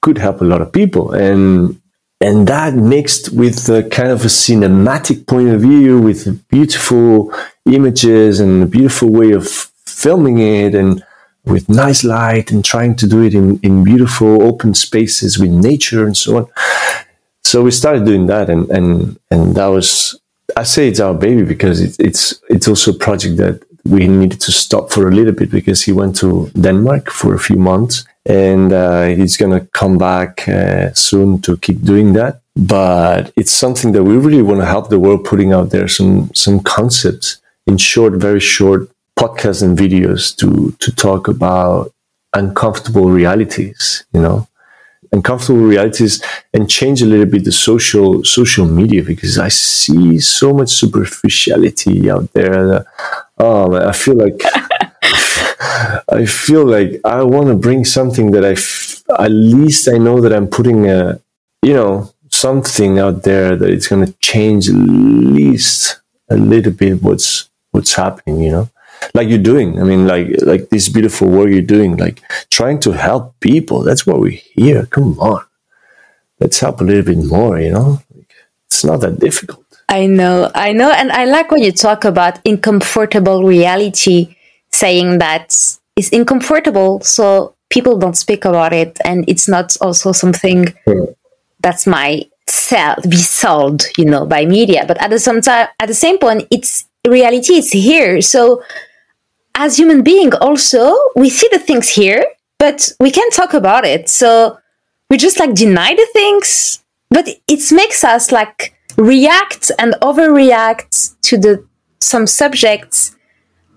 could 0.00 0.18
help 0.18 0.40
a 0.40 0.50
lot 0.52 0.62
of 0.62 0.72
people. 0.72 1.12
And 1.12 1.80
and 2.20 2.46
that 2.46 2.74
mixed 2.74 3.32
with 3.32 3.68
a 3.68 3.82
kind 3.98 4.10
of 4.16 4.20
a 4.24 4.28
cinematic 4.28 5.26
point 5.26 5.48
of 5.48 5.60
view 5.68 6.00
with 6.00 6.20
beautiful 6.48 7.34
images 7.66 8.38
and 8.38 8.62
a 8.62 8.66
beautiful 8.66 9.08
way 9.08 9.32
of 9.32 9.48
filming 9.48 10.38
it 10.38 10.72
and 10.80 11.04
with 11.44 11.68
nice 11.68 12.04
light 12.04 12.52
and 12.52 12.64
trying 12.64 12.94
to 12.96 13.06
do 13.06 13.22
it 13.22 13.34
in, 13.34 13.58
in 13.60 13.84
beautiful 13.84 14.42
open 14.42 14.74
spaces 14.74 15.38
with 15.38 15.50
nature 15.50 16.06
and 16.06 16.16
so 16.16 16.36
on. 16.36 16.46
So 17.42 17.62
we 17.62 17.70
started 17.70 18.04
doing 18.04 18.26
that 18.26 18.48
and, 18.48 18.70
and, 18.70 19.18
and 19.30 19.54
that 19.56 19.66
was, 19.66 20.20
I 20.56 20.62
say 20.62 20.88
it's 20.88 21.00
our 21.00 21.14
baby 21.14 21.42
because 21.42 21.80
it, 21.80 21.96
it's, 21.98 22.40
it's 22.48 22.68
also 22.68 22.92
a 22.92 22.98
project 22.98 23.36
that 23.38 23.62
we 23.84 24.06
needed 24.06 24.40
to 24.40 24.52
stop 24.52 24.92
for 24.92 25.08
a 25.08 25.10
little 25.10 25.32
bit 25.32 25.50
because 25.50 25.82
he 25.82 25.92
went 25.92 26.14
to 26.16 26.50
Denmark 26.60 27.10
for 27.10 27.34
a 27.34 27.38
few 27.38 27.56
months 27.56 28.04
and 28.26 28.72
uh, 28.72 29.06
he's 29.06 29.36
going 29.36 29.58
to 29.58 29.66
come 29.72 29.98
back 29.98 30.48
uh, 30.48 30.92
soon 30.92 31.40
to 31.42 31.56
keep 31.56 31.82
doing 31.82 32.12
that. 32.12 32.40
But 32.54 33.32
it's 33.36 33.50
something 33.50 33.92
that 33.92 34.04
we 34.04 34.16
really 34.16 34.42
want 34.42 34.60
to 34.60 34.66
help 34.66 34.88
the 34.88 35.00
world 35.00 35.24
putting 35.24 35.52
out 35.52 35.70
there 35.70 35.88
some 35.88 36.30
some 36.34 36.60
concepts 36.60 37.40
in 37.66 37.78
short, 37.78 38.12
very 38.12 38.40
short 38.40 38.90
podcasts 39.22 39.62
and 39.62 39.78
videos 39.78 40.34
to 40.40 40.48
to 40.82 40.90
talk 41.06 41.28
about 41.28 41.92
uncomfortable 42.32 43.08
realities. 43.10 44.04
You 44.12 44.20
know, 44.20 44.48
uncomfortable 45.12 45.66
realities 45.74 46.22
and 46.54 46.68
change 46.68 47.02
a 47.02 47.06
little 47.06 47.26
bit 47.26 47.44
the 47.44 47.52
social 47.52 48.24
social 48.24 48.66
media 48.66 49.02
because 49.02 49.38
I 49.38 49.48
see 49.48 50.18
so 50.18 50.52
much 50.52 50.70
superficiality 50.70 52.10
out 52.10 52.32
there. 52.32 52.58
That, 52.70 52.86
oh 53.38 53.74
I 53.92 53.92
feel 53.92 54.16
like. 54.16 54.40
I 56.08 56.26
feel 56.26 56.66
like 56.66 57.00
I 57.04 57.22
want 57.22 57.48
to 57.48 57.54
bring 57.54 57.84
something 57.84 58.32
that 58.32 58.44
I, 58.44 58.52
f- 58.52 59.02
at 59.18 59.30
least 59.30 59.88
I 59.88 59.98
know 59.98 60.20
that 60.20 60.32
I'm 60.32 60.46
putting 60.46 60.88
a, 60.88 61.20
you 61.62 61.74
know, 61.74 62.12
something 62.30 62.98
out 62.98 63.22
there 63.22 63.56
that 63.56 63.70
it's 63.70 63.88
going 63.88 64.04
to 64.04 64.12
change 64.20 64.68
at 64.68 64.74
least 64.74 66.00
a 66.28 66.36
little 66.36 66.72
bit 66.72 67.02
what's 67.02 67.50
what's 67.70 67.94
happening. 67.94 68.40
You 68.40 68.52
know, 68.52 68.70
like 69.14 69.28
you're 69.28 69.38
doing. 69.38 69.80
I 69.80 69.84
mean, 69.84 70.06
like 70.06 70.28
like 70.42 70.68
this 70.70 70.88
beautiful 70.88 71.28
work 71.28 71.50
you're 71.50 71.62
doing, 71.62 71.96
like 71.96 72.22
trying 72.50 72.78
to 72.80 72.92
help 72.92 73.38
people. 73.40 73.82
That's 73.82 74.06
what 74.06 74.20
we're 74.20 74.40
here. 74.54 74.86
Come 74.86 75.18
on, 75.18 75.42
let's 76.40 76.60
help 76.60 76.80
a 76.80 76.84
little 76.84 77.04
bit 77.04 77.24
more. 77.24 77.60
You 77.60 77.72
know, 77.72 78.02
it's 78.66 78.84
not 78.84 79.00
that 79.00 79.18
difficult. 79.18 79.64
I 79.88 80.06
know, 80.06 80.50
I 80.54 80.72
know, 80.72 80.90
and 80.90 81.12
I 81.12 81.26
like 81.26 81.50
when 81.50 81.62
you 81.62 81.72
talk 81.72 82.04
about 82.04 82.38
uncomfortable 82.46 83.44
reality 83.44 84.36
saying 84.70 85.18
that 85.18 85.54
it's 85.96 86.10
uncomfortable, 86.12 87.00
so 87.00 87.54
people 87.68 87.98
don't 87.98 88.16
speak 88.16 88.46
about 88.46 88.72
it, 88.72 88.98
and 89.04 89.24
it's 89.28 89.48
not 89.48 89.76
also 89.82 90.12
something 90.12 90.64
mm. 90.86 91.14
that's 91.60 91.86
my 91.86 92.22
sell 92.48 92.96
be 93.08 93.16
sold, 93.16 93.84
you 93.96 94.04
know, 94.04 94.26
by 94.26 94.46
media. 94.46 94.84
But 94.86 95.00
at 95.02 95.10
the 95.10 95.18
same 95.18 95.40
time, 95.40 95.68
at 95.78 95.88
the 95.88 95.94
same 95.94 96.18
point, 96.18 96.46
it's 96.50 96.86
reality. 97.06 97.54
It's 97.54 97.72
here. 97.72 98.20
So 98.20 98.62
as 99.54 99.76
human 99.76 100.02
being, 100.02 100.34
also 100.34 100.96
we 101.16 101.30
see 101.30 101.48
the 101.52 101.58
things 101.58 101.88
here, 101.88 102.24
but 102.58 102.92
we 103.00 103.10
can't 103.10 103.32
talk 103.32 103.54
about 103.54 103.84
it. 103.84 104.08
So 104.08 104.58
we 105.10 105.16
just 105.16 105.38
like 105.38 105.54
deny 105.54 105.94
the 105.94 106.08
things, 106.12 106.82
but 107.10 107.28
it 107.48 107.72
makes 107.72 108.04
us 108.04 108.32
like 108.32 108.74
react 108.96 109.70
and 109.78 109.94
overreact 110.02 111.14
to 111.22 111.36
the 111.38 111.66
some 112.00 112.26
subjects 112.26 113.14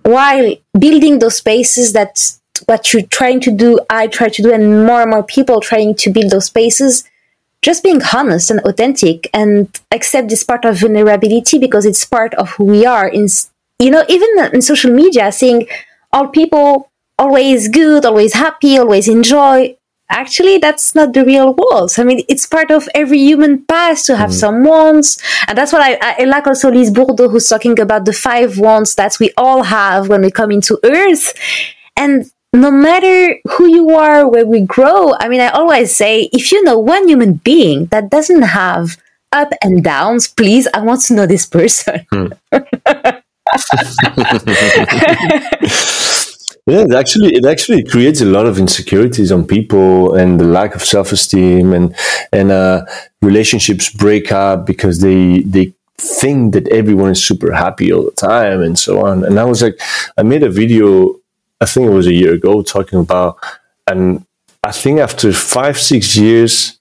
while 0.05 0.55
building 0.77 1.19
those 1.19 1.37
spaces 1.37 1.93
that 1.93 2.31
what 2.67 2.93
you're 2.93 3.01
trying 3.07 3.39
to 3.41 3.51
do, 3.51 3.79
I 3.89 4.07
try 4.07 4.29
to 4.29 4.41
do, 4.41 4.53
and 4.53 4.85
more 4.85 5.01
and 5.01 5.11
more 5.11 5.23
people 5.23 5.59
trying 5.59 5.95
to 5.95 6.11
build 6.11 6.31
those 6.31 6.45
spaces, 6.45 7.03
just 7.61 7.83
being 7.83 8.01
honest 8.13 8.51
and 8.51 8.59
authentic 8.61 9.27
and 9.33 9.67
accept 9.91 10.29
this 10.29 10.43
part 10.43 10.63
of 10.63 10.79
vulnerability 10.79 11.57
because 11.57 11.85
it's 11.85 12.05
part 12.05 12.35
of 12.35 12.51
who 12.51 12.65
we 12.65 12.85
are. 12.85 13.07
You 13.79 13.91
know, 13.91 14.05
even 14.07 14.29
in 14.53 14.61
social 14.61 14.91
media, 14.91 15.31
seeing 15.31 15.67
all 16.13 16.27
people 16.27 16.91
always 17.17 17.67
good, 17.69 18.05
always 18.05 18.33
happy, 18.33 18.77
always 18.77 19.07
enjoy. 19.07 19.77
Actually 20.07 20.59
that's 20.59 20.93
not 20.93 21.13
the 21.13 21.25
real 21.25 21.55
world. 21.55 21.91
I 21.97 22.03
mean 22.03 22.23
it's 22.29 22.45
part 22.45 22.69
of 22.69 22.87
every 22.93 23.17
human 23.17 23.65
past 23.65 24.05
to 24.05 24.15
have 24.15 24.29
mm. 24.29 24.39
some 24.39 24.63
wants. 24.63 25.17
And 25.47 25.57
that's 25.57 25.73
what 25.73 25.81
I, 25.81 25.97
I, 26.21 26.25
like 26.25 26.45
also 26.45 26.71
Lise 26.71 26.91
Bourbeau 26.91 27.29
who's 27.29 27.49
talking 27.49 27.79
about 27.79 28.05
the 28.05 28.13
five 28.13 28.59
wants 28.59 28.95
that 28.95 29.17
we 29.19 29.31
all 29.35 29.63
have 29.63 30.07
when 30.07 30.21
we 30.21 30.29
come 30.29 30.51
into 30.51 30.79
earth. 30.83 31.33
And 31.97 32.29
no 32.53 32.69
matter 32.69 33.39
who 33.49 33.67
you 33.67 33.89
are 33.89 34.29
where 34.29 34.45
we 34.45 34.61
grow 34.61 35.13
i 35.19 35.27
mean 35.27 35.41
i 35.41 35.49
always 35.49 35.93
say 35.93 36.29
if 36.31 36.53
you 36.53 36.63
know 36.63 36.79
one 36.79 37.05
human 37.05 37.33
being 37.33 37.85
that 37.87 38.09
doesn't 38.09 38.43
have 38.43 38.95
up 39.33 39.51
and 39.61 39.83
downs 39.83 40.29
please 40.29 40.65
i 40.73 40.79
want 40.79 41.01
to 41.01 41.13
know 41.13 41.25
this 41.25 41.45
person. 41.45 42.05
Mm. 42.13 43.21
Yeah, 46.67 46.81
it 46.81 46.93
actually 46.95 47.35
it 47.35 47.45
actually 47.45 47.83
creates 47.83 48.21
a 48.21 48.25
lot 48.25 48.47
of 48.47 48.57
insecurities 48.57 49.31
on 49.31 49.45
people 49.45 50.15
and 50.15 50.39
the 50.39 50.45
lack 50.45 50.73
of 50.73 50.83
self 50.83 51.11
esteem 51.11 51.73
and 51.73 51.95
and 52.33 52.51
uh, 52.51 52.85
relationships 53.21 53.91
break 53.91 54.31
up 54.31 54.65
because 54.65 54.99
they 54.99 55.41
they 55.41 55.73
think 55.99 56.53
that 56.53 56.67
everyone 56.69 57.11
is 57.11 57.23
super 57.23 57.51
happy 57.53 57.93
all 57.93 58.03
the 58.03 58.11
time 58.11 58.61
and 58.61 58.79
so 58.79 59.05
on. 59.05 59.23
And 59.23 59.39
I 59.39 59.43
was 59.45 59.61
like, 59.61 59.79
I 60.17 60.23
made 60.23 60.41
a 60.43 60.49
video, 60.49 61.15
I 61.61 61.65
think 61.65 61.85
it 61.85 61.93
was 61.93 62.07
a 62.07 62.13
year 62.13 62.33
ago, 62.33 62.63
talking 62.63 62.99
about, 62.99 63.37
and 63.85 64.25
I 64.63 64.71
think 64.71 64.99
after 64.99 65.31
five 65.33 65.77
six 65.77 66.17
years 66.17 66.79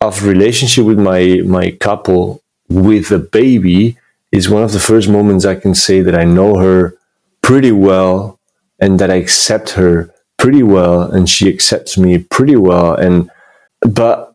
of 0.00 0.24
relationship 0.24 0.84
with 0.84 0.98
my 0.98 1.40
my 1.44 1.70
couple 1.72 2.42
with 2.68 3.10
a 3.12 3.18
baby 3.18 3.98
is 4.32 4.48
one 4.48 4.62
of 4.62 4.72
the 4.72 4.80
first 4.80 5.08
moments 5.08 5.44
I 5.44 5.56
can 5.56 5.74
say 5.74 6.00
that 6.02 6.14
I 6.14 6.24
know 6.24 6.56
her 6.56 6.96
pretty 7.40 7.72
well 7.72 8.38
and 8.78 8.98
that 8.98 9.10
I 9.10 9.16
accept 9.16 9.70
her 9.70 10.14
pretty 10.38 10.62
well 10.62 11.02
and 11.02 11.28
she 11.28 11.48
accepts 11.48 11.98
me 11.98 12.18
pretty 12.18 12.56
well. 12.56 12.94
And 12.94 13.30
but 13.82 14.34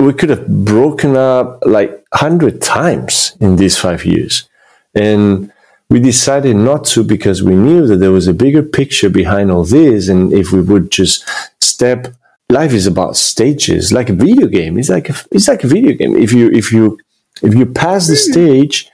we 0.00 0.12
could 0.12 0.30
have 0.30 0.46
broken 0.64 1.16
up 1.16 1.60
like 1.64 2.04
hundred 2.12 2.62
times 2.62 3.36
in 3.40 3.56
these 3.56 3.78
five 3.78 4.04
years. 4.04 4.48
And 4.94 5.52
we 5.88 6.00
decided 6.00 6.56
not 6.56 6.84
to 6.86 7.04
because 7.04 7.42
we 7.42 7.54
knew 7.54 7.86
that 7.86 7.96
there 7.96 8.10
was 8.10 8.26
a 8.26 8.34
bigger 8.34 8.62
picture 8.62 9.08
behind 9.08 9.50
all 9.50 9.64
this. 9.64 10.08
And 10.08 10.32
if 10.32 10.52
we 10.52 10.60
would 10.60 10.90
just 10.90 11.24
step 11.60 12.14
life 12.50 12.72
is 12.72 12.86
about 12.86 13.16
stages 13.16 13.92
like 13.92 14.08
a 14.08 14.12
video 14.12 14.46
game. 14.46 14.78
It's 14.78 14.88
like 14.88 15.08
a, 15.10 15.14
it's 15.30 15.48
like 15.48 15.64
a 15.64 15.68
video 15.68 15.92
game. 15.96 16.16
If 16.16 16.32
you 16.32 16.50
if 16.50 16.72
you 16.72 16.98
if 17.42 17.54
you 17.54 17.66
pass 17.66 18.06
the 18.08 18.16
stage 18.16 18.90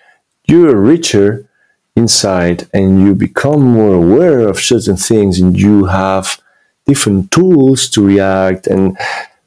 you're 0.47 0.76
richer 0.76 1.47
inside 1.97 2.68
and 2.72 3.01
you 3.01 3.14
become 3.14 3.61
more 3.61 3.95
aware 3.95 4.40
of 4.49 4.59
certain 4.59 4.97
things 4.97 5.40
and 5.40 5.59
you 5.59 5.86
have 5.86 6.40
different 6.86 7.30
tools 7.30 7.88
to 7.90 8.05
react 8.05 8.66
and 8.66 8.97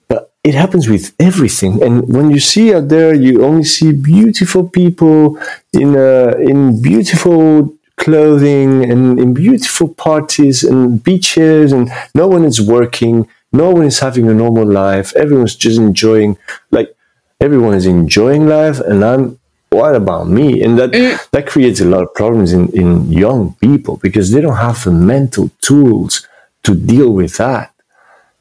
but 0.08 0.32
it 0.44 0.54
happens 0.54 0.88
with 0.88 1.14
everything. 1.20 1.82
And 1.82 2.14
when 2.14 2.30
you 2.30 2.40
see 2.40 2.74
out 2.74 2.90
there 2.90 3.14
you 3.14 3.44
only 3.44 3.64
see 3.64 3.92
beautiful 3.92 4.70
people 4.70 5.40
in 5.74 5.98
uh, 5.98 6.36
in 6.40 6.82
beautiful 6.82 7.74
clothing 7.98 8.90
and 8.92 9.20
in 9.20 9.34
beautiful 9.34 9.88
parties 9.94 10.64
and 10.64 11.04
beaches 11.04 11.72
and 11.72 11.90
no 12.14 12.28
one 12.28 12.44
is 12.46 12.62
working 12.62 13.28
no 13.56 13.72
one 13.72 13.86
is 13.86 14.00
having 14.00 14.28
a 14.28 14.34
normal 14.34 14.68
life. 14.68 15.16
Everyone's 15.16 15.56
just 15.56 15.80
enjoying 15.80 16.38
like 16.72 16.96
everyone 17.40 17.74
is 17.74 17.86
enjoying 17.86 18.48
life 18.48 18.80
and 18.80 19.04
i'm 19.04 19.40
what 19.76 19.96
about 19.96 20.28
me? 20.28 20.64
And 20.64 20.78
that 20.80 20.92
mm. 20.92 21.30
that 21.32 21.48
creates 21.48 21.80
a 21.82 21.86
lot 21.86 22.04
of 22.04 22.14
problems 22.14 22.54
in, 22.54 22.70
in 22.70 23.12
young 23.12 23.56
people 23.56 23.98
because 23.98 24.32
they 24.32 24.42
don't 24.42 24.58
have 24.58 24.84
the 24.84 24.92
mental 24.92 25.50
tools 25.62 26.28
to 26.64 26.76
deal 26.76 27.12
with 27.12 27.38
that. 27.38 27.72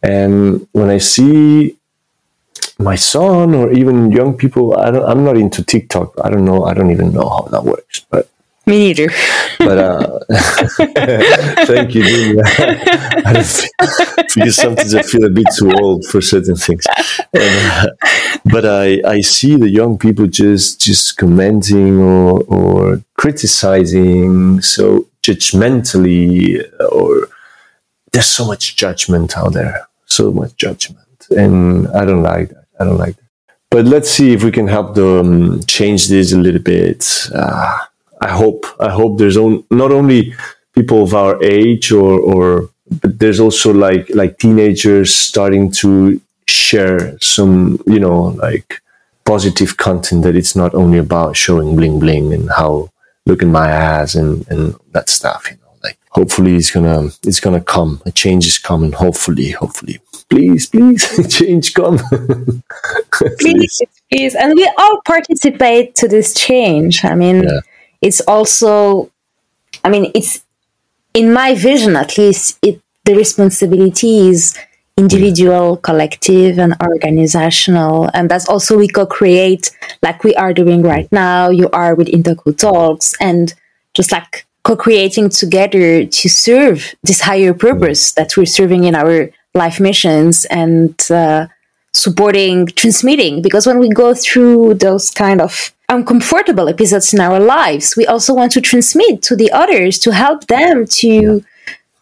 And 0.03 0.67
when 0.73 0.91
I 0.91 0.99
see 0.99 1.77
my 2.79 2.97
son 2.97 3.55
or 3.55 3.73
even 3.73 4.11
young 4.11 4.37
people, 4.37 4.77
I 4.77 4.91
don't, 4.91 5.07
I'm 5.11 5.25
not 5.25 5.37
into 5.37 5.65
TikTok. 5.65 6.13
I 6.23 6.31
don't 6.31 6.45
know. 6.45 6.65
I 6.65 6.75
don't 6.75 6.91
even 6.91 7.13
know 7.13 7.29
how 7.29 7.43
that 7.53 7.65
works. 7.65 8.05
But 8.11 8.29
me 8.67 8.79
neither. 8.79 9.11
but 9.59 9.79
uh, 9.79 10.19
thank 11.67 11.95
you. 11.95 12.43
because 14.35 14.57
sometimes 14.57 14.95
I 14.95 15.03
feel 15.03 15.25
a 15.25 15.31
bit 15.31 15.47
too 15.57 15.73
old 15.73 16.05
for 16.07 16.21
certain 16.21 16.57
things. 16.57 16.85
uh, 17.35 17.87
but 18.45 18.65
I, 18.65 19.01
I 19.07 19.21
see 19.21 19.57
the 19.57 19.69
young 19.69 19.99
people 19.99 20.27
just 20.27 20.81
just 20.81 21.17
commenting 21.17 21.99
or, 21.99 22.43
or 22.45 23.03
criticizing 23.15 24.61
so 24.61 25.09
judgmentally, 25.23 26.63
or 26.93 27.29
there's 28.13 28.27
so 28.27 28.47
much 28.47 28.77
judgment 28.77 29.37
out 29.37 29.53
there, 29.53 29.89
so 30.07 30.33
much 30.33 30.57
judgment, 30.57 31.27
and 31.31 31.89
I 31.89 32.05
don't 32.05 32.23
like 32.23 32.51
that. 32.51 32.67
I 32.79 32.85
don't 32.85 32.99
like 32.99 33.17
that. 33.17 33.25
But 33.71 33.87
let's 33.87 34.09
see 34.09 34.33
if 34.33 34.45
we 34.45 34.53
can 34.53 34.69
help 34.69 34.95
them 34.95 35.65
change 35.65 36.09
this 36.09 36.33
a 36.33 36.39
little 36.39 36.63
bit. 36.63 37.29
Uh, 37.35 37.79
I 38.21 38.31
hope 38.31 38.67
I 38.81 38.91
hope 38.91 39.19
there's 39.19 39.37
on, 39.37 39.65
not 39.71 39.93
only 39.93 40.35
people 40.75 41.03
of 41.03 41.15
our 41.15 41.43
age 41.43 41.93
or 41.93 42.19
or 42.19 42.71
but 43.01 43.19
there's 43.19 43.41
also 43.41 43.73
like 43.73 44.09
like 44.15 44.39
teenagers 44.39 45.15
starting 45.15 45.71
to 45.73 46.21
share 46.47 47.19
some 47.21 47.81
you 47.87 47.99
know 47.99 48.37
like 48.47 48.81
positive 49.25 49.77
content 49.77 50.23
that 50.23 50.37
it's 50.37 50.55
not 50.55 50.75
only 50.75 50.99
about 50.99 51.37
showing 51.37 51.77
bling 51.77 51.99
bling 51.99 52.33
and 52.33 52.51
how 52.51 52.91
look 53.27 53.43
in 53.43 53.51
my 53.51 53.73
eyes 53.73 54.15
and, 54.15 54.47
and 54.49 54.77
that 54.93 55.09
stuff, 55.09 55.49
you 55.51 55.57
know, 55.57 55.73
like 55.83 55.99
hopefully 56.11 56.57
it's 56.57 56.71
gonna, 56.71 57.09
it's 57.25 57.41
gonna 57.41 57.61
come. 57.61 58.03
A 58.07 58.13
change 58.13 58.47
is 58.47 58.59
coming. 58.59 58.93
Hopefully, 58.93 59.51
hopefully. 59.51 59.99
Please, 60.29 60.67
please, 60.67 61.29
change 61.39 61.75
come. 61.75 61.99
please, 63.39 63.83
please. 64.11 64.35
And 64.35 64.55
we 64.55 64.71
all 64.79 65.01
participate 65.07 65.95
to 65.97 66.09
this 66.09 66.35
change. 66.35 67.05
I 67.05 67.15
mean, 67.15 67.45
yeah. 67.45 67.61
It's 68.05 68.21
also, 68.21 69.11
I 69.83 69.89
mean, 69.89 70.13
it's, 70.15 70.45
in 71.15 71.33
my 71.33 71.55
vision 71.55 71.97
at 71.97 72.19
least, 72.19 72.59
it, 72.61 72.81
the 73.05 73.15
responsibility 73.15 74.29
is 74.29 74.55
individual, 74.97 75.79
collective, 75.79 76.59
and 76.59 76.75
organizational. 76.83 78.11
And 78.13 78.31
that's 78.31 78.47
also 78.47 78.77
we 78.77 78.89
co-create 78.89 79.71
like 80.03 80.23
we 80.23 80.35
are 80.37 80.53
doing 80.53 80.83
right 80.83 81.11
now. 81.11 81.49
You 81.49 81.71
are 81.71 81.95
with 81.95 82.09
Intoku 82.09 82.57
Talks 82.57 83.15
and 83.21 83.55
just 83.95 84.13
like 84.13 84.47
co-creating 84.65 85.31
together 85.31 86.05
to 86.05 86.29
serve 86.29 86.95
this 87.03 87.23
higher 87.23 87.55
purpose 87.55 88.13
that 88.13 88.37
we're 88.37 88.47
serving 88.47 88.85
in 88.85 88.95
our 88.95 89.31
life 89.55 89.81
missions 89.81 90.45
and 90.47 90.95
uh, 91.11 91.47
supporting 91.95 92.67
transmitting 92.67 93.41
because 93.41 93.67
when 93.67 93.79
we 93.79 93.89
go 93.89 94.15
through 94.15 94.75
those 94.75 95.11
kind 95.11 95.41
of 95.41 95.74
uncomfortable 95.89 96.69
episodes 96.69 97.13
in 97.13 97.21
our 97.21 97.39
lives 97.39 97.95
we 97.97 98.07
also 98.07 98.35
want 98.35 98.51
to 98.53 98.61
transmit 98.61 99.23
to 99.23 99.37
the 99.37 99.51
others 99.53 99.99
to 99.99 100.13
help 100.13 100.47
them 100.47 100.87
to 100.87 101.45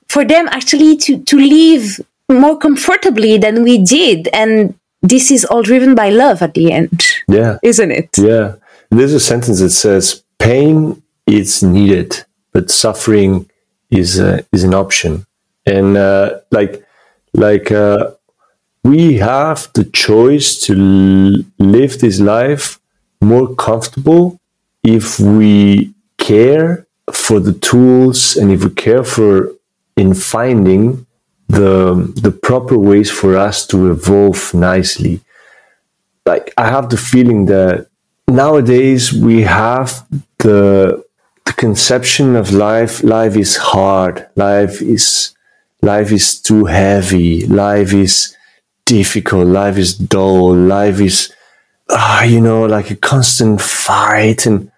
for 0.07 0.25
them 0.25 0.47
actually 0.49 0.97
to 0.97 1.19
to 1.25 1.39
live 1.39 2.01
more 2.33 2.59
comfortably 2.59 3.39
than 3.39 3.63
we 3.63 3.79
did. 3.79 4.29
And 4.33 4.75
this 5.03 5.31
is 5.31 5.45
all 5.45 5.63
driven 5.63 5.95
by 5.95 6.11
love 6.11 6.43
at 6.43 6.55
the 6.55 6.73
end. 6.73 7.03
Yeah. 7.29 7.59
Isn't 7.63 7.91
it? 7.91 8.11
Yeah. 8.17 8.57
There's 8.91 9.15
a 9.15 9.21
sentence 9.21 9.61
that 9.61 9.71
says, 9.71 10.23
pain 10.39 11.03
is 11.27 11.63
needed, 11.63 12.25
but 12.53 12.71
suffering 12.71 13.51
is, 13.91 14.21
uh, 14.21 14.43
is 14.53 14.65
an 14.65 14.75
option. 14.75 15.27
And, 15.67 15.97
uh, 15.97 16.41
like, 16.51 16.85
like, 17.33 17.73
uh, 17.73 18.11
we 18.85 19.15
have 19.15 19.69
the 19.75 19.85
choice 19.85 20.59
to 20.67 20.73
l- 20.75 21.45
live 21.59 21.99
this 22.01 22.21
life 22.21 22.81
more 23.23 23.55
comfortable 23.55 24.39
if 24.83 25.19
we 25.19 25.95
care 26.19 26.87
for 27.13 27.41
the 27.41 27.53
tools 27.55 28.37
and 28.37 28.51
if 28.51 28.65
we 28.65 28.71
care 28.71 29.05
for 29.05 29.53
in 29.97 30.15
finding 30.15 31.07
the 31.49 32.13
the 32.23 32.31
proper 32.31 32.79
ways 32.79 33.11
for 33.11 33.37
us 33.37 33.67
to 33.67 33.91
evolve 33.91 34.55
nicely. 34.55 35.21
Like 36.25 36.53
I 36.57 36.71
have 36.71 36.89
the 36.89 36.97
feeling 36.97 37.47
that 37.47 37.89
nowadays 38.29 39.13
we 39.13 39.43
have 39.43 40.07
the 40.39 41.05
the 41.45 41.53
conception 41.53 42.37
of 42.37 42.53
life 42.53 43.03
life 43.03 43.37
is 43.37 43.57
hard 43.57 44.29
life 44.37 44.81
is 44.81 45.35
life 45.83 46.13
is 46.13 46.41
too 46.41 46.65
heavy 46.65 47.47
life 47.47 47.93
is 47.93 48.37
difficult 48.87 49.47
life 49.49 49.77
is 49.77 49.97
dull 49.97 50.55
life 50.55 51.01
is 51.01 51.33
ah, 51.93 52.25
you 52.25 52.41
know 52.41 52.65
like 52.65 52.91
a 52.91 52.97
constant 52.97 53.61
fight 53.61 54.47
and 54.47 54.71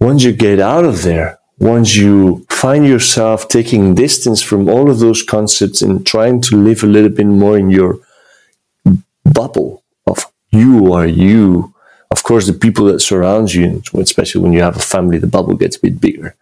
once 0.00 0.22
you 0.22 0.32
get 0.32 0.60
out 0.60 0.84
of 0.84 1.02
there 1.02 1.38
once 1.58 1.96
you 1.96 2.44
find 2.50 2.86
yourself 2.86 3.48
taking 3.48 3.94
distance 3.94 4.42
from 4.42 4.68
all 4.68 4.90
of 4.90 4.98
those 4.98 5.22
concepts 5.22 5.80
and 5.80 6.06
trying 6.06 6.40
to 6.40 6.56
live 6.56 6.82
a 6.82 6.86
little 6.86 7.08
bit 7.08 7.26
more 7.26 7.56
in 7.56 7.70
your 7.70 7.98
bubble 9.24 9.82
of 10.06 10.26
you 10.50 10.92
are 10.92 11.06
you. 11.06 11.72
Of 12.10 12.22
course, 12.22 12.46
the 12.46 12.52
people 12.52 12.86
that 12.86 13.00
surround 13.00 13.52
you, 13.52 13.82
especially 13.94 14.42
when 14.42 14.52
you 14.52 14.62
have 14.62 14.76
a 14.76 14.80
family, 14.94 15.18
the 15.18 15.26
bubble 15.26 15.54
gets 15.54 15.76
a 15.76 15.80
bit 15.80 16.00
bigger. 16.00 16.36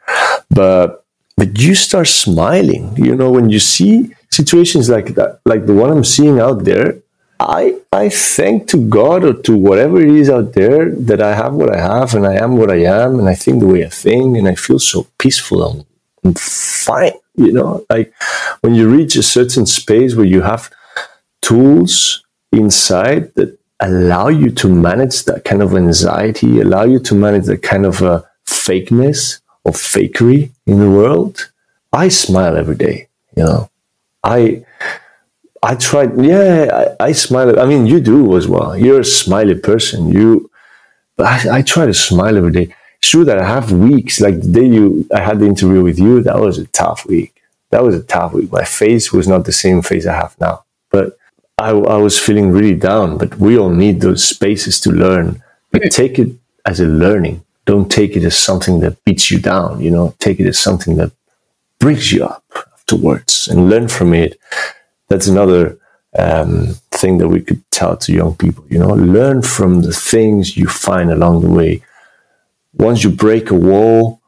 But 0.51 1.05
but 1.37 1.59
you 1.59 1.75
start 1.75 2.07
smiling. 2.07 2.95
You 2.97 3.15
know, 3.17 3.31
when 3.31 3.51
you 3.51 3.59
see 3.59 4.15
situations 4.31 4.89
like 4.89 5.15
that, 5.15 5.41
like 5.45 5.67
the 5.67 5.75
one 5.75 5.91
I'm 5.91 6.05
seeing 6.05 6.39
out 6.39 6.65
there, 6.65 6.99
I 7.41 7.79
I 7.93 8.09
thank 8.09 8.69
to 8.69 8.89
God 8.89 9.25
or 9.25 9.35
to 9.43 9.57
whatever 9.57 10.01
it 10.01 10.11
is 10.11 10.31
out 10.31 10.53
there 10.53 10.91
that 10.91 11.21
I 11.21 11.35
have 11.35 11.55
what 11.55 11.75
I 11.75 11.81
have 11.81 12.15
and 12.15 12.27
I 12.27 12.35
am 12.35 12.57
what 12.57 12.71
I 12.71 12.83
am 12.85 13.19
and 13.19 13.29
I 13.29 13.35
think 13.35 13.61
the 13.61 13.67
way 13.67 13.85
I 13.85 13.89
think 13.89 14.37
and 14.37 14.49
I 14.49 14.55
feel 14.55 14.79
so 14.79 15.07
peaceful 15.19 15.69
and, 15.69 15.85
and 16.23 16.39
fine. 16.39 17.13
You 17.37 17.53
know, 17.53 17.85
like 17.91 18.15
when 18.61 18.75
you 18.75 18.89
reach 18.89 19.17
a 19.17 19.23
certain 19.23 19.67
space 19.67 20.15
where 20.15 20.27
you 20.27 20.43
have 20.43 20.71
tools 21.41 22.25
inside 22.53 23.35
that 23.35 23.59
allow 23.81 24.29
you 24.29 24.51
to 24.51 24.69
manage 24.69 25.25
that 25.25 25.45
kind 25.45 25.63
of 25.63 25.75
anxiety, 25.75 26.61
allow 26.61 26.85
you 26.85 27.01
to 27.01 27.15
manage 27.15 27.47
that 27.47 27.63
kind 27.63 27.85
of 27.85 28.03
uh, 28.03 28.23
fakeness 28.47 29.41
or 29.65 29.73
fakery 29.73 30.51
in 30.67 30.79
the 30.79 30.91
world. 30.91 31.51
I 31.93 32.09
smile 32.09 32.57
every 32.57 32.77
day. 32.77 33.09
You 33.37 33.45
know, 33.45 33.71
I 34.23 34.65
I 35.65 35.75
tried. 35.77 36.21
Yeah, 36.23 36.95
I, 37.01 37.07
I 37.07 37.13
smile. 37.13 37.59
I 37.59 37.65
mean, 37.65 37.87
you 37.87 37.99
do 37.99 38.37
as 38.37 38.47
well. 38.47 38.77
You're 38.77 39.01
a 39.01 39.05
smiley 39.05 39.55
person. 39.55 40.09
You, 40.09 40.51
I, 41.19 41.47
I 41.51 41.63
try 41.63 41.87
to 41.87 41.95
smile 41.95 42.37
every 42.37 42.53
day. 42.53 42.75
It's 42.99 43.11
true 43.11 43.25
that 43.25 43.39
I 43.39 43.47
have 43.47 43.73
weeks. 43.73 44.21
Like 44.21 44.41
the 44.41 44.49
day 44.49 44.67
you, 44.67 45.07
I 45.15 45.21
had 45.21 45.41
the 45.41 45.47
interview 45.47 45.83
with 45.83 45.99
you. 45.99 46.23
That 46.23 46.39
was 46.39 46.59
a 46.59 46.67
tough 46.69 47.07
week. 47.07 47.43
That 47.71 47.83
was 47.83 47.95
a 47.95 48.03
tough 48.03 48.35
week. 48.35 48.53
My 48.53 48.65
face 48.65 49.13
was 49.13 49.27
not 49.27 49.47
the 49.47 49.53
same 49.53 49.81
face 49.81 50.07
I 50.07 50.15
have 50.15 50.39
now. 50.39 50.65
But 50.91 51.17
I, 51.59 51.71
I 51.71 51.97
was 51.97 52.19
feeling 52.19 52.51
really 52.51 52.75
down. 52.75 53.17
But 53.17 53.39
we 53.39 53.59
all 53.59 53.71
need 53.71 54.01
those 54.01 54.23
spaces 54.23 54.81
to 54.83 54.91
learn. 54.91 55.43
But 55.73 55.91
take 55.91 56.19
it 56.19 56.31
as 56.67 56.79
a 56.79 56.87
learning. 56.87 57.43
Don't 57.65 57.91
take 57.91 58.17
it 58.17 58.25
as 58.25 58.37
something 58.37 58.81
that 58.81 59.03
beats 59.05 59.31
you 59.31 59.39
down. 59.39 59.81
You 59.81 59.91
know, 59.91 60.15
take 60.19 60.41
it 60.41 60.47
as 60.47 60.59
something 60.59 60.97
that 60.97 61.11
brings 61.81 62.13
you 62.13 62.25
up 62.25 62.45
afterwards 62.75 63.49
and 63.49 63.71
learn 63.71 63.89
from 63.89 64.13
it 64.13 64.39
that's 65.09 65.27
another 65.27 65.79
um, 66.19 66.75
thing 66.91 67.19
that 67.19 67.29
we 67.29 67.41
could 67.41 67.63
tell 67.71 67.97
to 67.97 68.13
young 68.13 68.35
people. 68.37 68.65
You 68.69 68.79
know, 68.79 68.91
learn 68.91 69.43
from 69.43 69.83
the 69.83 69.93
things 69.93 70.57
you 70.57 70.67
find 70.67 71.11
along 71.11 71.43
the 71.43 71.51
way. 71.51 71.83
Once 72.75 73.05
you 73.05 73.11
break 73.11 73.51
a 73.51 73.55
wall, 73.55 74.21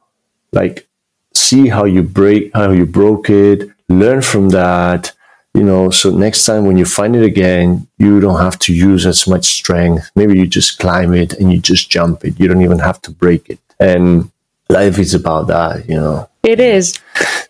like 0.52 0.86
see 1.34 1.68
how 1.68 1.84
you 1.84 2.02
break, 2.02 2.50
how 2.54 2.70
you 2.70 2.86
broke 2.86 3.30
it. 3.30 3.68
Learn 3.88 4.22
from 4.22 4.50
that. 4.50 5.12
You 5.54 5.62
know, 5.62 5.88
so 5.88 6.10
next 6.10 6.44
time 6.44 6.66
when 6.66 6.76
you 6.76 6.84
find 6.84 7.16
it 7.16 7.24
again, 7.24 7.88
you 7.96 8.20
don't 8.20 8.40
have 8.40 8.58
to 8.60 8.74
use 8.74 9.06
as 9.06 9.26
much 9.26 9.46
strength. 9.46 10.10
Maybe 10.14 10.38
you 10.38 10.46
just 10.46 10.78
climb 10.78 11.14
it 11.14 11.32
and 11.34 11.50
you 11.50 11.60
just 11.60 11.88
jump 11.88 12.24
it. 12.26 12.38
You 12.38 12.46
don't 12.46 12.60
even 12.60 12.78
have 12.80 13.00
to 13.02 13.10
break 13.10 13.48
it. 13.48 13.58
And 13.80 14.30
life 14.68 14.98
is 14.98 15.14
about 15.14 15.46
that, 15.46 15.88
you 15.88 15.94
know. 15.94 16.28
It 16.42 16.60
is. 16.60 17.00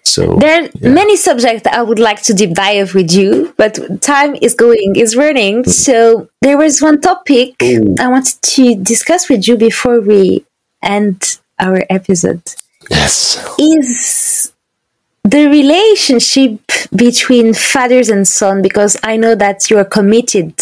So 0.07 0.37
there 0.37 0.63
are 0.63 0.69
yeah. 0.81 0.91
many 0.91 1.17
subjects 1.17 1.67
I 1.67 1.83
would 1.83 1.99
like 1.99 2.23
to 2.23 2.35
deep 2.35 2.55
dive 2.55 2.95
with 2.95 3.13
you, 3.13 3.53
but 3.57 3.79
time 4.03 4.37
is 4.41 4.55
going, 4.55 4.95
is 4.97 5.17
running. 5.17 5.65
Mm. 5.65 5.69
So 5.69 6.29
there 6.43 6.57
was 6.57 6.81
one 6.81 7.01
topic 7.01 7.55
Ooh. 7.63 7.95
I 7.99 8.07
wanted 8.09 8.41
to 8.41 8.77
discuss 8.77 9.29
with 9.29 9.49
you 9.49 9.57
before 9.57 10.01
we 10.01 10.45
end 10.83 11.39
our 11.59 11.85
episode. 11.91 12.43
Yes. 12.89 13.37
Is 13.59 14.53
the 15.25 15.49
relationship 15.49 16.61
between 16.95 17.53
fathers 17.53 18.09
and 18.09 18.29
son, 18.29 18.63
because 18.63 18.97
I 19.03 19.17
know 19.17 19.35
that 19.35 19.69
you 19.71 19.79
are 19.79 19.85
committed 19.85 20.55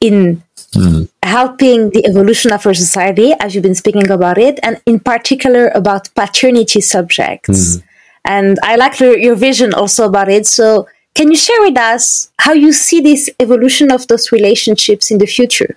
in 0.00 0.42
mm. 0.72 1.08
helping 1.22 1.90
the 1.90 2.04
evolution 2.04 2.52
of 2.52 2.66
our 2.66 2.74
society, 2.74 3.32
as 3.40 3.54
you've 3.54 3.62
been 3.62 3.74
speaking 3.74 4.10
about 4.10 4.36
it, 4.36 4.60
and 4.62 4.82
in 4.84 5.00
particular 5.00 5.68
about 5.68 6.14
paternity 6.14 6.82
subjects. 6.82 7.78
Mm. 7.78 7.82
And 8.24 8.58
I 8.62 8.76
like 8.76 9.00
your, 9.00 9.16
your 9.18 9.34
vision 9.34 9.74
also 9.74 10.06
about 10.06 10.28
it. 10.28 10.46
So, 10.46 10.86
can 11.14 11.30
you 11.30 11.36
share 11.36 11.60
with 11.60 11.76
us 11.76 12.30
how 12.38 12.52
you 12.52 12.72
see 12.72 13.00
this 13.00 13.28
evolution 13.38 13.92
of 13.92 14.06
those 14.08 14.32
relationships 14.32 15.10
in 15.10 15.18
the 15.18 15.26
future? 15.26 15.76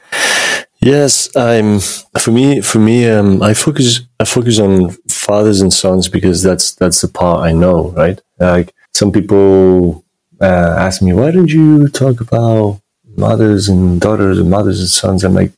Yes, 0.80 1.36
I'm. 1.36 1.80
For 1.80 2.32
me, 2.32 2.62
for 2.62 2.80
me, 2.80 3.10
um, 3.10 3.42
I 3.42 3.54
focus. 3.54 4.02
I 4.20 4.26
focus 4.26 4.60
on 4.60 4.92
fathers 5.10 5.62
and 5.62 5.74
sons 5.74 6.08
because 6.08 6.44
that's 6.44 6.76
that's 6.76 7.02
the 7.02 7.08
part 7.08 7.42
I 7.42 7.52
know, 7.52 7.90
right? 7.92 8.22
Like 8.40 8.74
some 8.94 9.12
people 9.12 10.06
uh, 10.40 10.76
ask 10.78 11.02
me, 11.02 11.14
why 11.14 11.32
don't 11.32 11.50
you 11.50 11.88
talk 11.88 12.22
about 12.22 12.82
mothers 13.18 13.68
and 13.68 14.00
daughters 14.00 14.40
and 14.40 14.50
mothers 14.50 14.80
and 14.80 14.90
sons. 14.90 15.24
I'm 15.24 15.34
like, 15.34 15.52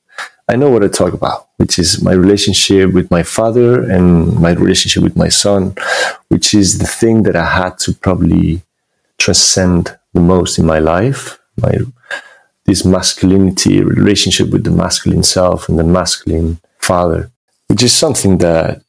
I 0.49 0.55
know 0.55 0.69
what 0.69 0.83
I 0.83 0.87
talk 0.87 1.13
about, 1.13 1.49
which 1.57 1.77
is 1.77 2.01
my 2.01 2.13
relationship 2.13 2.93
with 2.93 3.11
my 3.11 3.23
father 3.23 3.83
and 3.89 4.39
my 4.39 4.51
relationship 4.51 5.03
with 5.03 5.17
my 5.17 5.27
son, 5.27 5.75
which 6.29 6.53
is 6.53 6.77
the 6.79 6.87
thing 6.87 7.23
that 7.23 7.35
I 7.35 7.45
had 7.45 7.77
to 7.79 7.93
probably 7.93 8.61
transcend 9.17 9.97
the 10.13 10.21
most 10.21 10.57
in 10.57 10.65
my 10.65 10.79
life. 10.79 11.39
My 11.61 11.73
this 12.65 12.85
masculinity 12.85 13.81
relationship 13.81 14.49
with 14.49 14.63
the 14.63 14.71
masculine 14.71 15.23
self 15.23 15.69
and 15.69 15.79
the 15.79 15.83
masculine 15.83 16.59
father, 16.79 17.31
which 17.67 17.81
is 17.81 17.93
something 17.93 18.37
that 18.39 18.81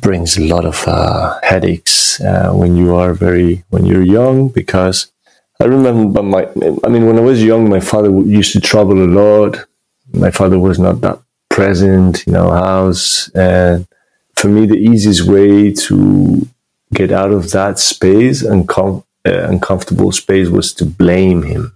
brings 0.00 0.36
a 0.36 0.44
lot 0.44 0.64
of 0.64 0.84
uh, 0.86 1.38
headaches 1.42 2.20
uh, 2.20 2.52
when 2.52 2.76
you 2.76 2.94
are 2.94 3.12
very 3.14 3.64
when 3.70 3.84
you're 3.84 4.02
young 4.02 4.48
because 4.48 5.12
I 5.60 5.66
remember 5.66 6.22
my, 6.22 6.48
I 6.82 6.88
mean, 6.88 7.06
when 7.06 7.18
I 7.18 7.20
was 7.20 7.42
young, 7.42 7.68
my 7.68 7.78
father 7.78 8.10
used 8.22 8.52
to 8.54 8.60
travel 8.60 8.98
a 8.98 9.06
lot. 9.06 9.64
My 10.12 10.30
father 10.30 10.58
was 10.58 10.78
not 10.78 11.00
that 11.00 11.20
present 11.48 12.26
in 12.26 12.36
our 12.36 12.54
house. 12.56 13.28
And 13.30 13.86
for 14.34 14.48
me, 14.48 14.66
the 14.66 14.78
easiest 14.78 15.22
way 15.26 15.72
to 15.72 16.48
get 16.92 17.12
out 17.12 17.32
of 17.32 17.50
that 17.52 17.78
space 17.78 18.42
and 18.42 18.68
com- 18.68 19.04
uh, 19.26 19.48
uncomfortable 19.48 20.12
space 20.12 20.48
was 20.48 20.72
to 20.74 20.84
blame 20.84 21.42
him. 21.42 21.72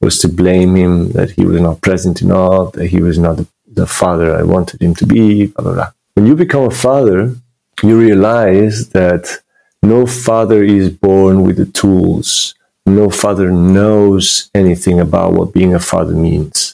Was 0.00 0.18
to 0.20 0.28
blame 0.28 0.76
him 0.76 1.12
that 1.12 1.30
he 1.32 1.44
was 1.44 1.60
not 1.60 1.80
present 1.80 2.22
enough, 2.22 2.72
that 2.72 2.86
he 2.86 3.00
was 3.02 3.18
not 3.18 3.36
the, 3.36 3.46
the 3.66 3.86
father 3.86 4.36
I 4.36 4.42
wanted 4.42 4.80
him 4.80 4.94
to 4.96 5.06
be. 5.06 5.46
Blah 5.46 5.62
blah 5.64 5.74
blah. 5.74 5.90
When 6.14 6.26
you 6.26 6.34
become 6.36 6.64
a 6.64 6.70
father, 6.70 7.34
you 7.82 7.98
realize 7.98 8.88
that 8.90 9.40
no 9.82 10.06
father 10.06 10.62
is 10.62 10.90
born 10.90 11.42
with 11.42 11.56
the 11.56 11.66
tools. 11.66 12.54
No 12.86 13.10
father 13.10 13.50
knows 13.50 14.50
anything 14.54 14.98
about 15.00 15.32
what 15.32 15.52
being 15.52 15.74
a 15.74 15.80
father 15.80 16.14
means. 16.14 16.67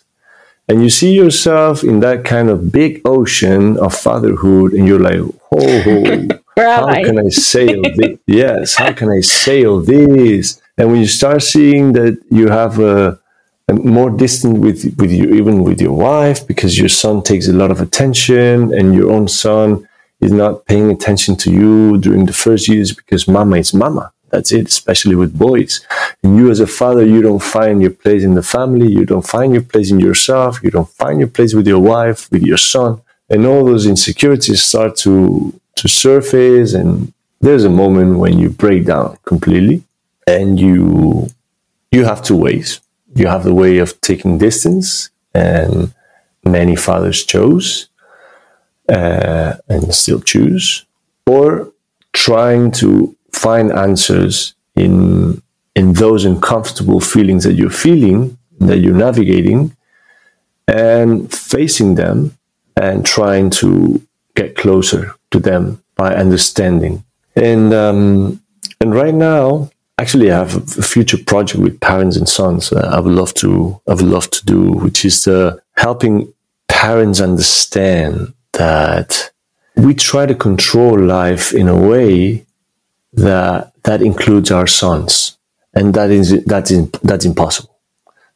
And 0.69 0.83
you 0.83 0.89
see 0.89 1.15
yourself 1.15 1.85
in 1.85 2.01
that 2.01 2.25
kind 2.25 2.49
of 2.49 2.73
big 2.73 3.03
ocean 3.05 3.77
of 3.79 3.95
fatherhood, 3.95 4.73
and 4.73 4.89
you're 4.89 4.99
like, 4.99 5.21
oh, 5.53 6.29
how 6.57 6.87
can 6.87 7.19
I 7.19 7.29
sail 7.29 7.83
this? 7.83 8.19
yes, 8.27 8.75
how 8.77 8.93
can 8.93 9.11
I 9.11 9.21
sail 9.21 9.81
this? 9.81 10.63
And 10.79 10.91
when 10.91 11.01
you 11.01 11.07
start 11.07 11.43
seeing 11.43 11.93
that 11.93 12.19
you 12.31 12.49
have 12.49 12.79
a, 12.79 13.21
a 13.69 13.75
more 13.75 14.11
distant 14.11 14.59
with 14.59 14.95
with 14.99 15.13
you, 15.13 15.35
even 15.35 15.63
with 15.65 15.81
your 15.81 15.93
wife, 15.93 16.47
because 16.47 16.79
your 16.79 16.89
son 16.89 17.23
takes 17.23 17.47
a 17.47 17.53
lot 17.53 17.71
of 17.71 17.83
attention, 17.83 18.73
and 18.73 18.95
your 18.95 19.13
own 19.13 19.29
son 19.29 19.87
is 20.21 20.33
not 20.33 20.65
paying 20.65 20.91
attention 20.91 21.37
to 21.37 21.51
you 21.53 21.99
during 21.99 22.25
the 22.25 22.33
first 22.33 22.69
years 22.69 22.93
because 22.95 23.29
mama 23.29 23.57
is 23.57 23.75
mama. 23.75 24.13
That's 24.35 24.51
it, 24.51 24.67
especially 24.67 25.15
with 25.15 25.39
boys. 25.39 25.73
And 26.23 26.37
you 26.37 26.51
as 26.51 26.59
a 26.59 26.67
father, 26.67 27.07
you 27.07 27.23
don't 27.23 27.47
find 27.57 27.81
your 27.81 27.93
place 27.93 28.25
in 28.25 28.35
the 28.35 28.43
family, 28.43 28.89
you 28.91 29.05
don't 29.05 29.29
find 29.37 29.53
your 29.53 29.63
place 29.63 29.93
in 29.93 30.01
yourself, 30.01 30.61
you 30.65 30.73
don't 30.73 30.89
find 30.89 31.21
your 31.21 31.29
place 31.29 31.55
with 31.55 31.69
your 31.69 31.79
wife, 31.79 32.29
with 32.33 32.43
your 32.43 32.57
son. 32.57 33.01
And 33.31 33.47
all 33.47 33.65
those 33.65 33.87
insecurities 33.87 34.61
start 34.61 34.97
to, 35.05 35.15
to 35.77 35.87
surface. 35.87 36.75
And 36.75 37.13
there's 37.41 37.65
a 37.65 37.71
moment 37.71 38.19
when 38.19 38.35
you 38.41 38.51
break 38.51 38.87
down 38.87 39.19
completely 39.25 39.85
and 40.27 40.59
you, 40.59 41.29
you 41.93 42.05
have 42.05 42.21
two 42.21 42.37
ways. 42.37 42.81
You 43.15 43.29
have 43.29 43.45
the 43.45 43.55
way 43.55 43.79
of 43.79 44.01
taking 44.01 44.39
distance 44.39 45.11
and 45.33 45.95
many 46.45 46.75
fathers 46.75 47.25
chose 47.25 47.89
uh, 48.89 49.55
and 49.69 49.95
still 49.95 50.21
choose, 50.21 50.85
or 51.27 51.73
trying 52.13 52.73
to 52.73 53.17
find 53.35 53.73
answers 53.73 54.55
in 54.77 55.43
in 55.75 55.93
those 55.95 56.25
uncomfortable 56.25 57.01
feelings 57.01 57.45
that 57.45 57.55
you're 57.55 57.71
feeling, 57.71 58.39
that 58.61 58.79
you're 58.79 58.95
navigating, 58.95 59.77
and 60.69 61.33
facing 61.33 61.97
them 61.97 62.37
and 62.77 63.05
trying 63.05 63.51
to 63.51 64.01
get 64.35 64.57
closer 64.57 65.15
to 65.31 65.39
them 65.39 65.83
by 65.97 66.15
understanding. 66.15 67.05
And 67.37 67.73
um, 67.75 68.41
and 68.81 68.95
right 68.95 69.15
now, 69.15 69.71
actually, 69.99 70.31
I 70.31 70.39
have 70.39 70.79
a 70.79 70.83
future 70.83 71.19
project 71.19 71.61
with 71.61 71.81
parents 71.81 72.17
and 72.17 72.29
sons. 72.29 72.73
Uh, 72.73 72.91
I 72.93 73.01
would 73.01 73.13
love 73.13 73.35
to 73.35 73.81
I 73.89 73.95
would 73.95 74.07
love 74.07 74.31
to 74.31 74.45
do, 74.45 74.73
which 74.73 75.05
is 75.05 75.27
uh, 75.27 75.57
helping 75.77 76.33
parents 76.69 77.21
understand 77.21 78.33
that 78.53 79.31
we 79.77 79.95
try 79.95 80.27
to 80.27 80.35
control 80.35 80.99
life 80.99 81.53
in 81.53 81.69
a 81.69 81.77
way 81.77 82.47
that 83.15 83.73
that 83.85 84.03
includes 84.03 84.51
our 84.51 84.67
sons, 84.67 85.39
and 85.75 85.95
that 85.95 86.11
is 86.11 86.45
that's 86.45 86.71
in, 86.71 86.91
that's 87.03 87.25
impossible. 87.25 87.77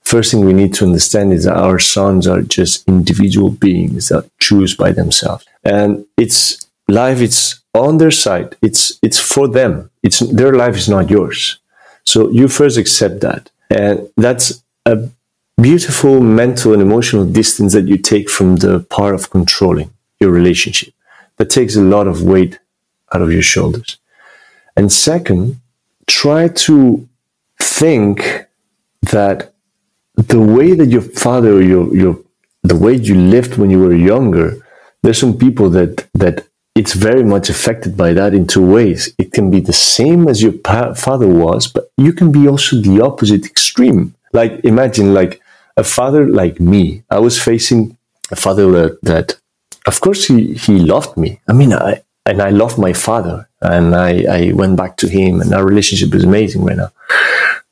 First 0.02 0.30
thing 0.30 0.44
we 0.44 0.52
need 0.52 0.72
to 0.74 0.84
understand 0.84 1.32
is 1.32 1.44
that 1.44 1.56
our 1.56 1.78
sons 1.78 2.26
are 2.26 2.42
just 2.42 2.88
individual 2.88 3.50
beings 3.50 4.08
that 4.08 4.30
choose 4.38 4.74
by 4.74 4.92
themselves, 4.92 5.44
and 5.64 6.06
it's 6.16 6.66
life. 6.88 7.20
It's 7.20 7.60
on 7.74 7.98
their 7.98 8.10
side. 8.10 8.56
It's 8.62 8.98
it's 9.02 9.18
for 9.18 9.48
them. 9.48 9.90
It's 10.02 10.20
their 10.20 10.54
life 10.54 10.76
is 10.76 10.88
not 10.88 11.10
yours. 11.10 11.58
So 12.04 12.30
you 12.30 12.48
first 12.48 12.78
accept 12.78 13.20
that, 13.20 13.50
and 13.68 14.08
that's 14.16 14.62
a 14.86 15.08
beautiful 15.60 16.20
mental 16.20 16.72
and 16.72 16.80
emotional 16.80 17.26
distance 17.26 17.72
that 17.72 17.88
you 17.88 17.98
take 17.98 18.30
from 18.30 18.56
the 18.56 18.80
part 18.80 19.14
of 19.14 19.30
controlling 19.30 19.90
your 20.20 20.30
relationship. 20.30 20.94
That 21.36 21.50
takes 21.50 21.76
a 21.76 21.82
lot 21.82 22.06
of 22.06 22.22
weight 22.22 22.58
out 23.12 23.22
of 23.22 23.32
your 23.32 23.42
shoulders. 23.42 23.97
And 24.78 24.92
second, 24.92 25.60
try 26.06 26.46
to 26.66 27.08
think 27.60 28.46
that 29.10 29.52
the 30.14 30.40
way 30.40 30.74
that 30.74 30.86
your 30.86 31.06
father 31.24 31.60
your, 31.60 31.84
your 31.94 32.14
the 32.62 32.76
way 32.76 32.94
you 32.94 33.16
lived 33.16 33.58
when 33.58 33.70
you 33.70 33.80
were 33.80 33.94
younger, 34.12 34.48
there's 35.02 35.18
some 35.18 35.36
people 35.36 35.68
that 35.70 36.06
that 36.14 36.46
it's 36.76 36.94
very 36.94 37.24
much 37.24 37.50
affected 37.50 37.96
by 37.96 38.12
that 38.12 38.34
in 38.34 38.46
two 38.46 38.64
ways. 38.64 39.12
It 39.18 39.32
can 39.32 39.50
be 39.50 39.60
the 39.60 39.72
same 39.72 40.28
as 40.28 40.40
your 40.44 40.52
pa- 40.52 40.94
father 40.94 41.26
was, 41.26 41.66
but 41.66 41.90
you 41.96 42.12
can 42.12 42.30
be 42.30 42.46
also 42.46 42.76
the 42.80 43.00
opposite 43.00 43.44
extreme. 43.46 44.14
Like 44.32 44.52
imagine 44.64 45.12
like 45.12 45.40
a 45.76 45.82
father 45.82 46.28
like 46.28 46.60
me. 46.60 47.02
I 47.10 47.18
was 47.18 47.42
facing 47.50 47.96
a 48.30 48.36
father 48.36 48.70
that, 48.76 49.02
that 49.02 49.36
of 49.86 50.00
course 50.00 50.26
he, 50.26 50.54
he 50.54 50.78
loved 50.78 51.16
me. 51.16 51.40
I 51.48 51.52
mean, 51.52 51.72
I, 51.72 52.02
and 52.28 52.42
I 52.42 52.50
love 52.50 52.78
my 52.78 52.92
father 52.92 53.48
and 53.62 53.96
I, 53.96 54.10
I 54.38 54.52
went 54.52 54.76
back 54.76 54.98
to 54.98 55.08
him 55.08 55.40
and 55.40 55.54
our 55.54 55.64
relationship 55.64 56.14
is 56.14 56.24
amazing 56.24 56.62
right 56.62 56.76
now. 56.76 56.92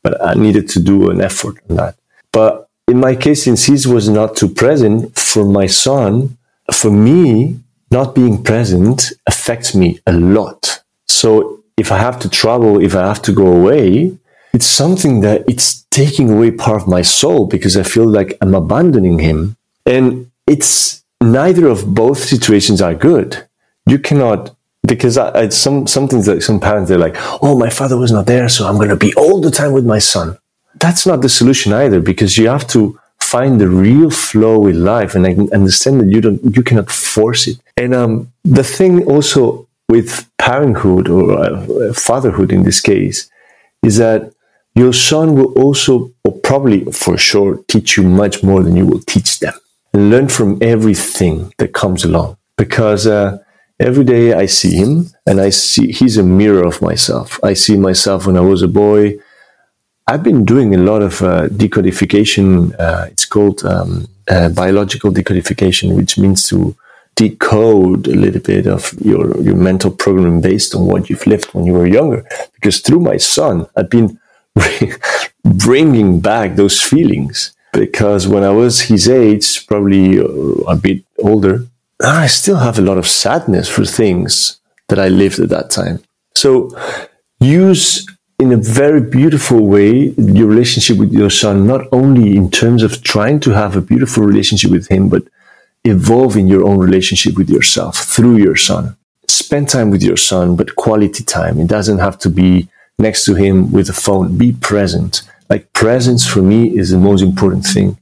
But 0.02 0.12
I 0.24 0.32
needed 0.34 0.68
to 0.70 0.80
do 0.80 1.10
an 1.10 1.20
effort 1.20 1.56
on 1.68 1.76
that. 1.76 1.94
But 2.32 2.68
in 2.88 2.98
my 2.98 3.14
case, 3.14 3.44
since 3.44 3.64
he 3.64 3.72
was 3.96 4.08
not 4.08 4.34
too 4.34 4.48
present 4.48 5.14
for 5.14 5.44
my 5.44 5.66
son, 5.66 6.38
for 6.72 6.90
me, 6.90 7.60
not 7.90 8.14
being 8.14 8.42
present 8.42 9.12
affects 9.26 9.74
me 9.74 9.98
a 10.06 10.12
lot. 10.12 10.82
So 11.06 11.62
if 11.76 11.92
I 11.92 11.98
have 11.98 12.18
to 12.20 12.30
travel, 12.30 12.82
if 12.82 12.94
I 12.94 13.06
have 13.06 13.22
to 13.22 13.32
go 13.32 13.48
away, 13.52 14.16
it's 14.54 14.66
something 14.66 15.20
that 15.20 15.44
it's 15.46 15.82
taking 15.90 16.30
away 16.30 16.50
part 16.50 16.80
of 16.82 16.88
my 16.88 17.02
soul 17.02 17.46
because 17.46 17.76
I 17.76 17.82
feel 17.82 18.08
like 18.08 18.38
I'm 18.40 18.54
abandoning 18.54 19.18
him. 19.18 19.56
And 19.84 20.30
it's 20.46 21.04
neither 21.20 21.66
of 21.68 21.94
both 21.94 22.18
situations 22.18 22.80
are 22.80 22.94
good. 22.94 23.46
You 23.86 23.98
cannot 23.98 24.54
because 24.86 25.18
I, 25.18 25.40
I, 25.40 25.48
some 25.48 25.86
some 25.86 26.08
things 26.08 26.28
like 26.28 26.42
some 26.42 26.60
parents 26.60 26.88
they're 26.88 26.98
like, 26.98 27.16
oh, 27.42 27.58
my 27.58 27.70
father 27.70 27.96
was 27.96 28.12
not 28.12 28.26
there, 28.26 28.48
so 28.48 28.66
I'm 28.66 28.76
going 28.76 28.88
to 28.88 28.96
be 28.96 29.12
all 29.14 29.40
the 29.40 29.50
time 29.50 29.72
with 29.72 29.84
my 29.84 29.98
son. 29.98 30.38
That's 30.76 31.06
not 31.06 31.22
the 31.22 31.28
solution 31.28 31.72
either, 31.72 32.00
because 32.00 32.36
you 32.38 32.48
have 32.48 32.66
to 32.68 32.98
find 33.18 33.60
the 33.60 33.68
real 33.68 34.10
flow 34.10 34.66
in 34.66 34.84
life, 34.84 35.14
and 35.14 35.26
I 35.26 35.32
understand 35.54 36.00
that 36.00 36.10
you 36.10 36.20
don't 36.20 36.40
you 36.56 36.62
cannot 36.62 36.90
force 36.90 37.46
it. 37.46 37.58
And 37.76 37.94
um, 37.94 38.32
the 38.44 38.64
thing 38.64 39.04
also 39.06 39.66
with 39.88 40.28
parenthood 40.38 41.08
or 41.08 41.38
uh, 41.38 41.92
fatherhood 41.92 42.52
in 42.52 42.64
this 42.64 42.80
case 42.80 43.30
is 43.82 43.96
that 43.98 44.32
your 44.74 44.92
son 44.92 45.34
will 45.34 45.52
also, 45.52 46.12
or 46.24 46.32
probably 46.32 46.84
for 46.92 47.16
sure, 47.16 47.62
teach 47.68 47.96
you 47.96 48.02
much 48.02 48.42
more 48.42 48.62
than 48.62 48.76
you 48.76 48.86
will 48.86 49.00
teach 49.00 49.38
them 49.40 49.54
and 49.92 50.10
learn 50.10 50.28
from 50.28 50.58
everything 50.60 51.52
that 51.58 51.72
comes 51.72 52.04
along. 52.04 52.36
Because 52.56 53.06
uh, 53.06 53.38
every 53.78 54.04
day 54.04 54.32
I 54.32 54.46
see 54.46 54.76
him 54.76 55.08
and 55.26 55.40
I 55.40 55.50
see 55.50 55.92
he's 55.92 56.16
a 56.16 56.22
mirror 56.22 56.66
of 56.66 56.82
myself. 56.82 57.38
I 57.42 57.54
see 57.54 57.76
myself 57.76 58.26
when 58.26 58.36
I 58.36 58.40
was 58.40 58.62
a 58.62 58.68
boy. 58.68 59.18
I've 60.06 60.22
been 60.22 60.44
doing 60.44 60.74
a 60.74 60.78
lot 60.78 61.02
of 61.02 61.20
uh, 61.22 61.48
decodification. 61.48 62.74
Uh, 62.78 63.06
it's 63.10 63.26
called 63.26 63.64
um, 63.64 64.06
uh, 64.28 64.48
biological 64.50 65.10
decodification, 65.10 65.96
which 65.96 66.16
means 66.16 66.48
to 66.48 66.76
decode 67.16 68.06
a 68.06 68.14
little 68.14 68.40
bit 68.40 68.66
of 68.66 68.92
your, 69.00 69.36
your 69.40 69.56
mental 69.56 69.90
programming 69.90 70.40
based 70.40 70.74
on 70.74 70.86
what 70.86 71.08
you've 71.10 71.26
lived 71.26 71.46
when 71.54 71.64
you 71.64 71.72
were 71.72 71.86
younger. 71.86 72.24
Because 72.54 72.80
through 72.80 73.00
my 73.00 73.16
son, 73.16 73.66
I've 73.74 73.90
been 73.90 74.20
bringing 75.44 76.20
back 76.20 76.56
those 76.56 76.80
feelings 76.80 77.52
because 77.72 78.28
when 78.28 78.44
I 78.44 78.50
was 78.50 78.82
his 78.82 79.08
age, 79.08 79.66
probably 79.66 80.18
a 80.18 80.76
bit 80.76 81.04
older, 81.18 81.66
I 82.02 82.26
still 82.26 82.56
have 82.56 82.78
a 82.78 82.82
lot 82.82 82.98
of 82.98 83.06
sadness 83.06 83.68
for 83.68 83.84
things 83.84 84.60
that 84.88 84.98
I 84.98 85.08
lived 85.08 85.38
at 85.38 85.48
that 85.48 85.70
time. 85.70 86.02
So 86.34 86.70
use 87.40 88.06
in 88.38 88.52
a 88.52 88.56
very 88.56 89.00
beautiful 89.00 89.66
way 89.66 90.14
your 90.18 90.46
relationship 90.46 90.98
with 90.98 91.12
your 91.12 91.30
son, 91.30 91.66
not 91.66 91.86
only 91.92 92.36
in 92.36 92.50
terms 92.50 92.82
of 92.82 93.02
trying 93.02 93.40
to 93.40 93.50
have 93.50 93.76
a 93.76 93.80
beautiful 93.80 94.24
relationship 94.24 94.70
with 94.70 94.88
him, 94.88 95.08
but 95.08 95.22
evolve 95.84 96.36
in 96.36 96.46
your 96.46 96.66
own 96.66 96.78
relationship 96.78 97.36
with 97.36 97.48
yourself 97.48 97.96
through 97.96 98.36
your 98.36 98.56
son. 98.56 98.96
Spend 99.26 99.68
time 99.68 99.90
with 99.90 100.02
your 100.02 100.16
son, 100.16 100.56
but 100.56 100.76
quality 100.76 101.24
time. 101.24 101.58
It 101.60 101.68
doesn't 101.68 101.98
have 101.98 102.18
to 102.18 102.28
be 102.28 102.68
next 102.98 103.24
to 103.24 103.34
him 103.34 103.72
with 103.72 103.88
a 103.88 103.94
phone. 103.94 104.36
Be 104.36 104.52
present 104.52 105.22
like 105.48 105.72
presence 105.72 106.26
for 106.26 106.42
me 106.42 106.76
is 106.76 106.90
the 106.90 106.98
most 106.98 107.22
important 107.22 107.64
thing. 107.64 107.98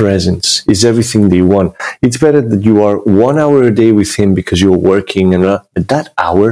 Presence 0.00 0.46
is 0.68 0.84
everything 0.84 1.22
they 1.28 1.42
want. 1.54 1.74
It's 2.04 2.18
better 2.18 2.42
that 2.50 2.62
you 2.68 2.76
are 2.86 2.96
one 3.26 3.38
hour 3.42 3.62
a 3.62 3.74
day 3.82 3.92
with 3.92 4.12
him 4.20 4.34
because 4.34 4.58
you're 4.62 4.82
working 4.94 5.34
and 5.34 5.44
uh, 5.44 5.60
that 5.74 6.06
hour 6.18 6.48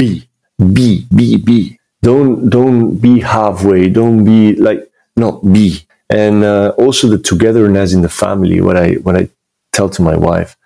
be, 0.00 0.28
be, 0.58 1.06
be, 1.18 1.36
be. 1.38 1.60
Don't, 2.02 2.50
don't 2.50 2.98
be 2.98 3.20
halfway. 3.20 3.88
Don't 3.88 4.24
be 4.24 4.54
like, 4.56 4.80
no, 5.16 5.28
be. 5.56 5.86
And 6.10 6.44
uh, 6.44 6.74
also 6.76 7.08
the 7.08 7.18
togetherness 7.18 7.94
in 7.94 8.02
the 8.02 8.10
family. 8.24 8.60
What 8.60 8.76
I, 8.76 8.94
what 9.04 9.16
I 9.16 9.28
tell 9.72 9.88
to 9.88 10.02
my 10.02 10.16
wife, 10.16 10.56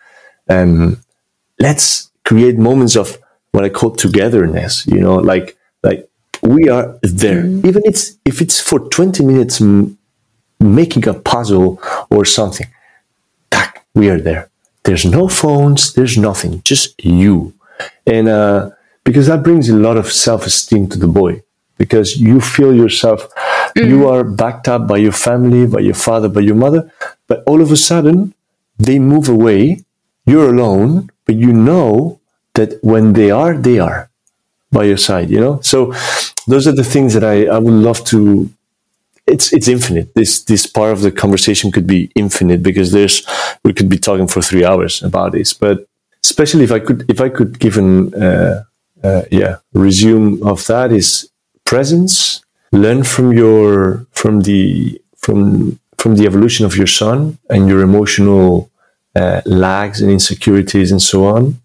um, 0.49 0.99
let's 1.61 2.11
create 2.25 2.57
moments 2.59 2.97
of 2.97 3.19
what 3.53 3.64
I 3.64 3.69
call 3.69 3.91
togetherness. 3.93 4.87
You 4.87 5.01
know, 5.01 5.16
like 5.16 5.57
like 5.83 6.09
we 6.43 6.69
are 6.69 6.99
there, 7.03 7.43
mm. 7.45 7.64
even 7.64 7.83
it's 7.85 8.19
if 8.25 8.41
it's 8.41 8.61
for 8.61 8.79
twenty 8.91 9.25
minutes 9.25 9.61
m- 9.61 9.97
making 10.61 11.07
a 11.09 11.15
puzzle 11.15 11.81
or 12.11 12.25
something. 12.25 12.67
we 13.95 14.09
are 14.11 14.21
there. 14.21 14.51
There's 14.85 15.05
no 15.05 15.29
phones. 15.29 15.95
There's 15.95 16.17
nothing. 16.17 16.63
Just 16.63 17.03
you, 17.05 17.55
and 18.07 18.29
uh, 18.29 18.71
because 19.05 19.27
that 19.27 19.43
brings 19.43 19.69
a 19.69 19.77
lot 19.77 19.97
of 19.97 20.13
self 20.13 20.47
esteem 20.47 20.89
to 20.89 20.99
the 20.99 21.07
boy 21.07 21.43
because 21.79 22.21
you 22.21 22.41
feel 22.41 22.75
yourself 22.75 23.29
mm. 23.75 23.89
you 23.89 24.09
are 24.09 24.25
backed 24.25 24.69
up 24.69 24.87
by 24.87 24.99
your 24.99 25.13
family 25.13 25.67
by 25.67 25.79
your 25.79 25.95
father 25.95 26.29
by 26.29 26.41
your 26.41 26.55
mother 26.57 26.93
but 27.27 27.43
all 27.47 27.63
of 27.63 27.73
a 27.73 27.77
sudden 27.77 28.35
they 28.79 28.99
move 28.99 29.29
away 29.29 29.83
you're 30.27 30.51
alone 30.51 31.09
but 31.25 31.37
you 31.37 31.53
know 31.53 32.21
that 32.55 32.83
when 32.83 33.13
they 33.15 33.31
are 33.31 33.57
they 33.57 33.79
are 33.79 34.11
by 34.71 34.85
your 34.85 34.97
side 34.97 35.31
you 35.31 35.41
know 35.41 35.59
so 35.63 35.93
those 36.47 36.67
are 36.67 36.77
the 36.81 36.91
things 36.95 37.15
that 37.15 37.25
i, 37.25 37.47
I 37.47 37.59
would 37.59 37.79
love 37.89 38.05
to 38.07 38.51
it's 39.29 39.53
it's 39.53 39.68
infinite. 39.68 40.14
This 40.14 40.45
this 40.45 40.66
part 40.66 40.93
of 40.93 41.01
the 41.03 41.11
conversation 41.11 41.70
could 41.70 41.87
be 41.87 42.11
infinite 42.14 42.62
because 42.62 42.93
there's 42.93 43.26
we 43.64 43.72
could 43.72 43.89
be 43.89 43.99
talking 43.99 44.26
for 44.26 44.43
three 44.43 44.64
hours 44.64 45.03
about 45.03 45.33
this. 45.33 45.55
But 45.55 45.87
especially 46.24 46.64
if 46.64 46.72
i 46.72 46.81
could 46.81 47.09
if 47.09 47.20
i 47.20 47.29
could 47.29 47.59
give 47.59 47.76
an 47.76 48.12
uh, 48.14 48.64
uh, 49.05 49.22
yeah 49.31 49.57
resume 49.72 50.43
of 50.43 50.66
that 50.66 50.93
is 50.93 51.31
presence. 51.64 52.43
Learn 52.72 53.03
from 53.03 53.33
your 53.33 54.07
from 54.12 54.43
the 54.43 55.01
from 55.16 55.79
from 55.97 56.16
the 56.16 56.26
evolution 56.26 56.66
of 56.66 56.76
your 56.76 56.87
son 56.87 57.39
and 57.51 57.68
your 57.68 57.83
emotional 57.83 58.70
uh, 59.16 59.41
lags 59.47 60.03
and 60.03 60.11
insecurities 60.11 60.91
and 60.93 61.01
so 61.01 61.26
on. 61.26 61.61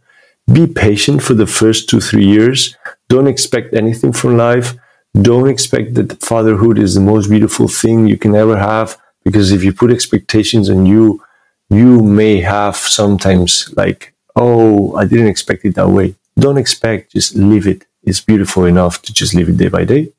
Be 0.51 0.65
patient 0.67 1.21
for 1.21 1.33
the 1.33 1.47
first 1.47 1.89
two 1.89 1.99
three 1.99 2.25
years. 2.25 2.75
Don't 3.09 3.27
expect 3.27 3.73
anything 3.73 4.13
from 4.13 4.37
life 4.37 4.75
don't 5.21 5.49
expect 5.49 5.93
that 5.93 6.21
fatherhood 6.23 6.77
is 6.79 6.95
the 6.95 7.01
most 7.01 7.29
beautiful 7.29 7.67
thing 7.67 8.07
you 8.07 8.17
can 8.17 8.35
ever 8.35 8.57
have 8.57 8.97
because 9.23 9.51
if 9.51 9.63
you 9.63 9.71
put 9.71 9.91
expectations 9.91 10.69
on 10.69 10.85
you 10.85 11.23
you 11.69 12.01
may 12.01 12.39
have 12.41 12.75
sometimes 12.75 13.71
like 13.75 14.13
oh 14.35 14.95
i 14.95 15.05
didn't 15.05 15.27
expect 15.27 15.63
it 15.65 15.75
that 15.75 15.89
way 15.89 16.15
don't 16.39 16.57
expect 16.57 17.11
just 17.11 17.35
live 17.35 17.67
it 17.67 17.85
it's 18.03 18.19
beautiful 18.19 18.65
enough 18.65 19.01
to 19.01 19.13
just 19.13 19.33
live 19.35 19.47
it 19.49 19.57
day 19.57 19.69
by 19.69 19.83
day 19.85 20.11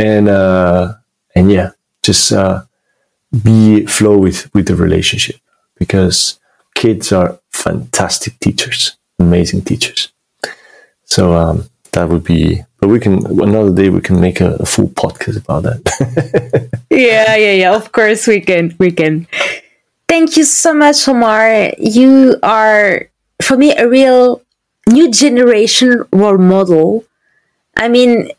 and 0.00 0.28
uh, 0.28 0.94
and 1.34 1.50
yeah, 1.50 1.70
just 2.02 2.32
uh, 2.32 2.62
be 3.42 3.86
flow 3.86 4.18
with 4.18 4.52
with 4.54 4.66
the 4.66 4.74
relationship 4.74 5.36
because 5.78 6.38
kids 6.74 7.12
are 7.12 7.38
fantastic 7.50 8.38
teachers, 8.40 8.96
amazing 9.18 9.62
teachers. 9.62 10.12
So 11.04 11.34
um, 11.34 11.70
that 11.92 12.08
would 12.08 12.24
be. 12.24 12.64
But 12.80 12.88
we 12.88 12.98
can 12.98 13.26
another 13.26 13.74
day 13.74 13.90
we 13.90 14.00
can 14.00 14.20
make 14.20 14.40
a, 14.40 14.54
a 14.54 14.66
full 14.66 14.88
podcast 14.88 15.36
about 15.36 15.64
that. 15.64 16.80
yeah, 16.90 17.36
yeah, 17.36 17.52
yeah. 17.52 17.74
Of 17.74 17.92
course 17.92 18.26
we 18.26 18.40
can. 18.40 18.74
We 18.78 18.90
can. 18.90 19.26
Thank 20.08 20.36
you 20.36 20.44
so 20.44 20.74
much, 20.74 21.06
Omar. 21.06 21.72
You 21.78 22.36
are 22.42 23.08
for 23.42 23.56
me 23.56 23.76
a 23.76 23.86
real 23.88 24.42
new 24.88 25.10
generation 25.10 26.04
role 26.12 26.38
model. 26.38 27.04
I 27.76 27.88
mean, 27.88 28.30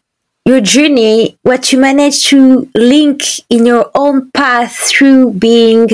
your 0.46 0.60
journey, 0.60 1.38
what 1.44 1.72
you 1.72 1.80
managed 1.80 2.26
to 2.28 2.70
link 2.76 3.24
in 3.50 3.66
your 3.66 3.90
own 3.96 4.32
path 4.32 4.76
through 4.76 5.34
being 5.34 5.88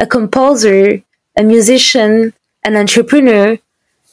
a 0.00 0.06
composer, 0.06 1.02
a 1.36 1.42
musician, 1.42 2.32
an 2.64 2.76
entrepreneur, 2.76 3.58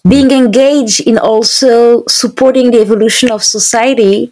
being 0.08 0.32
engaged 0.32 1.02
in 1.02 1.18
also 1.18 2.04
supporting 2.08 2.72
the 2.72 2.82
evolution 2.82 3.32
of 3.32 3.43
society. 3.43 4.32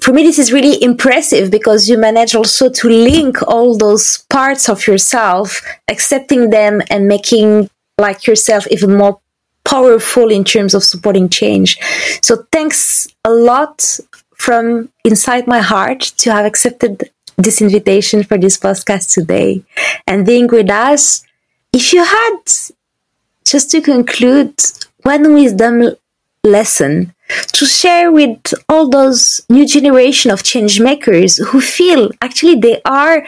For 0.00 0.12
me, 0.12 0.22
this 0.22 0.38
is 0.38 0.52
really 0.52 0.82
impressive 0.82 1.50
because 1.50 1.88
you 1.88 1.98
manage 1.98 2.34
also 2.34 2.70
to 2.70 2.88
link 2.88 3.42
all 3.42 3.76
those 3.76 4.18
parts 4.30 4.68
of 4.68 4.86
yourself, 4.86 5.62
accepting 5.88 6.50
them 6.50 6.82
and 6.90 7.08
making 7.08 7.70
like 7.98 8.26
yourself 8.26 8.66
even 8.70 8.96
more 8.96 9.20
powerful 9.64 10.30
in 10.30 10.44
terms 10.44 10.74
of 10.74 10.84
supporting 10.84 11.28
change. 11.28 11.78
So 12.22 12.46
thanks 12.52 13.08
a 13.24 13.30
lot 13.30 13.98
from 14.34 14.90
inside 15.04 15.46
my 15.46 15.60
heart 15.60 16.00
to 16.18 16.32
have 16.32 16.44
accepted 16.44 17.10
this 17.36 17.60
invitation 17.60 18.22
for 18.22 18.38
this 18.38 18.58
podcast 18.58 19.12
today 19.12 19.62
and 20.06 20.24
being 20.24 20.46
with 20.46 20.70
us. 20.70 21.24
If 21.72 21.92
you 21.92 22.04
had, 22.04 22.38
just 23.44 23.70
to 23.72 23.80
conclude, 23.80 24.54
one 25.06 25.32
wisdom 25.32 25.94
lesson 26.44 27.14
to 27.52 27.64
share 27.66 28.12
with 28.12 28.38
all 28.68 28.88
those 28.88 29.40
new 29.48 29.66
generation 29.66 30.30
of 30.30 30.42
change 30.42 30.80
makers 30.80 31.38
who 31.48 31.60
feel 31.60 32.10
actually 32.20 32.56
they 32.56 32.80
are 32.84 33.26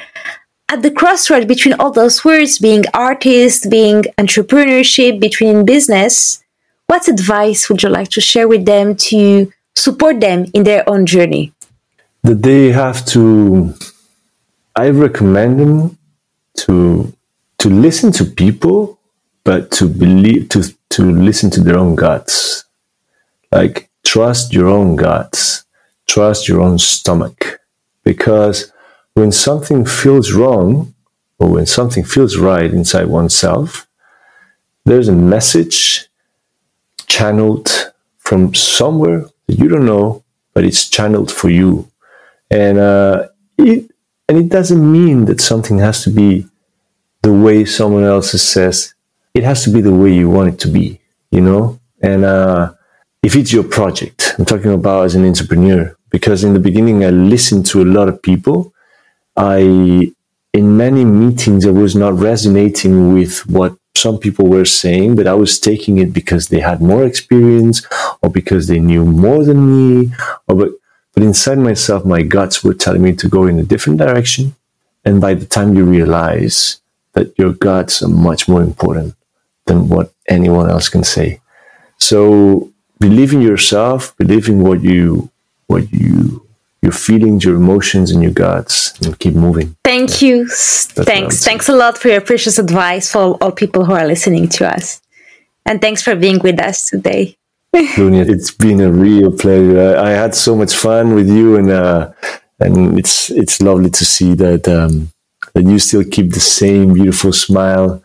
at 0.69 0.83
the 0.83 0.91
crossroad 0.91 1.49
between 1.49 1.75
all 1.81 1.91
those 1.91 2.25
words 2.25 2.59
being 2.59 2.85
artist 2.95 3.71
being 3.71 4.03
entrepreneurship 4.19 5.19
between 5.19 5.65
business 5.65 6.45
what 6.89 7.07
advice 7.07 7.69
would 7.69 7.83
you 7.83 7.91
like 7.91 8.09
to 8.09 8.21
share 8.21 8.49
with 8.49 8.65
them 8.65 8.97
to 8.97 9.53
support 9.77 10.21
them 10.21 10.47
in 10.55 10.65
their 10.65 10.89
own 10.89 11.05
journey? 11.05 11.53
That 12.23 12.43
they 12.43 12.73
have 12.73 13.05
to, 13.07 13.75
I 14.75 14.91
recommend 14.91 15.61
them 15.61 15.99
to 16.65 17.13
to 17.59 17.69
listen 17.69 18.13
to 18.13 18.25
people, 18.25 18.99
but 19.45 19.71
to 19.73 19.89
believe 19.89 20.49
to 20.51 20.63
to 20.91 21.11
listen 21.11 21.51
to 21.51 21.61
their 21.61 21.79
own 21.79 21.95
guts. 21.95 22.65
Like 23.53 23.91
trust 24.05 24.53
your 24.53 24.69
own 24.69 24.97
guts, 24.97 25.65
trust 26.07 26.49
your 26.49 26.61
own 26.61 26.79
stomach, 26.79 27.61
because 28.05 28.73
when 29.15 29.33
something 29.33 29.85
feels 29.85 30.33
wrong 30.33 30.95
or 31.39 31.49
when 31.51 31.67
something 31.67 32.05
feels 32.05 32.37
right 32.37 32.73
inside 32.73 33.07
oneself, 33.07 33.87
there's 34.85 35.09
a 35.09 35.13
message 35.13 36.09
channeled 37.07 37.93
from 38.19 38.55
somewhere 38.55 39.25
that 39.47 39.59
you 39.59 39.69
don't 39.69 39.87
know, 39.87 40.25
but 40.55 40.65
it's 40.65 40.89
channeled 40.89 41.33
for 41.33 41.51
you. 41.51 41.91
And 42.51 42.79
uh, 42.79 43.29
it 43.57 43.91
and 44.29 44.39
it 44.39 44.49
doesn't 44.51 44.93
mean 44.93 45.25
that 45.25 45.41
something 45.41 45.79
has 45.79 46.03
to 46.05 46.11
be 46.11 46.47
the 47.23 47.33
way 47.33 47.65
someone 47.65 48.05
else 48.05 48.31
says. 48.41 48.95
It 49.39 49.45
has 49.45 49.63
to 49.65 49.71
be 49.71 49.81
the 49.81 49.95
way 49.95 50.13
you 50.13 50.29
want 50.29 50.49
it 50.53 50.59
to 50.65 50.69
be, 50.69 51.01
you 51.31 51.41
know. 51.41 51.79
And 52.03 52.25
uh, 52.25 52.75
if 53.23 53.37
it's 53.37 53.53
your 53.53 53.63
project, 53.79 54.35
I'm 54.37 54.45
talking 54.45 54.73
about 54.73 55.05
as 55.05 55.15
an 55.15 55.25
entrepreneur, 55.25 55.97
because 56.11 56.43
in 56.43 56.55
the 56.55 56.65
beginning 56.69 57.05
I 57.05 57.11
listened 57.11 57.65
to 57.67 57.77
a 57.83 57.89
lot 57.97 58.09
of 58.09 58.21
people. 58.21 58.59
I 59.37 59.61
in 60.61 60.77
many 60.77 61.05
meetings 61.05 61.65
I 61.65 61.71
was 61.71 61.95
not 61.95 62.15
resonating 62.31 63.15
with 63.15 63.47
what 63.47 63.77
some 63.95 64.19
people 64.19 64.47
were 64.49 64.65
saying, 64.65 65.15
but 65.15 65.29
I 65.29 65.35
was 65.35 65.61
taking 65.61 65.99
it 65.99 66.13
because 66.13 66.49
they 66.49 66.61
had 66.71 66.81
more 66.81 67.05
experience 67.05 67.87
or 68.23 68.29
because 68.39 68.67
they 68.67 68.81
knew 68.81 69.05
more 69.05 69.45
than 69.45 69.61
me. 69.71 70.13
Or 70.49 70.57
but, 70.57 70.71
but 71.15 71.23
inside 71.23 71.59
myself, 71.59 72.05
my 72.05 72.23
guts 72.23 72.65
were 72.65 72.75
telling 72.75 73.03
me 73.03 73.13
to 73.23 73.29
go 73.29 73.47
in 73.47 73.61
a 73.61 73.71
different 73.73 73.99
direction. 74.01 74.57
And 75.05 75.21
by 75.21 75.35
the 75.35 75.47
time 75.47 75.77
you 75.77 75.85
realize 75.85 76.81
that 77.13 77.39
your 77.39 77.53
guts 77.53 78.03
are 78.03 78.15
much 78.31 78.49
more 78.49 78.63
important 78.63 79.15
than 79.69 79.89
what 79.89 80.13
anyone 80.29 80.69
else 80.69 80.89
can 80.89 81.05
say. 81.05 81.41
So 81.99 82.73
believe 82.99 83.33
in 83.33 83.41
yourself, 83.41 84.17
believe 84.17 84.49
in 84.49 84.61
what 84.61 84.83
you 84.83 85.31
what 85.67 85.93
you 85.93 86.45
your 86.83 86.93
feelings, 86.93 87.45
your 87.45 87.57
emotions, 87.57 88.11
and 88.13 88.23
your 88.23 88.33
guts, 88.33 88.99
and 89.01 89.19
keep 89.19 89.35
moving. 89.35 89.77
Thank 89.85 90.23
you. 90.23 90.49
thanks. 90.49 91.45
Thanks 91.45 91.69
a 91.69 91.77
lot 91.77 91.99
for 91.99 92.09
your 92.09 92.21
precious 92.21 92.59
advice 92.59 93.11
for 93.11 93.37
all 93.41 93.53
people 93.53 93.85
who 93.85 93.95
are 93.95 94.07
listening 94.07 94.49
to 94.51 94.73
us. 94.77 95.01
And 95.67 95.81
thanks 95.81 96.03
for 96.03 96.15
being 96.15 96.39
with 96.39 96.61
us 96.61 96.89
today. 96.89 97.37
Dunia, 97.75 98.29
it's 98.29 98.53
been 98.53 98.81
a 98.81 98.91
real 98.91 99.31
pleasure. 99.37 99.97
I, 99.99 100.09
I, 100.09 100.11
had 100.11 100.35
so 100.35 100.57
much 100.57 100.75
fun 100.75 101.15
with 101.15 101.29
you, 101.29 101.57
and 101.57 101.69
uh, 101.71 102.13
and 102.61 102.99
it's 102.99 103.31
it's 103.31 103.61
lovely 103.61 103.91
to 103.91 104.05
see 104.05 104.35
that 104.35 104.67
um, 104.67 105.11
that 105.55 105.65
you 105.67 105.79
still 105.79 106.05
keep 106.05 106.33
the 106.33 106.41
same 106.41 106.95
beautiful 106.95 107.33
smile 107.33 108.03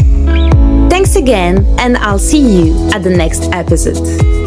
Thanks 0.88 1.16
again, 1.16 1.64
and 1.80 1.96
I'll 1.96 2.20
see 2.20 2.40
you 2.40 2.88
at 2.90 3.02
the 3.02 3.10
next 3.10 3.50
episode. 3.52 4.39